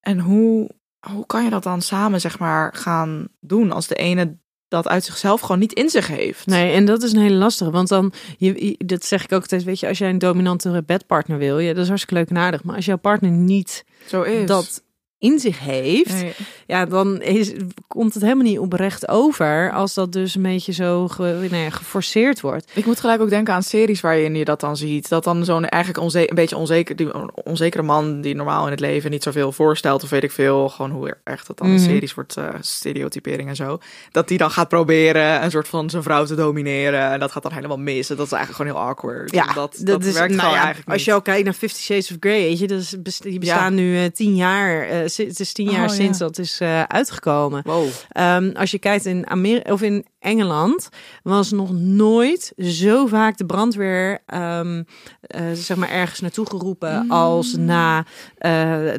En 0.00 0.18
hoe, 0.18 0.70
hoe 1.10 1.26
kan 1.26 1.44
je 1.44 1.50
dat 1.50 1.62
dan 1.62 1.82
samen, 1.82 2.20
zeg 2.20 2.38
maar, 2.38 2.74
gaan 2.74 3.28
doen 3.40 3.72
als 3.72 3.86
de 3.86 3.94
ene 3.94 4.38
dat 4.70 4.88
uit 4.88 5.04
zichzelf 5.04 5.40
gewoon 5.40 5.58
niet 5.58 5.72
in 5.72 5.88
zich 5.90 6.06
heeft? 6.06 6.46
Nee, 6.46 6.72
en 6.72 6.84
dat 6.84 7.02
is 7.02 7.12
een 7.12 7.20
hele 7.20 7.34
lastige. 7.36 7.70
Want 7.70 7.88
dan, 7.88 8.12
je, 8.38 8.66
je- 8.66 8.84
dat 8.86 9.04
zeg 9.04 9.24
ik 9.24 9.32
ook 9.32 9.40
altijd, 9.40 9.64
weet 9.64 9.80
je, 9.80 9.88
als 9.88 9.98
jij 9.98 10.10
een 10.10 10.18
dominantere 10.18 10.82
bedpartner 10.82 11.38
wil, 11.38 11.58
ja, 11.58 11.72
dat 11.72 11.82
is 11.82 11.88
hartstikke 11.88 12.14
leuk 12.20 12.30
en 12.30 12.36
aardig. 12.38 12.64
Maar 12.64 12.76
als 12.76 12.84
jouw 12.84 12.96
partner 12.98 13.30
niet 13.30 13.84
Zo 14.06 14.22
is. 14.22 14.46
dat 14.46 14.82
in 15.20 15.38
zich 15.38 15.58
heeft, 15.58 16.12
Nee. 16.12 16.32
ja, 16.66 16.84
dan 16.86 17.22
is, 17.22 17.52
komt 17.88 18.14
het 18.14 18.22
helemaal 18.22 18.44
niet 18.44 18.58
oprecht 18.58 19.08
over 19.08 19.72
als 19.72 19.94
dat 19.94 20.12
dus 20.12 20.34
een 20.34 20.42
beetje 20.42 20.72
zo 20.72 21.08
ge, 21.08 21.22
nou 21.50 21.62
ja, 21.62 21.70
geforceerd 21.70 22.40
wordt. 22.40 22.70
Ik 22.74 22.86
moet 22.86 23.00
gelijk 23.00 23.20
ook 23.20 23.30
denken 23.30 23.54
aan 23.54 23.62
series 23.62 24.00
waarin 24.00 24.34
je 24.34 24.44
dat 24.44 24.60
dan 24.60 24.76
ziet. 24.76 25.08
Dat 25.08 25.24
dan 25.24 25.44
zo'n 25.44 25.68
eigenlijk 25.68 26.02
onze, 26.04 26.28
een 26.30 26.34
beetje 26.34 26.56
onzeker, 26.56 26.96
die 26.96 27.08
onzekere 27.44 27.82
man 27.82 28.20
die 28.20 28.34
normaal 28.34 28.64
in 28.64 28.70
het 28.70 28.80
leven 28.80 29.10
niet 29.10 29.22
zoveel 29.22 29.52
voorstelt, 29.52 30.02
of 30.02 30.10
weet 30.10 30.22
ik 30.22 30.30
veel, 30.32 30.68
gewoon 30.68 30.90
hoe 30.90 31.16
erg 31.24 31.44
dat 31.44 31.58
dan 31.58 31.66
in 31.66 31.74
Mhm. 31.74 31.82
series 31.84 32.14
wordt, 32.14 32.36
eh, 32.36 32.48
stereotypering 32.60 33.48
en 33.48 33.56
zo. 33.56 33.78
Dat 34.10 34.28
die 34.28 34.38
dan 34.38 34.50
gaat 34.50 34.68
proberen 34.68 35.42
een 35.44 35.50
soort 35.50 35.68
van 35.68 35.90
zijn 35.90 36.02
vrouw 36.02 36.24
te 36.24 36.34
domineren. 36.34 37.10
En 37.10 37.20
dat 37.20 37.32
gaat 37.32 37.42
dan 37.42 37.52
helemaal 37.52 37.78
mis. 37.78 38.10
En 38.10 38.16
dat 38.16 38.26
is 38.26 38.32
eigenlijk 38.32 38.62
gewoon 38.62 38.80
heel 38.82 38.90
awkward. 38.90 39.32
Ja, 39.32 39.44
dat, 39.46 39.54
dat, 39.54 39.86
dat 39.86 40.04
is 40.04 40.12
werkt 40.12 40.28
nou 40.28 40.40
gewoon 40.40 40.54
ja, 40.56 40.62
eigenlijk 40.64 40.92
Als 40.92 41.04
je 41.04 41.12
al 41.12 41.22
kijkt 41.22 41.44
naar 41.44 41.54
Fifty 41.54 41.80
Shades 41.80 42.10
of 42.10 42.16
Grey, 42.20 42.40
weet 42.40 42.58
je, 42.58 42.66
dus 42.66 43.02
best- 43.02 43.22
die 43.22 43.38
bestaan 43.38 43.74
nu 43.74 43.96
eh, 43.98 44.04
tien 44.14 44.34
jaar, 44.36 44.86
si- 44.88 45.08
het 45.16 45.40
is 45.40 45.52
tien 45.52 45.70
jaar 45.70 45.82
Oh, 45.84 45.88
ja. 45.88 45.94
sinds 46.02 46.18
dat 46.18 46.38
is 46.38 46.60
eh, 46.60 46.82
uitgekomen. 46.82 47.62
Wow. 47.64 47.86
Ehm, 48.08 48.50
als 48.54 48.70
je 48.70 48.78
kijkt 48.78 49.04
in 49.06 49.26
Amerika 49.26 49.72
of 49.72 49.82
in 49.82 50.04
Engeland, 50.18 50.88
was 51.22 51.50
nog 51.50 51.72
nooit 51.72 52.52
zo 52.58 53.06
vaak 53.06 53.36
de 53.36 53.46
brandweer 53.46 54.18
ehm, 54.26 54.82
eh, 55.20 55.42
zeg 55.54 55.76
maar 55.76 55.90
ergens 55.90 56.20
naartoe 56.20 56.46
geroepen 56.46 57.02
Mm. 57.04 57.10
als 57.10 57.54
na 57.56 58.04
eh, 58.38 58.50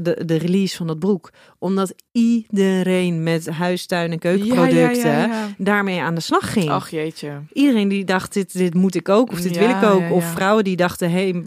de, 0.01 0.21
de 0.25 0.35
release 0.37 0.75
van 0.77 0.87
dat 0.87 0.99
broek. 0.99 1.31
Omdat 1.59 1.93
iedereen 2.11 3.23
met 3.23 3.49
huistuin- 3.49 4.11
en 4.11 4.19
keukenproducten 4.19 5.09
Ja, 5.11 5.17
ja, 5.17 5.25
ja, 5.25 5.25
ja. 5.27 5.47
daarmee 5.57 6.01
aan 6.01 6.15
de 6.15 6.21
slag 6.21 6.53
ging. 6.53 6.69
Ach 6.69 6.89
jeetje. 6.89 7.31
Iedereen 7.53 7.87
die 7.87 8.03
dacht, 8.05 8.33
dit, 8.33 8.53
dit 8.53 8.73
moet 8.73 8.95
ik 8.95 9.09
ook, 9.09 9.31
of 9.31 9.41
dit 9.41 9.57
wil 9.57 9.69
ik 9.69 9.83
ook. 9.83 9.99
ja, 9.99 10.07
ja. 10.07 10.11
Of 10.13 10.25
vrouwen 10.31 10.63
die 10.63 10.75
dachten, 10.75 11.11
hé, 11.11 11.29
hey, 11.29 11.43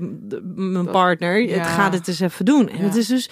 mijn 0.54 0.90
partner, 0.90 1.40
ja. 1.42 1.58
het 1.58 1.66
gaat 1.66 1.92
het 1.92 2.08
eens 2.08 2.20
even 2.20 2.44
doen. 2.44 2.68
En 2.68 2.78
Ja. 2.78 2.82
het 2.84 2.96
is 2.96 3.06
dus 3.06 3.28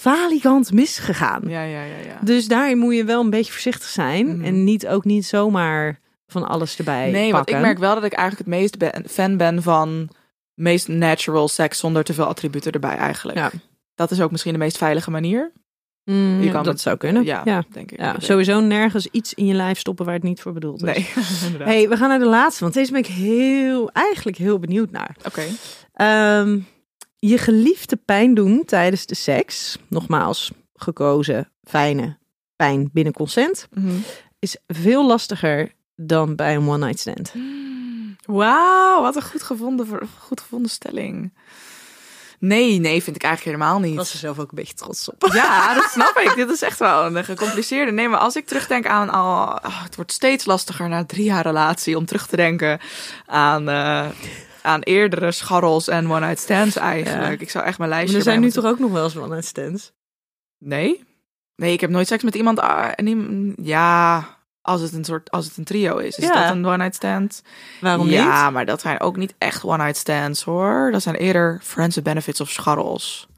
valikant 0.00 0.72
misgegaan. 0.72 1.42
Ja, 1.46 1.62
ja, 1.62 1.82
ja, 1.82 1.96
ja. 2.06 2.18
Dus 2.20 2.48
daarin 2.48 2.78
moet 2.78 2.94
je 2.94 3.04
wel 3.04 3.20
een 3.20 3.30
beetje 3.30 3.52
voorzichtig 3.52 3.88
zijn. 3.88 4.26
Mhm. 4.36 4.44
En 4.44 4.64
niet 4.64 4.86
ook 4.86 5.04
niet 5.04 5.26
zomaar 5.26 5.98
van 6.26 6.48
alles 6.48 6.78
erbij 6.78 7.10
Nee, 7.10 7.32
want 7.32 7.48
ik 7.50 7.60
merk 7.60 7.78
wel 7.78 7.94
dat 7.94 8.04
ik 8.04 8.12
eigenlijk 8.12 8.48
het 8.50 8.58
meest 8.60 8.78
ben, 8.78 9.04
fan 9.08 9.36
ben 9.36 9.62
van 9.62 10.08
meest 10.54 10.88
natural 10.88 11.48
seks 11.48 11.78
zonder 11.78 12.04
te 12.04 12.14
veel 12.14 12.24
attributen 12.24 12.72
erbij 12.72 12.96
eigenlijk. 12.96 13.38
Ja. 13.38 13.50
Dat 13.94 14.10
is 14.10 14.20
ook 14.20 14.30
misschien 14.30 14.52
de 14.52 14.58
meest 14.58 14.76
veilige 14.78 15.10
manier. 15.10 15.52
Mm, 16.04 16.40
Je 16.42 16.50
kan 16.50 16.62
dat 16.64 16.72
het- 16.72 16.80
zou 16.82 16.96
kunnen. 16.96 17.24
Ja, 17.24 17.40
Ja, 17.44 17.64
denk 17.72 17.90
ik. 17.90 17.98
ja. 17.98 18.14
Sowieso 18.18 18.60
nergens 18.60 19.06
iets 19.10 19.34
in 19.34 19.46
je 19.46 19.54
lijf 19.54 19.78
stoppen 19.78 20.04
waar 20.04 20.14
het 20.14 20.22
niet 20.22 20.40
voor 20.40 20.52
bedoeld 20.52 20.82
is. 20.82 20.94
Nee. 20.94 21.08
Hey, 21.68 21.88
we 21.88 21.96
gaan 21.96 22.08
naar 22.08 22.18
de 22.18 22.26
laatste, 22.26 22.62
want 22.62 22.74
deze 22.74 22.90
ben 22.92 23.00
ik 23.00 23.06
heel, 23.06 23.90
eigenlijk 23.92 24.36
heel 24.36 24.58
benieuwd 24.58 24.90
naar. 24.90 25.16
Oké. 25.26 25.42
Ehm, 25.92 26.58
je 27.20 27.38
geliefde 27.38 27.96
pijn 27.96 28.34
doen 28.34 28.64
tijdens 28.64 29.06
de 29.06 29.14
seks, 29.14 29.78
nogmaals, 29.88 30.50
gekozen, 30.74 31.52
fijne 31.64 32.18
pijn 32.56 32.90
binnen 32.92 33.12
consent, 33.12 33.66
Mhm. 33.70 33.94
is 34.38 34.56
veel 34.66 35.06
lastiger 35.06 35.72
dan 35.96 36.36
bij 36.36 36.54
een 36.54 36.68
one-night 36.68 36.98
stand. 36.98 37.32
Wauw, 38.24 39.02
wat 39.02 39.16
een 39.16 39.22
goed 39.22 39.42
gevonden, 39.42 39.86
goed 40.18 40.40
gevonden 40.40 40.70
stelling. 40.70 41.32
Nee, 42.38 42.78
nee, 42.78 43.02
vind 43.02 43.16
ik 43.16 43.22
eigenlijk 43.22 43.56
helemaal 43.56 43.80
niet. 43.80 43.96
Was 43.96 44.12
er 44.12 44.18
zelf 44.18 44.38
ook 44.38 44.48
een 44.50 44.54
beetje 44.56 44.74
trots 44.74 45.10
op. 45.10 45.30
Ja, 45.32 45.74
dat 45.74 45.90
snap 45.90 46.16
ik. 46.18 46.32
Dit 46.34 46.50
is 46.50 46.62
echt 46.62 46.78
wel 46.78 47.06
een 47.16 47.24
gecompliceerde. 47.24 47.92
Nee, 47.92 48.08
maar 48.08 48.18
als 48.18 48.36
ik 48.36 48.46
terugdenk 48.46 48.86
aan 48.86 49.10
al... 49.10 49.46
oh, 49.46 49.82
het 49.82 49.96
wordt 49.96 50.12
steeds 50.12 50.44
lastiger 50.44 50.88
na 50.88 51.04
drie 51.04 51.24
jaar 51.24 51.42
relatie 51.42 51.96
om 51.96 52.04
terug 52.04 52.26
te 52.26 52.36
denken 52.36 52.80
aan, 53.26 53.68
eh, 53.68 54.06
aan 54.62 54.80
eerdere 54.80 55.32
scharrels 55.32 55.88
en 55.88 56.10
one-night 56.10 56.38
stands 56.38 56.76
eigenlijk. 56.76 57.38
Ja. 57.38 57.44
Ik 57.44 57.50
zou 57.50 57.64
echt 57.64 57.78
mijn 57.78 57.90
Maar 57.90 57.98
lijstje 57.98 58.18
er 58.18 58.24
zijn 58.24 58.40
nu 58.40 58.50
toch 58.50 58.64
ook 58.64 58.78
nog 58.78 58.90
wel 58.90 59.04
eens 59.04 59.16
one-night 59.16 59.44
stands? 59.44 59.92
Nee? 60.58 61.04
Nee, 61.56 61.72
ik 61.72 61.80
heb 61.80 61.90
nooit 61.90 62.06
seks 62.06 62.22
met 62.22 62.34
iemand... 62.34 62.60
ah, 62.60 62.88
ja, 63.62 64.24
als 64.62 64.80
het 64.80 64.92
een 64.92 65.04
soort... 65.04 65.30
Als 65.30 65.44
het 65.46 65.56
een 65.56 65.64
trio 65.64 65.96
is. 65.96 66.16
Is 66.18 66.24
Ja. 66.24 66.32
dat 66.32 66.54
een 66.54 66.66
one-night 66.66 66.94
stand? 66.94 67.42
Waarom 67.80 68.08
ja, 68.08 68.44
niet? 68.44 68.52
maar 68.52 68.66
dat 68.66 68.80
zijn 68.80 69.00
ook 69.00 69.16
niet 69.16 69.34
echt 69.38 69.64
one-night 69.64 69.96
stands 69.96 70.42
hoor. 70.42 70.88
Dat 70.92 71.02
zijn 71.02 71.14
eerder 71.14 71.60
friends 71.62 71.94
with 71.94 72.04
benefits 72.04 72.40
of 72.40 72.50
scharrels. 72.50 73.28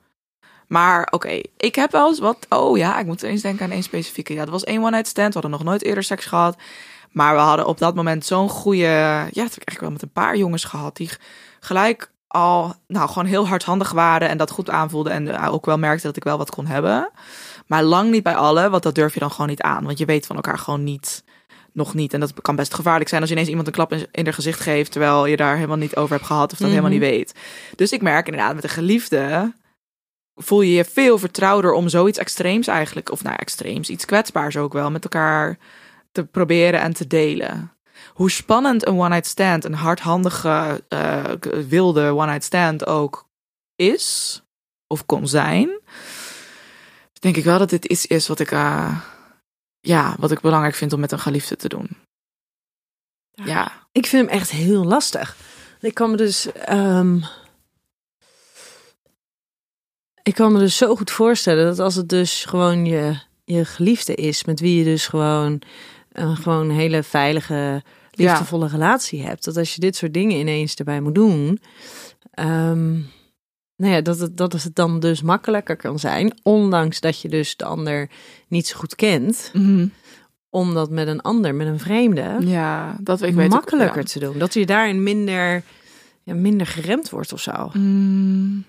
Maar 0.66 1.08
oké, 1.11 1.40
ik 1.56 1.74
heb 1.74 1.92
wel 1.92 2.08
eens 2.08 2.18
wat... 2.18 2.46
Oh 2.48 2.76
ja, 2.78 2.98
ik 2.98 3.06
moet 3.06 3.22
eens 3.22 3.42
denken 3.42 3.64
aan 3.64 3.70
één 3.70 3.82
specifieke. 3.82 4.32
Ja, 4.32 4.40
dat 4.40 4.48
was 4.48 4.64
één 4.64 4.82
one-night 4.82 5.08
stand. 5.08 5.35
We 5.35 5.40
hadden 5.40 5.58
nog 5.58 5.68
nooit 5.68 5.82
eerder 5.82 6.04
seks 6.04 6.24
gehad. 6.24 6.56
Maar 7.12 7.35
we 7.35 7.40
hadden 7.40 7.66
op 7.66 7.79
dat 7.79 7.94
moment 7.94 8.25
zo'n 8.25 8.48
goede... 8.48 8.79
Ja, 8.87 9.25
dat 9.25 9.35
heb 9.35 9.62
ik 9.62 9.68
eigenlijk 9.68 9.81
wel 9.81 9.90
met 9.90 10.03
een 10.03 10.11
paar 10.12 10.37
jongens 10.37 10.64
gehad. 10.64 10.96
Die 10.96 11.11
gelijk 11.61 12.11
al, 12.27 12.75
nou, 12.87 13.09
gewoon 13.09 13.25
heel 13.25 13.48
hardhandig 13.48 13.90
waren. 13.90 14.29
En 14.29 14.38
dat 14.38 14.51
goed 14.51 14.70
aanvoelden. 14.70 15.12
En 15.12 15.29
eh, 15.29 15.53
ook 15.53 15.66
wel 15.66 15.79
merkte 15.79 16.07
dat 16.07 16.16
ik 16.16 16.25
wel 16.25 16.38
wat 16.38 16.51
kon 16.51 16.66
hebben. 16.66 17.11
Maar 17.66 17.83
lang 17.83 18.11
niet 18.11 18.22
bij 18.22 18.37
allen, 18.37 18.70
want 18.70 18.83
dat 18.83 18.94
durf 18.94 19.14
je 19.14 19.20
dan 19.20 19.31
gewoon 19.31 19.46
niet 19.48 19.62
aan. 19.62 19.85
Want 19.85 19.98
je 19.98 20.05
weet 20.05 20.27
van 20.27 20.37
elkaar 20.37 20.59
gewoon 20.59 20.85
niet 20.85 21.25
nog 21.72 21.94
niet. 21.94 22.14
En 22.14 22.20
dat 22.20 22.33
kan 22.40 22.57
best 22.57 22.75
gevaarlijk 22.75 23.09
zijn 23.09 23.20
als 23.20 23.31
je 23.31 23.35
ineens 23.37 23.51
iemand 23.51 23.68
een 23.68 23.75
klap 23.75 23.92
in, 23.92 24.07
in 24.11 24.25
haar 24.25 24.35
gezicht 24.35 24.61
geeft, 24.61 24.92
terwijl 24.92 25.27
je 25.27 25.37
daar 25.37 25.55
helemaal 25.55 25.77
niet 25.77 25.96
over 25.96 26.14
hebt 26.14 26.27
gehad 26.27 26.53
of 26.53 26.59
dat 26.59 26.61
Mhm. 26.61 26.68
helemaal 26.68 26.90
niet 26.90 27.01
weet. 27.01 27.35
Dus 27.77 27.92
ik 27.92 28.03
merk 28.03 28.27
inderdaad 28.27 28.55
met 28.55 28.64
een 28.64 28.70
geliefde 28.70 29.53
voel 30.35 30.61
je 30.61 30.72
je 30.72 30.85
veel 30.85 31.18
vertrouwder 31.18 31.72
om 31.72 31.88
zoiets 31.88 32.18
extreems 32.18 32.66
eigenlijk, 32.66 33.11
of 33.11 33.22
nou 33.22 33.37
extreems, 33.37 33.88
iets 33.88 34.05
kwetsbaars 34.05 34.57
ook 34.57 34.72
wel, 34.72 34.90
met 34.90 35.05
elkaar 35.05 35.59
te 36.12 36.25
proberen 36.25 36.81
en 36.81 36.92
te 36.92 37.07
delen. 37.07 37.72
Hoe 38.12 38.31
spannend 38.31 38.87
een 38.87 38.98
one-night 38.98 39.27
stand, 39.27 39.64
een 39.64 39.75
hardhandige, 39.75 40.85
eh, 40.88 41.25
wilde 41.68 42.11
one-night 42.11 42.44
stand 42.44 42.87
ook 42.87 43.29
is, 43.77 44.40
of 44.87 45.07
kon 45.07 45.29
zijn, 45.29 45.81
denk 47.22 47.37
ik 47.37 47.44
wel 47.44 47.59
dat 47.59 47.70
dit 47.70 47.85
iets 47.85 48.07
is 48.07 48.29
wat 48.29 48.40
ik, 48.40 48.51
eh, 48.51 48.98
ja, 49.81 50.16
wat 50.18 50.31
ik 50.31 50.40
belangrijk 50.40 50.75
vind 50.75 50.92
om 50.92 51.01
met 51.01 51.12
een 51.12 51.18
geliefde 51.18 51.57
te 51.57 51.68
doen. 51.68 51.88
Ja. 53.31 53.87
Ik 53.92 54.07
vind 54.07 54.29
hem 54.29 54.38
echt 54.38 54.51
heel 54.51 54.85
lastig. 54.85 55.37
Ik 55.81 55.94
kan 55.94 56.11
me 56.11 56.16
dus. 56.16 56.53
ehm, 56.53 57.20
ik 60.22 60.35
kan 60.35 60.53
me 60.53 60.59
dus 60.59 60.77
zo 60.77 60.96
goed 60.96 61.11
voorstellen 61.11 61.66
dat 61.66 61.79
als 61.79 61.94
het 61.94 62.09
dus 62.09 62.44
gewoon 62.44 62.85
je, 62.87 63.18
je 63.44 63.64
geliefde 63.64 64.14
is, 64.14 64.44
met 64.44 64.61
wie 64.61 64.79
je 64.79 64.85
dus 64.85 65.07
gewoon 65.07 65.62
een 66.12 66.37
gewoon 66.37 66.70
hele 66.70 67.03
veilige, 67.03 67.83
liefdevolle 68.11 68.68
relatie 68.68 69.22
hebt, 69.22 69.44
dat 69.44 69.57
als 69.57 69.75
je 69.75 69.81
dit 69.81 69.96
soort 69.96 70.14
dingen 70.14 70.37
ineens 70.38 70.75
erbij 70.75 71.01
moet 71.01 71.14
doen, 71.14 71.61
ehm, 72.31 72.92
nou 73.77 73.94
ja, 73.94 74.01
dat 74.01 74.18
het, 74.18 74.37
dat 74.37 74.53
het 74.53 74.75
dan 74.75 75.01
dus 75.01 75.22
makkelijker 75.22 75.77
kan 75.77 75.98
zijn, 75.98 76.38
ondanks 76.42 77.01
dat 77.01 77.20
je 77.20 77.29
dus 77.29 77.57
de 77.57 77.64
ander 77.64 78.09
niet 78.48 78.66
zo 78.66 78.79
goed 78.79 78.94
kent, 78.94 79.51
Mhm. 79.53 79.87
om 80.51 80.75
dat 80.75 80.90
met 80.90 81.09
een 81.09 81.20
ander, 81.20 81.55
met 81.55 81.66
een 81.66 81.79
vreemde, 81.79 82.37
Ja, 82.40 82.96
dat 83.01 83.22
ik 83.22 83.35
weet 83.35 83.46
ook- 83.46 83.53
makkelijker 83.53 84.01
ja. 84.01 84.07
te 84.07 84.18
doen. 84.18 84.38
Dat 84.38 84.55
je 84.55 84.66
daarin 84.66 85.03
minder, 85.03 85.62
ja, 86.22 86.35
minder 86.35 86.66
geremd 86.66 87.11
wordt 87.11 87.33
of 87.33 87.40
zo. 87.40 87.70
Mm, 87.72 88.64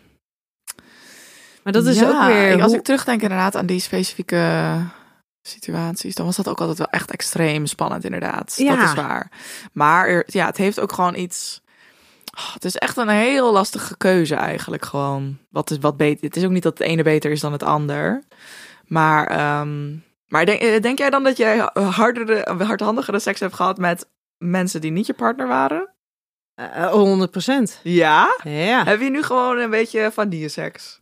Maar 1.64 1.74
dat 1.74 1.86
is 1.86 2.00
ja, 2.00 2.08
ook 2.08 2.26
weer. 2.34 2.54
Als 2.62 2.66
hoe- 2.66 2.76
ik 2.76 2.84
terugdenk 2.84 3.22
inderdaad 3.22 3.56
aan 3.56 3.66
die 3.66 3.80
specifieke 3.80 4.76
situaties, 5.48 6.16
dan 6.16 6.26
was 6.26 6.36
dat 6.36 6.48
ook 6.48 6.60
altijd 6.60 6.78
wel 6.78 6.88
echt 6.88 7.12
extreem 7.12 7.66
spannend 7.66 8.04
inderdaad. 8.04 8.54
Ja. 8.58 8.76
Dat 8.76 8.84
is 8.86 8.94
waar. 8.94 9.32
Maar 9.72 10.08
er- 10.08 10.24
ja, 10.28 10.46
het 10.46 10.58
heeft 10.58 10.80
ook 10.80 10.92
gewoon 10.94 11.16
iets... 11.16 11.62
Oh, 12.38 12.54
het 12.54 12.66
is 12.66 12.76
echt 12.76 12.98
een 12.98 13.10
heel 13.10 13.52
lastige 13.52 13.98
keuze 13.98 14.36
eigenlijk 14.36 14.86
gewoon. 14.86 15.38
Wat 15.50 15.72
is 15.72 15.78
wat 15.78 15.98
beter? 15.98 16.26
Het 16.26 16.36
is 16.36 16.44
ook 16.44 16.52
niet 16.52 16.64
dat 16.64 16.78
het 16.78 16.88
ene 16.88 17.04
beter 17.04 17.32
is 17.32 17.40
dan 17.40 17.52
het 17.52 17.64
ander. 17.64 18.24
Maar, 18.86 19.28
ehm, 19.28 19.92
maar 20.28 20.46
denk, 20.46 20.62
eh, 20.62 20.82
denk 20.82 20.98
jij 20.98 21.10
dan 21.10 21.24
dat 21.24 21.38
jij 21.38 21.70
hardere, 21.74 22.56
hardhandigere 22.64 23.20
seks 23.20 23.40
hebt 23.40 23.54
gehad 23.56 23.78
met 23.78 24.10
mensen 24.38 24.82
die 24.82 24.92
niet 24.92 25.06
je 25.06 25.14
partner 25.14 25.48
waren? 25.48 25.90
Eh, 26.56 26.92
100 26.92 27.32
procent. 27.32 27.80
Ja? 27.84 28.38
Ja. 28.44 28.84
Heb 28.84 29.02
je 29.02 29.10
nu 29.10 29.24
gewoon 29.24 29.58
een 29.58 29.70
beetje 29.70 30.10
vanille-seks? 30.14 31.02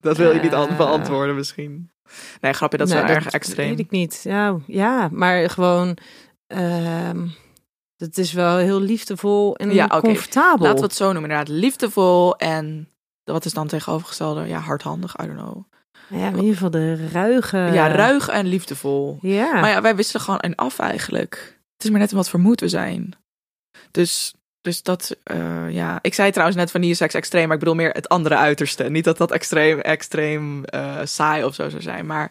Dat 0.00 0.16
wil 0.16 0.32
je 0.34 0.40
niet 0.40 0.52
Eh. 0.52 0.58
an- 0.58 0.76
beantwoorden 0.76 1.34
misschien. 1.34 1.90
Nee, 2.40 2.52
grapje, 2.52 2.78
dat 2.78 2.88
is 2.88 2.94
wel 2.94 3.02
erg 3.04 3.26
extreem. 3.26 3.68
Weet 3.68 3.78
ik 3.78 3.90
niet. 3.90 4.20
Ja, 4.22 4.56
ja 4.66 5.08
maar 5.12 5.50
gewoon. 5.50 5.96
ehm 6.46 7.26
het 7.96 8.18
is 8.18 8.32
wel 8.32 8.56
heel 8.56 8.80
liefdevol 8.80 9.56
en 9.56 9.74
Ja, 9.74 9.84
oké. 9.84 10.00
comfortabel. 10.00 10.66
Laten 10.66 10.80
we 10.80 10.84
het 10.86 10.94
zo 10.94 11.04
noemen, 11.12 11.30
inderdaad. 11.30 11.48
Liefdevol 11.48 12.36
en 12.36 12.88
wat 13.24 13.44
is 13.44 13.52
dan 13.52 13.66
tegenovergestelde? 13.66 14.46
Ja, 14.46 14.58
hardhandig, 14.58 15.14
I 15.22 15.26
don't 15.26 15.38
know. 15.38 15.64
Ja, 16.08 16.26
in 16.28 16.36
ieder 16.36 16.52
geval 16.52 16.70
de 16.70 17.08
ruige. 17.08 17.56
ja, 17.56 17.88
ruig 17.88 18.28
en 18.28 18.46
liefdevol. 18.46 19.18
Ja. 19.20 19.60
Maar 19.60 19.70
ja, 19.70 19.80
wij 19.82 19.96
wisselen 19.96 20.22
gewoon 20.22 20.38
een 20.42 20.54
af 20.54 20.78
eigenlijk. 20.78 21.60
Het 21.74 21.84
is 21.84 21.90
maar 21.90 22.00
net 22.00 22.12
wat 22.12 22.28
voor 22.28 22.40
moed 22.40 22.60
we 22.60 22.68
zijn. 22.68 23.12
Dus, 23.90 24.34
dus 24.62 24.82
dat, 24.82 25.16
eh, 25.22 25.70
ja. 25.70 25.98
Ik 26.02 26.14
zei 26.14 26.30
trouwens 26.30 26.58
net 26.58 26.70
vanille 26.70 26.94
seks 26.94 27.14
extreem, 27.14 27.44
maar 27.44 27.54
ik 27.54 27.58
bedoel 27.58 27.74
meer 27.74 27.90
het 27.90 28.08
andere 28.08 28.36
uiterste. 28.36 28.84
Niet 28.84 29.04
dat 29.04 29.18
dat 29.18 29.30
extreem, 29.30 29.80
extreem 29.80 30.64
eh, 30.64 30.96
saai 31.04 31.44
of 31.44 31.54
zo 31.54 31.68
zou 31.68 31.82
zijn. 31.82 32.06
Maar 32.06 32.30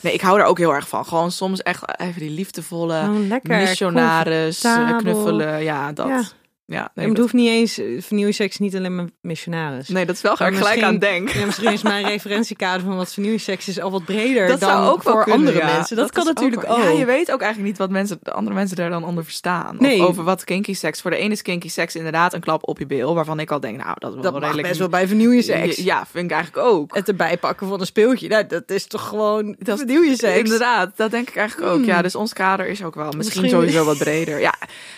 nee, 0.00 0.12
ik 0.12 0.20
hou 0.20 0.40
er 0.40 0.46
ook 0.46 0.58
heel 0.58 0.74
erg 0.74 0.88
van. 0.88 1.04
Gewoon 1.04 1.30
soms 1.30 1.62
echt 1.62 2.00
even 2.00 2.20
die 2.20 2.30
liefdevolle 2.30 3.10
lekker. 3.10 3.56
missionaris, 3.56 4.64
eh, 4.64 4.96
knuffelen. 4.96 5.62
Ja, 5.62 5.92
dat. 5.92 6.08
Ja. 6.08 6.22
Ja, 6.66 6.90
nee, 6.94 7.06
het 7.06 7.14
dat, 7.14 7.22
hoeft 7.24 7.34
niet 7.36 7.48
eens. 7.48 7.78
eh, 7.78 7.86
Vernieuwingsseks 8.02 8.58
niet 8.58 8.76
alleen 8.76 8.94
maar 8.94 9.06
missionaris. 9.20 9.88
nee, 9.88 10.06
dat 10.06 10.14
is 10.14 10.20
wel 10.20 10.36
waar 10.36 10.48
ik 10.52 10.56
gelijk 10.56 10.82
aan 10.82 10.98
denk. 10.98 11.28
Ja, 11.30 11.44
misschien 11.46 11.72
is 11.72 11.82
mijn 11.82 12.06
referentiekader 12.14 12.86
van 12.86 12.96
wat 12.96 13.12
vernieuwingsseks 13.12 13.68
is 13.68 13.80
al 13.80 13.90
wat 13.90 14.04
breder 14.04 14.46
Dat 14.48 14.60
dan 14.60 14.68
zou 14.70 14.86
ook 14.92 15.02
wel 15.02 15.12
voor 15.12 15.22
kunnen, 15.22 15.38
andere 15.40 15.58
ja. 15.58 15.72
mensen. 15.76 15.96
Dat, 15.96 16.10
kan 16.12 16.24
natuurlijk 16.24 16.70
ook. 16.70 16.76
Ja, 16.78 16.88
je 16.88 17.04
weet 17.04 17.32
ook 17.32 17.40
eigenlijk 17.40 17.70
niet 17.70 17.78
wat 17.78 17.90
mensen, 17.90 18.18
de 18.22 18.32
andere 18.32 18.56
mensen 18.56 18.76
daar 18.76 18.90
dan 18.90 19.04
onder 19.04 19.24
verstaan. 19.24 19.76
Nee. 19.78 20.00
Of 20.02 20.06
over 20.08 20.24
wat 20.24 20.44
kinky 20.44 20.74
seks. 20.74 21.00
Voor 21.00 21.10
de 21.10 21.16
ene 21.16 21.32
is 21.32 21.42
kinky 21.42 21.68
seks 21.68 21.94
inderdaad 21.96 22.32
een 22.34 22.40
klap 22.40 22.68
op 22.68 22.78
je 22.78 22.86
bil, 22.86 23.14
waarvan 23.14 23.40
ik 23.40 23.50
al 23.50 23.60
denk, 23.60 23.76
nou, 23.76 23.94
dat 23.98 24.14
is 24.14 24.20
wel 24.20 24.32
dat 24.32 24.42
redelijk. 24.42 24.66
best 24.68 24.78
wel 24.78 24.88
bij 24.88 25.06
vernieuwingsseks. 25.06 25.76
Ja, 25.76 26.06
vind 26.10 26.24
ik 26.24 26.30
eigenlijk 26.30 26.66
ook. 26.66 26.94
Het 26.94 27.08
erbij 27.08 27.36
pakken 27.38 27.68
van 27.68 27.80
een 27.80 27.86
speeltje, 27.86 28.28
nou, 28.28 28.46
dat 28.46 28.70
is 28.70 28.86
toch 28.86 29.08
gewoon 29.08 29.56
Dat 29.58 29.78
vernieuwingsseks. 29.78 30.38
Inderdaad, 30.38 30.92
dat 30.96 31.10
denk 31.10 31.28
ik 31.28 31.36
eigenlijk 31.36 31.72
ook. 31.72 31.84
Ja, 31.84 32.02
dus 32.02 32.14
ons 32.14 32.32
kader 32.32 32.66
is 32.66 32.82
ook 32.84 32.94
wel 32.94 33.04
misschien, 33.12 33.40
Misschien- 33.42 33.60
sowieso 33.60 33.84
wat 33.84 33.98
breder. 33.98 34.40
Ja, 34.40 34.54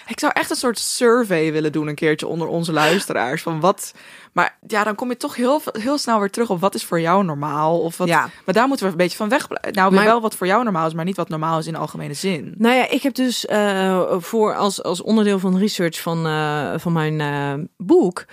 ik 0.07 0.21
zou 0.21 0.33
echt 0.35 0.51
een 0.51 0.57
soort 0.57 0.79
survey 0.79 1.53
willen 1.57 1.73
doen 1.73 1.89
een 1.89 1.95
keertje 1.95 2.27
onder 2.27 2.49
onze 2.49 2.73
luisteraars. 2.73 3.43
Van 3.43 3.61
wat, 3.61 3.95
maar 4.33 4.59
ja, 4.67 4.85
dan 4.85 4.95
kom 4.95 5.09
je 5.09 5.17
toch 5.17 5.37
heel, 5.37 5.61
heel 5.73 5.99
snel 5.99 6.19
weer 6.19 6.31
terug 6.31 6.51
op 6.51 6.61
wat 6.61 6.75
is 6.75 6.85
voor 6.85 7.01
jou 7.01 7.25
normaal. 7.25 7.81
Of 7.81 7.97
wat, 7.97 8.09
Ja. 8.09 8.29
Maar 8.45 8.55
daar 8.55 8.69
moeten 8.69 8.87
we 8.87 8.93
een 8.93 8.99
beetje 8.99 9.17
van 9.17 9.29
weg. 9.29 9.49
Nou, 9.71 9.95
Maar- 9.95 10.05
wel 10.05 10.21
wat 10.21 10.35
voor 10.37 10.47
jou 10.47 10.65
normaal 10.65 10.87
is, 10.87 10.95
maar 10.95 11.05
niet 11.05 11.17
wat 11.17 11.29
normaal 11.29 11.59
is 11.59 11.67
in 11.67 11.77
algemene 11.77 12.15
zin. 12.15 12.55
Nou 12.59 12.75
ja, 12.75 12.89
ik 12.91 13.03
heb 13.03 13.15
dus 13.15 13.47
eh, 13.47 14.13
voor 14.19 14.55
als, 14.55 14.83
als 14.83 15.03
onderdeel 15.03 15.39
van 15.39 15.59
research 15.59 16.01
van, 16.01 16.27
eh, 16.27 16.73
van 16.77 16.93
mijn 16.93 17.21
eh, 17.21 17.65
boek, 17.77 18.25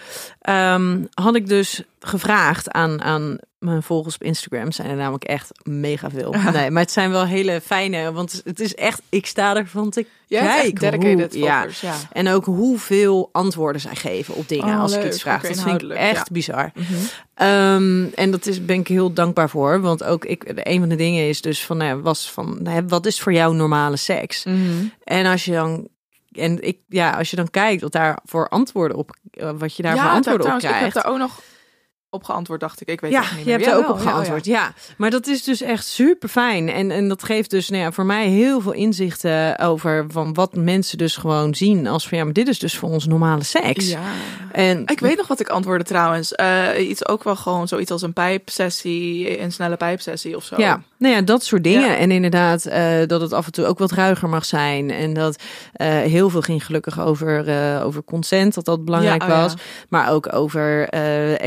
ehm, 0.41 1.03
had 1.13 1.35
ik 1.35 1.47
dus 1.47 1.83
gevraagd 1.99 2.71
aan, 2.71 3.01
aan 3.01 3.37
mijn 3.63 3.83
volgers 3.83 4.15
op 4.15 4.23
Instagram. 4.23 4.71
Zijn 4.71 4.89
er 4.89 4.95
namelijk 4.95 5.23
echt 5.23 5.51
mega 5.63 6.09
veel. 6.09 6.31
Nee, 6.53 6.71
maar 6.71 6.81
het 6.81 6.91
zijn 6.91 7.11
wel 7.11 7.25
hele 7.25 7.61
fijne, 7.61 8.11
want 8.11 8.41
het 8.45 8.59
is 8.59 8.75
echt, 8.75 9.01
ik 9.09 9.25
sta 9.25 9.55
ervan 9.55 9.89
te 9.89 10.05
Ja, 10.27 10.45
kijken. 10.45 10.95
hoe, 10.95 11.27
ja, 11.31 11.67
ja. 11.81 11.95
En 12.11 12.27
ook 12.29 12.45
hoeveel 12.45 13.29
antwoorden 13.31 13.81
zij 13.81 13.95
geven 13.95 14.35
op 14.35 14.47
dingen 14.47 14.65
Oh, 14.75 14.81
als 14.81 14.93
ik 14.93 15.01
leuk. 15.01 15.11
iets 15.11 15.21
vraag. 15.21 15.41
Dat 15.41 15.61
vind 15.61 15.81
ik 15.81 15.89
echt 15.89 16.15
ja. 16.15 16.33
bizar. 16.33 16.71
Mhm. 16.75 16.93
Ehm, 17.33 18.05
en 18.15 18.31
dat 18.31 18.45
is, 18.45 18.65
ben 18.65 18.79
ik 18.79 18.87
heel 18.87 19.13
dankbaar 19.13 19.49
voor. 19.49 19.81
Want 19.81 20.03
ook 20.03 20.25
ik, 20.25 20.43
een 20.55 20.79
van 20.79 20.89
de 20.89 20.95
dingen 20.95 21.27
is 21.27 21.41
dus 21.41 21.65
van, 21.65 21.77
nou 21.77 22.01
was 22.01 22.31
van, 22.31 22.57
nou 22.61 22.83
wat 22.87 23.05
is 23.05 23.19
voor 23.21 23.33
jou 23.33 23.55
normale 23.55 23.97
seks? 23.97 24.43
Mhm. 24.43 24.85
En 25.03 25.25
als 25.25 25.45
je 25.45 25.51
dan, 25.51 25.87
en 26.31 26.61
ik, 26.61 26.77
ja, 26.87 27.09
als 27.11 27.29
je 27.29 27.35
dan 27.35 27.49
kijkt 27.49 27.81
wat 27.81 27.91
daar 27.91 28.19
voor 28.25 28.49
antwoorden 28.49 28.97
op, 28.97 29.15
eh, 29.31 29.51
wat 29.57 29.75
je 29.75 29.83
daar 29.83 29.97
voor 29.97 30.09
antwoorden 30.09 30.53
op 30.53 30.59
trouwens, 30.59 30.81
ik 30.85 30.93
heb 30.93 31.03
daar 31.03 31.11
ook 31.13 31.17
nog 31.17 31.41
op 32.13 32.23
geantwoord, 32.23 32.59
dacht 32.59 32.81
ik. 32.81 32.87
Ik 32.87 33.01
weet 33.01 33.11
Ja, 33.11 33.21
het 33.21 33.29
niet 33.29 33.39
je 33.39 33.45
meer. 33.45 33.53
hebt 33.53 33.65
er 33.71 33.73
ook 33.75 33.81
Jawel, 33.81 33.95
op 33.95 34.01
ja, 34.01 34.03
oh 34.03 34.09
ja. 34.09 34.13
geantwoord. 34.15 34.45
Ja, 34.45 34.73
maar 34.97 35.09
dat 35.09 35.27
is 35.27 35.43
dus 35.43 35.61
echt 35.61 35.85
super 35.87 36.29
fijn. 36.29 36.69
En, 36.69 36.91
en 36.91 37.07
dat 37.07 37.23
geeft 37.23 37.49
dus 37.49 37.69
nou 37.69 37.83
ja, 37.83 37.91
voor 37.91 38.05
mij 38.05 38.27
heel 38.27 38.61
veel 38.61 38.71
inzichten 38.71 39.59
over 39.59 40.05
van 40.09 40.33
wat 40.33 40.55
mensen 40.55 40.97
dus 40.97 41.15
gewoon 41.15 41.55
zien 41.55 41.87
als 41.87 42.07
van 42.07 42.17
ja, 42.17 42.23
maar 42.23 42.33
dit 42.33 42.47
is 42.47 42.59
dus 42.59 42.77
voor 42.77 42.89
ons 42.89 43.07
normale 43.07 43.43
seks. 43.43 43.89
Ja. 43.89 43.99
En 44.51 44.81
Ik 44.85 44.99
weet 44.99 45.17
nog 45.17 45.27
wat 45.27 45.39
ik 45.39 45.47
antwoordde 45.49 45.85
trouwens. 45.85 46.33
Eh, 46.33 46.89
iets 46.89 47.07
ook 47.07 47.23
wel 47.23 47.35
gewoon 47.35 47.67
zoiets 47.67 47.91
als 47.91 48.01
een 48.01 48.13
pijpsessie, 48.13 49.39
een 49.41 49.51
snelle 49.51 49.77
pijpsessie 49.77 50.35
of 50.35 50.43
zo. 50.43 50.55
Ja, 50.57 50.81
nou 50.97 51.13
ja, 51.15 51.21
dat 51.21 51.43
soort 51.43 51.63
dingen. 51.63 51.89
Ja. 51.89 51.95
En 51.97 52.11
inderdaad, 52.11 52.65
eh, 52.65 52.93
dat 53.07 53.21
het 53.21 53.33
af 53.33 53.45
en 53.45 53.51
toe 53.51 53.65
ook 53.65 53.79
wat 53.79 53.91
ruiger 53.91 54.29
mag 54.29 54.45
zijn. 54.45 54.91
En 54.91 55.13
dat 55.13 55.41
eh, 55.73 55.87
heel 55.87 56.29
veel 56.29 56.41
ging 56.41 56.65
gelukkig 56.65 56.99
over, 56.99 57.45
over 57.83 58.03
consent, 58.03 58.53
dat 58.53 58.65
dat 58.65 58.85
belangrijk 58.85 59.21
Ja, 59.21 59.27
oh 59.27 59.33
ja. 59.33 59.41
was. 59.41 59.53
Maar 59.89 60.11
ook 60.11 60.33
over 60.33 60.89
eh, 60.89 61.45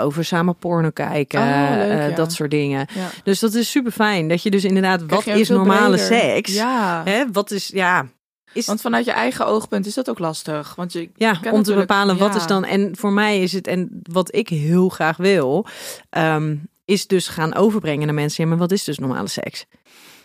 over 0.00 0.24
samen 0.24 0.56
porno 0.56 0.90
kijken, 0.90 1.40
Oh, 1.40 1.70
leuk, 1.70 1.90
eh, 1.90 2.08
ja. 2.08 2.14
dat 2.14 2.32
soort 2.32 2.50
dingen. 2.50 2.86
Ja. 2.94 3.10
Dus 3.24 3.40
dat 3.40 3.54
is 3.54 3.70
super 3.70 3.92
fijn. 3.92 4.28
Dat 4.28 4.42
je 4.42 4.50
dus 4.50 4.64
inderdaad, 4.64 5.02
wat 5.06 5.22
Krijg 5.22 5.38
is 5.38 5.48
normale 5.48 5.96
breder. 5.96 6.20
seks? 6.20 6.54
Ja. 6.54 7.02
Hè, 7.04 7.24
wat 7.32 7.50
is, 7.50 7.68
ja... 7.68 8.06
Is, 8.52 8.66
Want 8.66 8.80
vanuit 8.80 9.04
je 9.04 9.12
eigen 9.12 9.46
oogpunt 9.46 9.86
is 9.86 9.94
dat 9.94 10.10
ook 10.10 10.18
lastig. 10.18 10.74
Want 10.74 10.92
je 10.92 11.10
ja, 11.14 11.40
om 11.50 11.62
te 11.62 11.74
bepalen 11.74 12.18
wat 12.18 12.34
ja. 12.34 12.40
is 12.40 12.46
dan. 12.46 12.64
En 12.64 12.96
voor 12.96 13.12
mij 13.12 13.42
is 13.42 13.52
het, 13.52 13.66
en 13.66 14.02
wat 14.02 14.34
ik 14.34 14.48
heel 14.48 14.88
graag 14.88 15.16
wil, 15.16 15.66
ehm, 16.10 16.56
is 16.84 17.06
dus 17.06 17.28
gaan 17.28 17.54
overbrengen 17.54 18.06
naar 18.06 18.14
mensen. 18.14 18.44
Ja, 18.44 18.50
maar 18.50 18.58
wat 18.58 18.72
is 18.72 18.84
dus 18.84 18.98
normale 18.98 19.28
seks? 19.28 19.66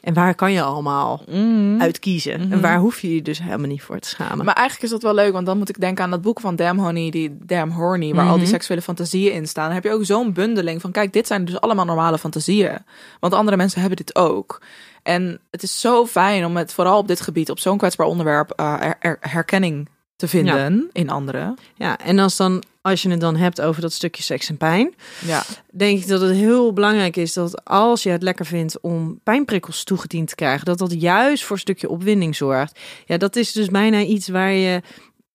En 0.07 0.13
waar 0.13 0.35
kan 0.35 0.51
je 0.51 0.61
allemaal 0.61 1.21
Mhm. 1.29 1.81
uit 1.81 1.99
kiezen? 1.99 2.33
En 2.33 2.47
Mhm. 2.47 2.59
waar 2.59 2.77
hoef 2.79 2.99
je 3.01 3.15
je 3.15 3.21
dus 3.21 3.39
helemaal 3.41 3.67
niet 3.67 3.81
voor 3.81 3.99
te 3.99 4.07
schamen? 4.07 4.45
Maar 4.45 4.55
eigenlijk 4.55 4.85
is 4.85 4.91
dat 4.91 5.01
wel 5.01 5.13
leuk, 5.13 5.31
want 5.33 5.45
dan 5.45 5.57
moet 5.57 5.69
ik 5.69 5.79
denken 5.79 6.03
aan 6.03 6.09
dat 6.09 6.21
boek 6.21 6.39
van 6.39 6.55
Damn 6.55 6.79
Honey, 6.79 7.09
die 7.09 7.37
Damn 7.39 7.71
Horny, 7.71 8.13
waar 8.13 8.25
al 8.27 8.33
die 8.33 8.41
Mhm. 8.41 8.51
seksuele 8.51 8.81
fantasieën 8.81 9.33
in 9.33 9.47
staan. 9.47 9.65
Dan 9.65 9.73
heb 9.73 9.83
je 9.83 9.91
ook 9.91 10.05
zo'n 10.05 10.33
bundeling 10.33 10.81
van, 10.81 10.91
kijk, 10.91 11.13
dit 11.13 11.27
zijn 11.27 11.45
dus 11.45 11.59
allemaal 11.61 11.85
normale 11.85 12.17
fantasieën. 12.17 12.77
Want 13.19 13.33
andere 13.33 13.57
mensen 13.57 13.79
hebben 13.79 13.97
dit 13.97 14.15
ook. 14.15 14.61
En 15.03 15.39
het 15.51 15.63
is 15.63 15.79
zo 15.79 16.05
fijn 16.05 16.45
om 16.45 16.57
het 16.57 16.73
vooral 16.73 16.97
op 16.97 17.07
dit 17.07 17.21
gebied, 17.21 17.49
op 17.49 17.59
zo'n 17.59 17.77
kwetsbaar 17.77 18.07
onderwerp, 18.07 18.51
eh, 18.51 18.73
er- 18.81 18.95
er- 18.99 19.17
herkenning 19.21 19.89
te 20.17 20.27
vinden 20.27 20.89
in 20.91 21.09
anderen. 21.09 21.57
Ja, 21.75 21.99
en 21.99 22.19
als, 22.19 22.35
dan, 22.35 22.63
als 22.81 23.01
je 23.01 23.09
het 23.09 23.19
dan 23.19 23.35
hebt 23.35 23.61
over 23.61 23.81
dat 23.81 23.93
stukje 23.93 24.23
seks 24.23 24.49
en 24.49 24.57
pijn, 24.57 24.93
Ja, 25.25 25.43
denk 25.71 25.99
ik 25.99 26.07
dat 26.07 26.21
het 26.21 26.35
heel 26.35 26.73
belangrijk 26.73 27.15
is 27.15 27.33
dat 27.33 27.65
als 27.65 28.03
je 28.03 28.09
het 28.09 28.23
lekker 28.23 28.45
vindt 28.45 28.79
om 28.81 29.19
pijnprikkels 29.23 29.83
toegediend 29.83 30.27
te 30.27 30.35
krijgen, 30.35 30.65
dat 30.65 30.77
dat 30.77 31.01
juist 31.01 31.43
voor 31.43 31.55
een 31.55 31.61
stukje 31.61 31.89
opwinding 31.89 32.35
zorgt. 32.35 32.79
Ja, 33.05 33.17
dat 33.17 33.35
is 33.35 33.51
dus 33.51 33.67
bijna 33.67 33.99
iets 33.99 34.27
waar 34.27 34.51
je, 34.51 34.81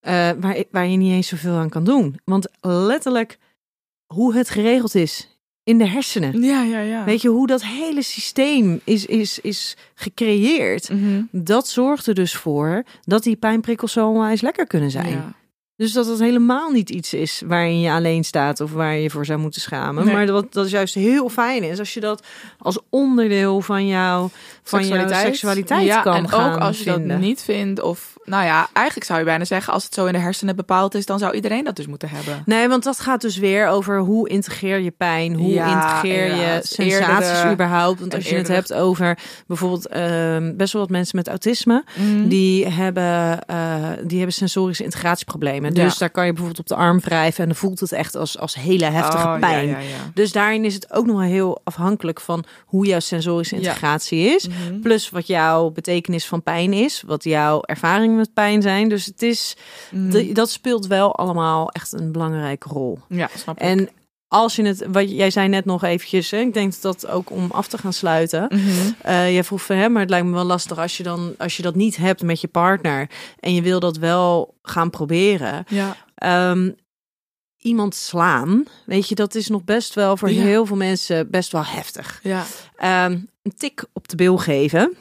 eh, 0.01 0.31
waar, 0.41 0.65
waar 0.71 0.87
je 0.87 0.97
niet 0.97 1.13
eens 1.13 1.29
zoveel 1.29 1.55
aan 1.55 1.69
kan 1.69 1.85
doen. 1.85 2.21
Want 2.25 2.49
letterlijk 2.61 3.39
hoe 4.07 4.35
het 4.35 4.51
geregeld 4.51 4.95
is 4.95 5.32
in 5.65 5.79
de 5.79 5.87
hersenen. 5.87 6.43
ja, 6.43 6.63
ja. 6.63 6.81
ja. 6.81 7.05
Weet 7.05 7.23
je 7.23 7.29
hoe 7.29 7.47
dat 7.47 7.65
hele 7.65 8.03
systeem 8.03 8.81
is, 8.85 9.07
is, 9.07 9.39
is 9.39 9.77
gecreëerd? 9.95 10.91
Mhm. 10.91 11.23
Dat 11.31 11.69
zorgt 11.69 12.07
er 12.07 12.15
dus 12.15 12.37
voor 12.37 12.83
dat 13.03 13.23
die 13.23 13.37
pijnprikkels 13.37 13.93
zo 13.93 14.09
onwijs 14.09 14.41
lekker 14.41 14.67
kunnen 14.67 14.91
zijn. 14.91 15.11
Ja. 15.11 15.33
Dus 15.77 15.93
dat 15.93 16.07
het 16.07 16.19
helemaal 16.19 16.71
niet 16.71 16.91
iets 16.91 17.15
is 17.15 17.43
waarin 17.47 17.81
je 17.81 17.91
alleen 17.91 18.25
staat 18.25 18.61
of 18.61 18.73
waar 18.73 18.97
je 18.97 19.11
voor 19.11 19.25
zou 19.25 19.39
moeten 19.39 19.61
schamen. 19.61 20.05
Nee. 20.05 20.15
Maar 20.15 20.27
wat 20.27 20.53
dat 20.53 20.65
is 20.67 20.71
juist 20.71 20.95
heel 20.95 21.29
fijn 21.29 21.63
is 21.63 21.79
als 21.79 21.95
je 21.95 22.01
dat 22.01 22.27
als 22.59 22.79
onderdeel 22.91 23.61
van 23.61 23.87
jou 23.87 24.29
van 24.63 24.87
jouw 24.87 25.09
seksualiteit 25.09 25.87
ja, 25.87 26.03
kan 26.03 26.15
en 26.15 26.29
gaan 26.29 26.53
ook 26.53 26.61
als 26.61 26.79
je 26.79 26.91
vinden. 26.91 27.09
dat 27.09 27.19
niet 27.19 27.43
vindt, 27.43 27.81
of 27.81 28.12
nou 28.25 28.45
ja, 28.45 28.69
eigenlijk 28.73 29.07
zou 29.07 29.19
je 29.19 29.25
bijna 29.25 29.45
zeggen, 29.45 29.73
als 29.73 29.85
het 29.85 29.95
zo 29.95 30.07
in 30.07 30.13
de 30.13 30.19
hersenen 30.19 30.57
bepaald 30.57 30.95
is, 30.95 31.07
dan 31.07 31.19
zou 31.19 31.35
iedereen 31.35 31.65
dat 31.65 31.77
dus 31.77 31.87
moeten 31.87 32.09
hebben. 32.09 32.43
Nee, 32.47 32.69
want 32.69 32.85
dat 32.85 33.01
gaat 33.01 33.21
dus 33.21 33.37
weer 33.37 33.69
over 33.69 33.99
hoe 33.99 34.29
integreer 34.29 34.81
je 34.81 34.91
pijn, 34.91 35.35
hoe 35.35 35.51
Ja, 35.53 35.67
integreer 35.73 36.27
je 36.35 36.61
sensaties 36.63 37.29
Eerdere- 37.29 37.53
überhaupt. 37.53 38.01
Want 38.01 38.15
als 38.15 38.29
je 38.29 38.37
het 38.37 38.49
hebt 38.49 38.73
over 38.73 39.19
bijvoorbeeld 39.47 39.87
ehm, 39.87 40.57
best 40.57 40.73
wel 40.73 40.83
wat 40.83 40.91
mensen 40.91 41.17
met 41.17 41.29
autisme, 41.29 41.85
Mhm. 41.97 42.29
die 42.29 42.67
hebben, 42.69 43.45
eh, 43.47 43.57
die 44.05 44.17
hebben 44.17 44.35
sensorische 44.35 44.85
integratieproblemen. 44.85 45.75
Ja. 45.75 45.85
Dus 45.85 45.99
daar 45.99 46.11
kan 46.11 46.25
je 46.27 46.33
bijvoorbeeld 46.33 46.61
op 46.61 46.67
de 46.77 46.83
arm 46.83 47.01
wrijven 47.01 47.41
en 47.43 47.47
dan 47.49 47.57
voelt 47.59 47.81
het 47.81 47.93
echt 47.93 48.15
als, 48.17 48.39
als 48.39 48.55
hele 48.55 48.85
heftige 48.85 49.27
Oh, 49.27 49.39
pijn. 49.39 49.77
Dus 50.15 50.33
daarin 50.33 50.65
is 50.65 50.75
het 50.75 50.93
ook 50.93 51.07
nog 51.07 51.21
heel 51.23 51.61
afhankelijk 51.65 52.21
van 52.21 52.45
hoe 52.67 52.87
jouw 52.87 53.01
sensorische 53.01 53.57
integratie 53.57 54.21
is. 54.35 54.49
Mhm. 54.49 54.81
Plus 54.81 55.11
wat 55.11 55.27
jouw 55.27 55.71
betekenis 55.71 56.27
van 56.27 56.43
pijn 56.43 56.73
is, 56.73 57.03
wat 57.07 57.25
jouw 57.25 57.61
met 58.17 58.35
pijn 58.35 58.63
zijn. 58.63 58.89
Dus 58.89 59.07
het 59.07 59.23
is, 59.23 59.57
Mhm. 59.91 60.11
de- 60.11 60.33
dat 60.33 60.51
speelt 60.51 60.87
wel 60.87 61.17
allemaal 61.17 61.71
echt 61.71 61.93
een 61.93 62.13
belangrijke 62.13 62.69
rol. 62.69 62.99
Ja, 63.09 63.29
snap 63.37 63.57
ik. 63.57 63.63
En 63.63 63.89
als 64.29 64.57
je 64.57 64.63
het, 64.67 64.85
wat 64.93 65.11
jij 65.11 65.31
zei 65.31 65.49
net 65.49 65.65
nog 65.65 65.83
eventjes, 65.85 66.31
hè, 66.31 66.39
ik 66.39 66.55
denk 66.55 66.73
dat 66.81 67.01
dat 67.01 67.11
ook 67.11 67.31
om 67.31 67.51
af 67.51 67.67
te 67.69 67.79
gaan 67.79 67.93
sluiten. 67.93 68.47
Mhm. 68.49 68.93
Eh, 69.03 69.33
jij 69.33 69.45
vroeg 69.45 69.63
van 69.63 69.77
hè, 69.77 69.89
maar 69.89 70.01
het 70.01 70.11
lijkt 70.11 70.27
me 70.27 70.33
wel 70.33 70.45
lastig 70.45 70.79
als 70.79 70.97
je 70.97 71.03
dan, 71.03 71.35
als 71.39 71.57
je 71.57 71.63
dat 71.63 71.75
niet 71.75 71.97
hebt 71.97 72.23
met 72.23 72.41
je 72.41 72.49
partner 72.49 73.11
en 73.41 73.55
je 73.55 73.63
wil 73.63 73.81
dat 73.81 73.97
wel 73.97 74.55
gaan 74.63 74.91
proberen. 74.91 75.65
Ja. 75.69 75.97
Ehm, 76.15 76.71
iemand 77.59 77.95
slaan, 77.95 78.65
weet 78.87 79.09
je, 79.09 79.15
dat 79.15 79.35
is 79.35 79.49
nog 79.49 79.65
best 79.65 79.95
wel 79.95 80.17
voor 80.17 80.31
Ja. 80.31 80.43
heel 80.43 80.67
veel 80.67 80.77
mensen 80.77 81.31
best 81.31 81.53
wel 81.53 81.65
heftig. 81.65 82.21
Ja. 82.23 82.45
Ehm, 82.77 83.19
een 83.43 83.55
tik 83.57 83.85
op 83.93 84.09
de 84.09 84.17
bil 84.17 84.37
geven, 84.39 84.97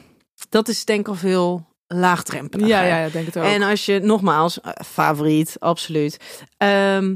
dat 0.48 0.68
is 0.68 0.84
denk 0.84 1.00
ik 1.00 1.08
al 1.08 1.14
veel 1.14 1.66
laagdrempeliger. 1.94 2.74
Ja, 2.74 2.82
ja, 2.82 3.02
ja, 3.04 3.08
denk 3.08 3.26
het 3.26 3.36
ook. 3.36 3.44
En 3.44 3.62
als 3.62 3.86
je, 3.86 4.00
nogmaals, 4.00 4.60
eh, 4.60 4.70
favoriet, 4.86 5.56
absoluut. 5.58 6.18
Ehm, 6.56 7.14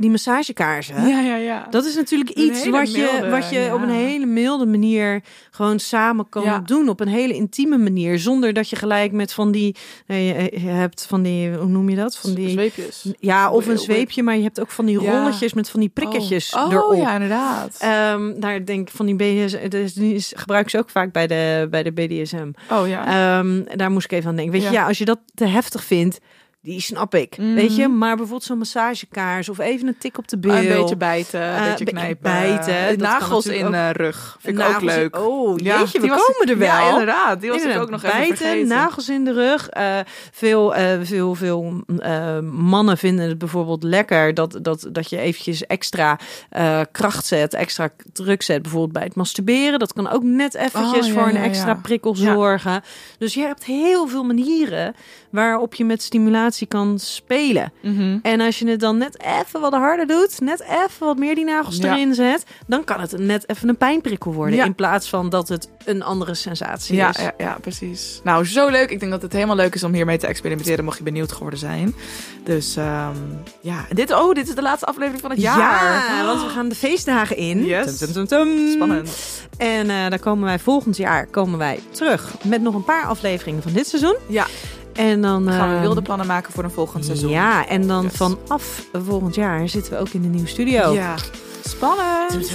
die 0.00 0.10
massagekaarsen. 0.10 1.08
ja, 1.08 1.20
ja, 1.20 1.36
ja. 1.36 1.66
Dat 1.70 1.84
is 1.84 1.94
natuurlijk 1.94 2.30
iets 2.30 2.68
wat 2.68 2.92
je, 2.92 2.98
milde, 3.12 3.30
wat 3.30 3.50
je 3.50 3.58
ja. 3.58 3.74
op 3.74 3.82
een 3.82 3.90
hele 3.90 4.26
milde 4.26 4.66
manier 4.66 5.22
gewoon 5.50 5.78
samen 5.78 6.28
kan 6.28 6.42
Ja. 6.42 6.58
doen. 6.58 6.88
Op 6.88 7.00
een 7.00 7.08
hele 7.08 7.34
intieme 7.34 7.78
manier. 7.78 8.18
Zonder 8.18 8.52
dat 8.52 8.70
je 8.70 8.76
gelijk 8.76 9.12
met 9.12 9.32
van 9.32 9.52
die, 9.52 9.76
nee, 10.06 10.26
je, 10.60 10.68
hebt 10.68 11.06
van 11.06 11.22
die, 11.22 11.50
hoe 11.54 11.68
noem 11.68 11.88
je 11.88 11.96
dat? 11.96 12.16
Van 12.16 12.34
die, 12.34 12.48
zweepjes. 12.48 13.12
ja, 13.18 13.50
of 13.50 13.66
een 13.66 13.78
zweepje, 13.78 14.22
maar 14.22 14.36
je 14.36 14.42
hebt 14.42 14.60
ook 14.60 14.70
van 14.70 14.84
die 14.84 15.00
Ja. 15.00 15.18
rolletjes 15.18 15.52
met 15.52 15.70
van 15.70 15.80
die 15.80 15.88
prikketjes 15.88 16.54
oh. 16.54 16.72
erop. 16.72 16.90
Oh, 16.90 16.96
ja, 16.96 17.12
inderdaad. 17.14 17.76
Ehm, 17.80 18.40
daar 18.40 18.64
denk 18.64 18.88
ik 18.88 18.94
van 18.94 19.06
die 19.06 19.14
BDSM, 19.14 19.68
dus 19.68 19.92
die 19.92 20.26
gebruiken 20.36 20.70
ze 20.70 20.78
ook 20.78 20.90
vaak 20.90 21.12
bij 21.12 21.26
de, 21.26 21.66
bij 21.70 21.82
de 21.82 21.92
BDSM. 21.92 22.50
oh 22.70 22.88
ja. 22.88 23.38
Ehm, 23.38 23.62
daar 23.76 23.90
moest 23.90 24.04
ik 24.04 24.12
even 24.12 24.28
aan 24.30 24.36
denken. 24.36 24.52
Weet 24.52 24.62
je, 24.62 24.70
ja, 24.70 24.86
als 24.86 24.98
je 24.98 25.04
dat 25.04 25.18
te 25.34 25.44
heftig 25.46 25.84
vindt, 25.84 26.18
die 26.62 26.80
snap 26.80 27.14
ik. 27.14 27.36
Mhm. 27.38 27.54
Weet 27.54 27.76
je, 27.76 27.88
maar 27.88 28.10
bijvoorbeeld 28.16 28.42
zo'n 28.44 28.58
massagekaars 28.58 29.48
of 29.48 29.58
even 29.58 29.86
een 29.88 29.98
tik 29.98 30.18
op 30.18 30.28
de 30.28 30.38
bil. 30.38 30.54
een 30.56 30.68
beetje 30.68 30.96
bijten, 30.96 31.40
een 31.42 31.54
Eh, 31.56 31.64
beetje 31.68 31.84
be- 31.84 31.90
knijpen. 31.90 32.22
bijten, 32.22 32.98
Nagels 32.98 33.46
in 33.46 33.52
natuurlijk 33.64 33.96
eh, 33.98 34.04
rug. 34.04 34.36
Vind 34.40 34.58
ik 34.58 34.66
ook 34.68 34.80
in- 34.80 34.86
leuk. 34.86 35.18
Oh, 35.18 35.58
Ja, 35.58 35.78
jeetje, 35.78 36.00
we 36.00 36.06
komen 36.08 36.48
er 36.48 36.58
wel. 36.58 36.68
Ja, 36.68 36.90
inderdaad. 36.90 37.40
Die 37.40 37.48
was 37.50 37.58
ik 37.58 37.64
Inderdaad, 37.64 37.86
ook 37.86 37.90
nog 37.90 38.02
even 38.02 38.18
bijten, 38.18 38.36
vergeten. 38.36 38.68
nagels 38.68 39.08
in 39.08 39.24
de 39.24 39.32
rug. 39.32 39.68
Eh, 39.68 39.98
veel, 40.32 40.74
veel, 41.02 41.34
veel 41.34 41.82
mannen 42.52 42.98
vinden 42.98 43.28
het 43.28 43.38
bijvoorbeeld 43.38 43.82
lekker 43.82 44.34
dat, 44.34 44.58
dat, 44.62 44.88
dat 44.92 45.10
je 45.10 45.18
eventjes 45.18 45.66
extra 45.66 46.18
kracht 46.92 47.26
zet, 47.26 47.54
extra 47.54 47.88
druk 48.12 48.42
zet, 48.42 48.62
bijvoorbeeld 48.62 48.92
bij 48.92 49.02
het 49.04 49.14
masturberen. 49.14 49.78
Dat 49.78 49.92
kan 49.92 50.08
ook 50.10 50.22
net 50.22 50.54
eventjes 50.54 51.06
Oh, 51.06 51.12
ja, 51.14 51.20
voor 51.20 51.28
een 51.28 51.36
extra 51.42 51.74
prikkel 51.74 52.14
zorgen. 52.14 52.82
Dus 53.18 53.34
je 53.34 53.40
hebt 53.40 53.64
heel 53.64 54.06
veel 54.08 54.24
manieren 54.24 54.94
waarop 55.30 55.74
je 55.74 55.84
met 55.84 56.02
sensatie 56.52 56.66
kan 56.66 56.98
spelen. 56.98 57.72
Mhm. 57.82 58.18
En 58.22 58.40
als 58.40 58.58
je 58.58 58.68
het 58.68 58.80
dan 58.80 58.98
net 58.98 59.18
even 59.22 59.60
wat 59.60 59.72
harder 59.72 60.06
doet, 60.06 60.40
net 60.40 60.60
even 60.62 61.06
wat 61.06 61.18
meer 61.18 61.34
die 61.34 61.44
nagels 61.44 61.76
Ja. 61.76 61.92
erin 61.94 62.14
zet, 62.14 62.44
dan 62.66 62.84
kan 62.84 63.00
het 63.00 63.18
net 63.18 63.48
even 63.48 63.68
een 63.68 63.76
pijnprikkel 63.76 64.32
worden. 64.32 64.54
Ja. 64.56 64.64
In 64.64 64.74
plaats 64.74 65.08
van 65.08 65.28
dat 65.28 65.48
het 65.48 65.68
een 65.84 66.02
andere 66.02 66.34
sensatie 66.34 66.96
Ja, 66.96 67.08
is. 67.08 67.16
ja, 67.16 67.32
ja, 67.38 67.56
precies. 67.60 68.20
Nou, 68.24 68.44
zo 68.46 68.68
leuk. 68.68 68.90
Ik 68.90 69.00
denk 69.00 69.12
dat 69.12 69.22
het 69.22 69.32
helemaal 69.32 69.56
leuk 69.56 69.74
is 69.74 69.84
om 69.84 69.92
hiermee 69.94 70.18
te 70.18 70.26
experimenteren, 70.26 70.84
mocht 70.84 70.96
je 70.98 71.02
benieuwd 71.02 71.32
geworden 71.32 71.58
zijn. 71.58 71.94
Dus 72.44 72.76
ehm, 72.76 73.16
ja, 73.60 73.86
dit, 73.90 74.12
oh, 74.12 74.32
dit 74.34 74.48
is 74.48 74.54
de 74.54 74.62
laatste 74.62 74.86
aflevering 74.86 75.20
van 75.20 75.30
het 75.30 75.40
jaar. 75.40 76.16
Ja, 76.16 76.24
want 76.26 76.42
we 76.42 76.48
gaan 76.48 76.68
de 76.68 76.74
feestdagen 76.74 77.36
in. 77.36 77.64
Yes. 77.64 77.98
Tum, 77.98 78.12
tum, 78.12 78.26
tum, 78.26 78.26
tum. 78.26 78.70
Spannend. 78.72 79.10
En 79.56 79.90
eh 79.90 80.08
dan 80.10 80.18
komen 80.18 80.44
wij 80.44 80.58
volgend 80.58 80.96
jaar 80.96 81.26
komen 81.26 81.58
wij 81.58 81.80
terug 81.90 82.34
met 82.44 82.62
nog 82.62 82.74
een 82.74 82.84
paar 82.84 83.04
afleveringen 83.04 83.62
van 83.62 83.72
dit 83.72 83.86
seizoen. 83.86 84.16
Ja, 84.28 84.46
En 84.92 85.22
dan 85.22 85.50
gaan 85.52 85.68
we 85.68 85.74
eh, 85.74 85.80
wilde 85.80 86.02
plannen 86.02 86.26
maken 86.26 86.52
voor 86.52 86.64
een 86.64 86.70
volgend 86.70 87.04
seizoen. 87.04 87.30
Ja, 87.30 87.66
en 87.68 87.86
dan 87.86 88.02
Yes. 88.02 88.12
vanaf 88.16 88.86
volgend 89.06 89.34
jaar 89.34 89.68
zitten 89.68 89.92
we 89.92 89.98
ook 89.98 90.08
in 90.08 90.22
de 90.22 90.28
nieuwe 90.28 90.48
studio. 90.48 90.92
Ja. 90.92 91.14
Spannend. 91.64 92.50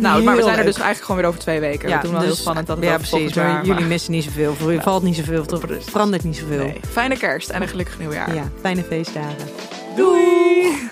Nou, 0.00 0.22
maar 0.22 0.36
we 0.36 0.42
zijn 0.42 0.58
er 0.58 0.64
dus 0.64 0.74
eigenlijk 0.76 1.00
gewoon 1.00 1.16
weer 1.16 1.26
over 1.26 1.40
twee 1.40 1.60
weken. 1.60 1.88
we 1.88 1.98
doen 2.02 2.10
wel 2.10 2.20
dus- 2.20 2.28
heel 2.28 2.36
spannend 2.38 2.66
dat 2.66 2.76
het 2.76 2.86
ja, 2.86 2.96
precies. 2.96 3.34
Maar 3.34 3.66
jullie 3.66 3.84
missen 3.84 4.12
niet 4.12 4.24
zoveel. 4.24 4.54
Voor 4.54 4.72
je 4.72 4.80
valt 4.80 5.02
niet 5.02 5.16
zoveel. 5.16 5.42
Het 5.42 5.84
verandert 5.90 6.24
niet 6.24 6.36
zoveel. 6.36 6.64
Nee. 6.64 6.80
Fijne 6.90 7.16
kerst 7.16 7.48
en 7.48 7.62
een 7.62 7.68
gelukkig 7.68 7.98
nieuwjaar. 7.98 8.34
Ja, 8.34 8.50
fijne 8.60 8.82
feestdagen. 8.82 9.48
Doei. 9.96 10.90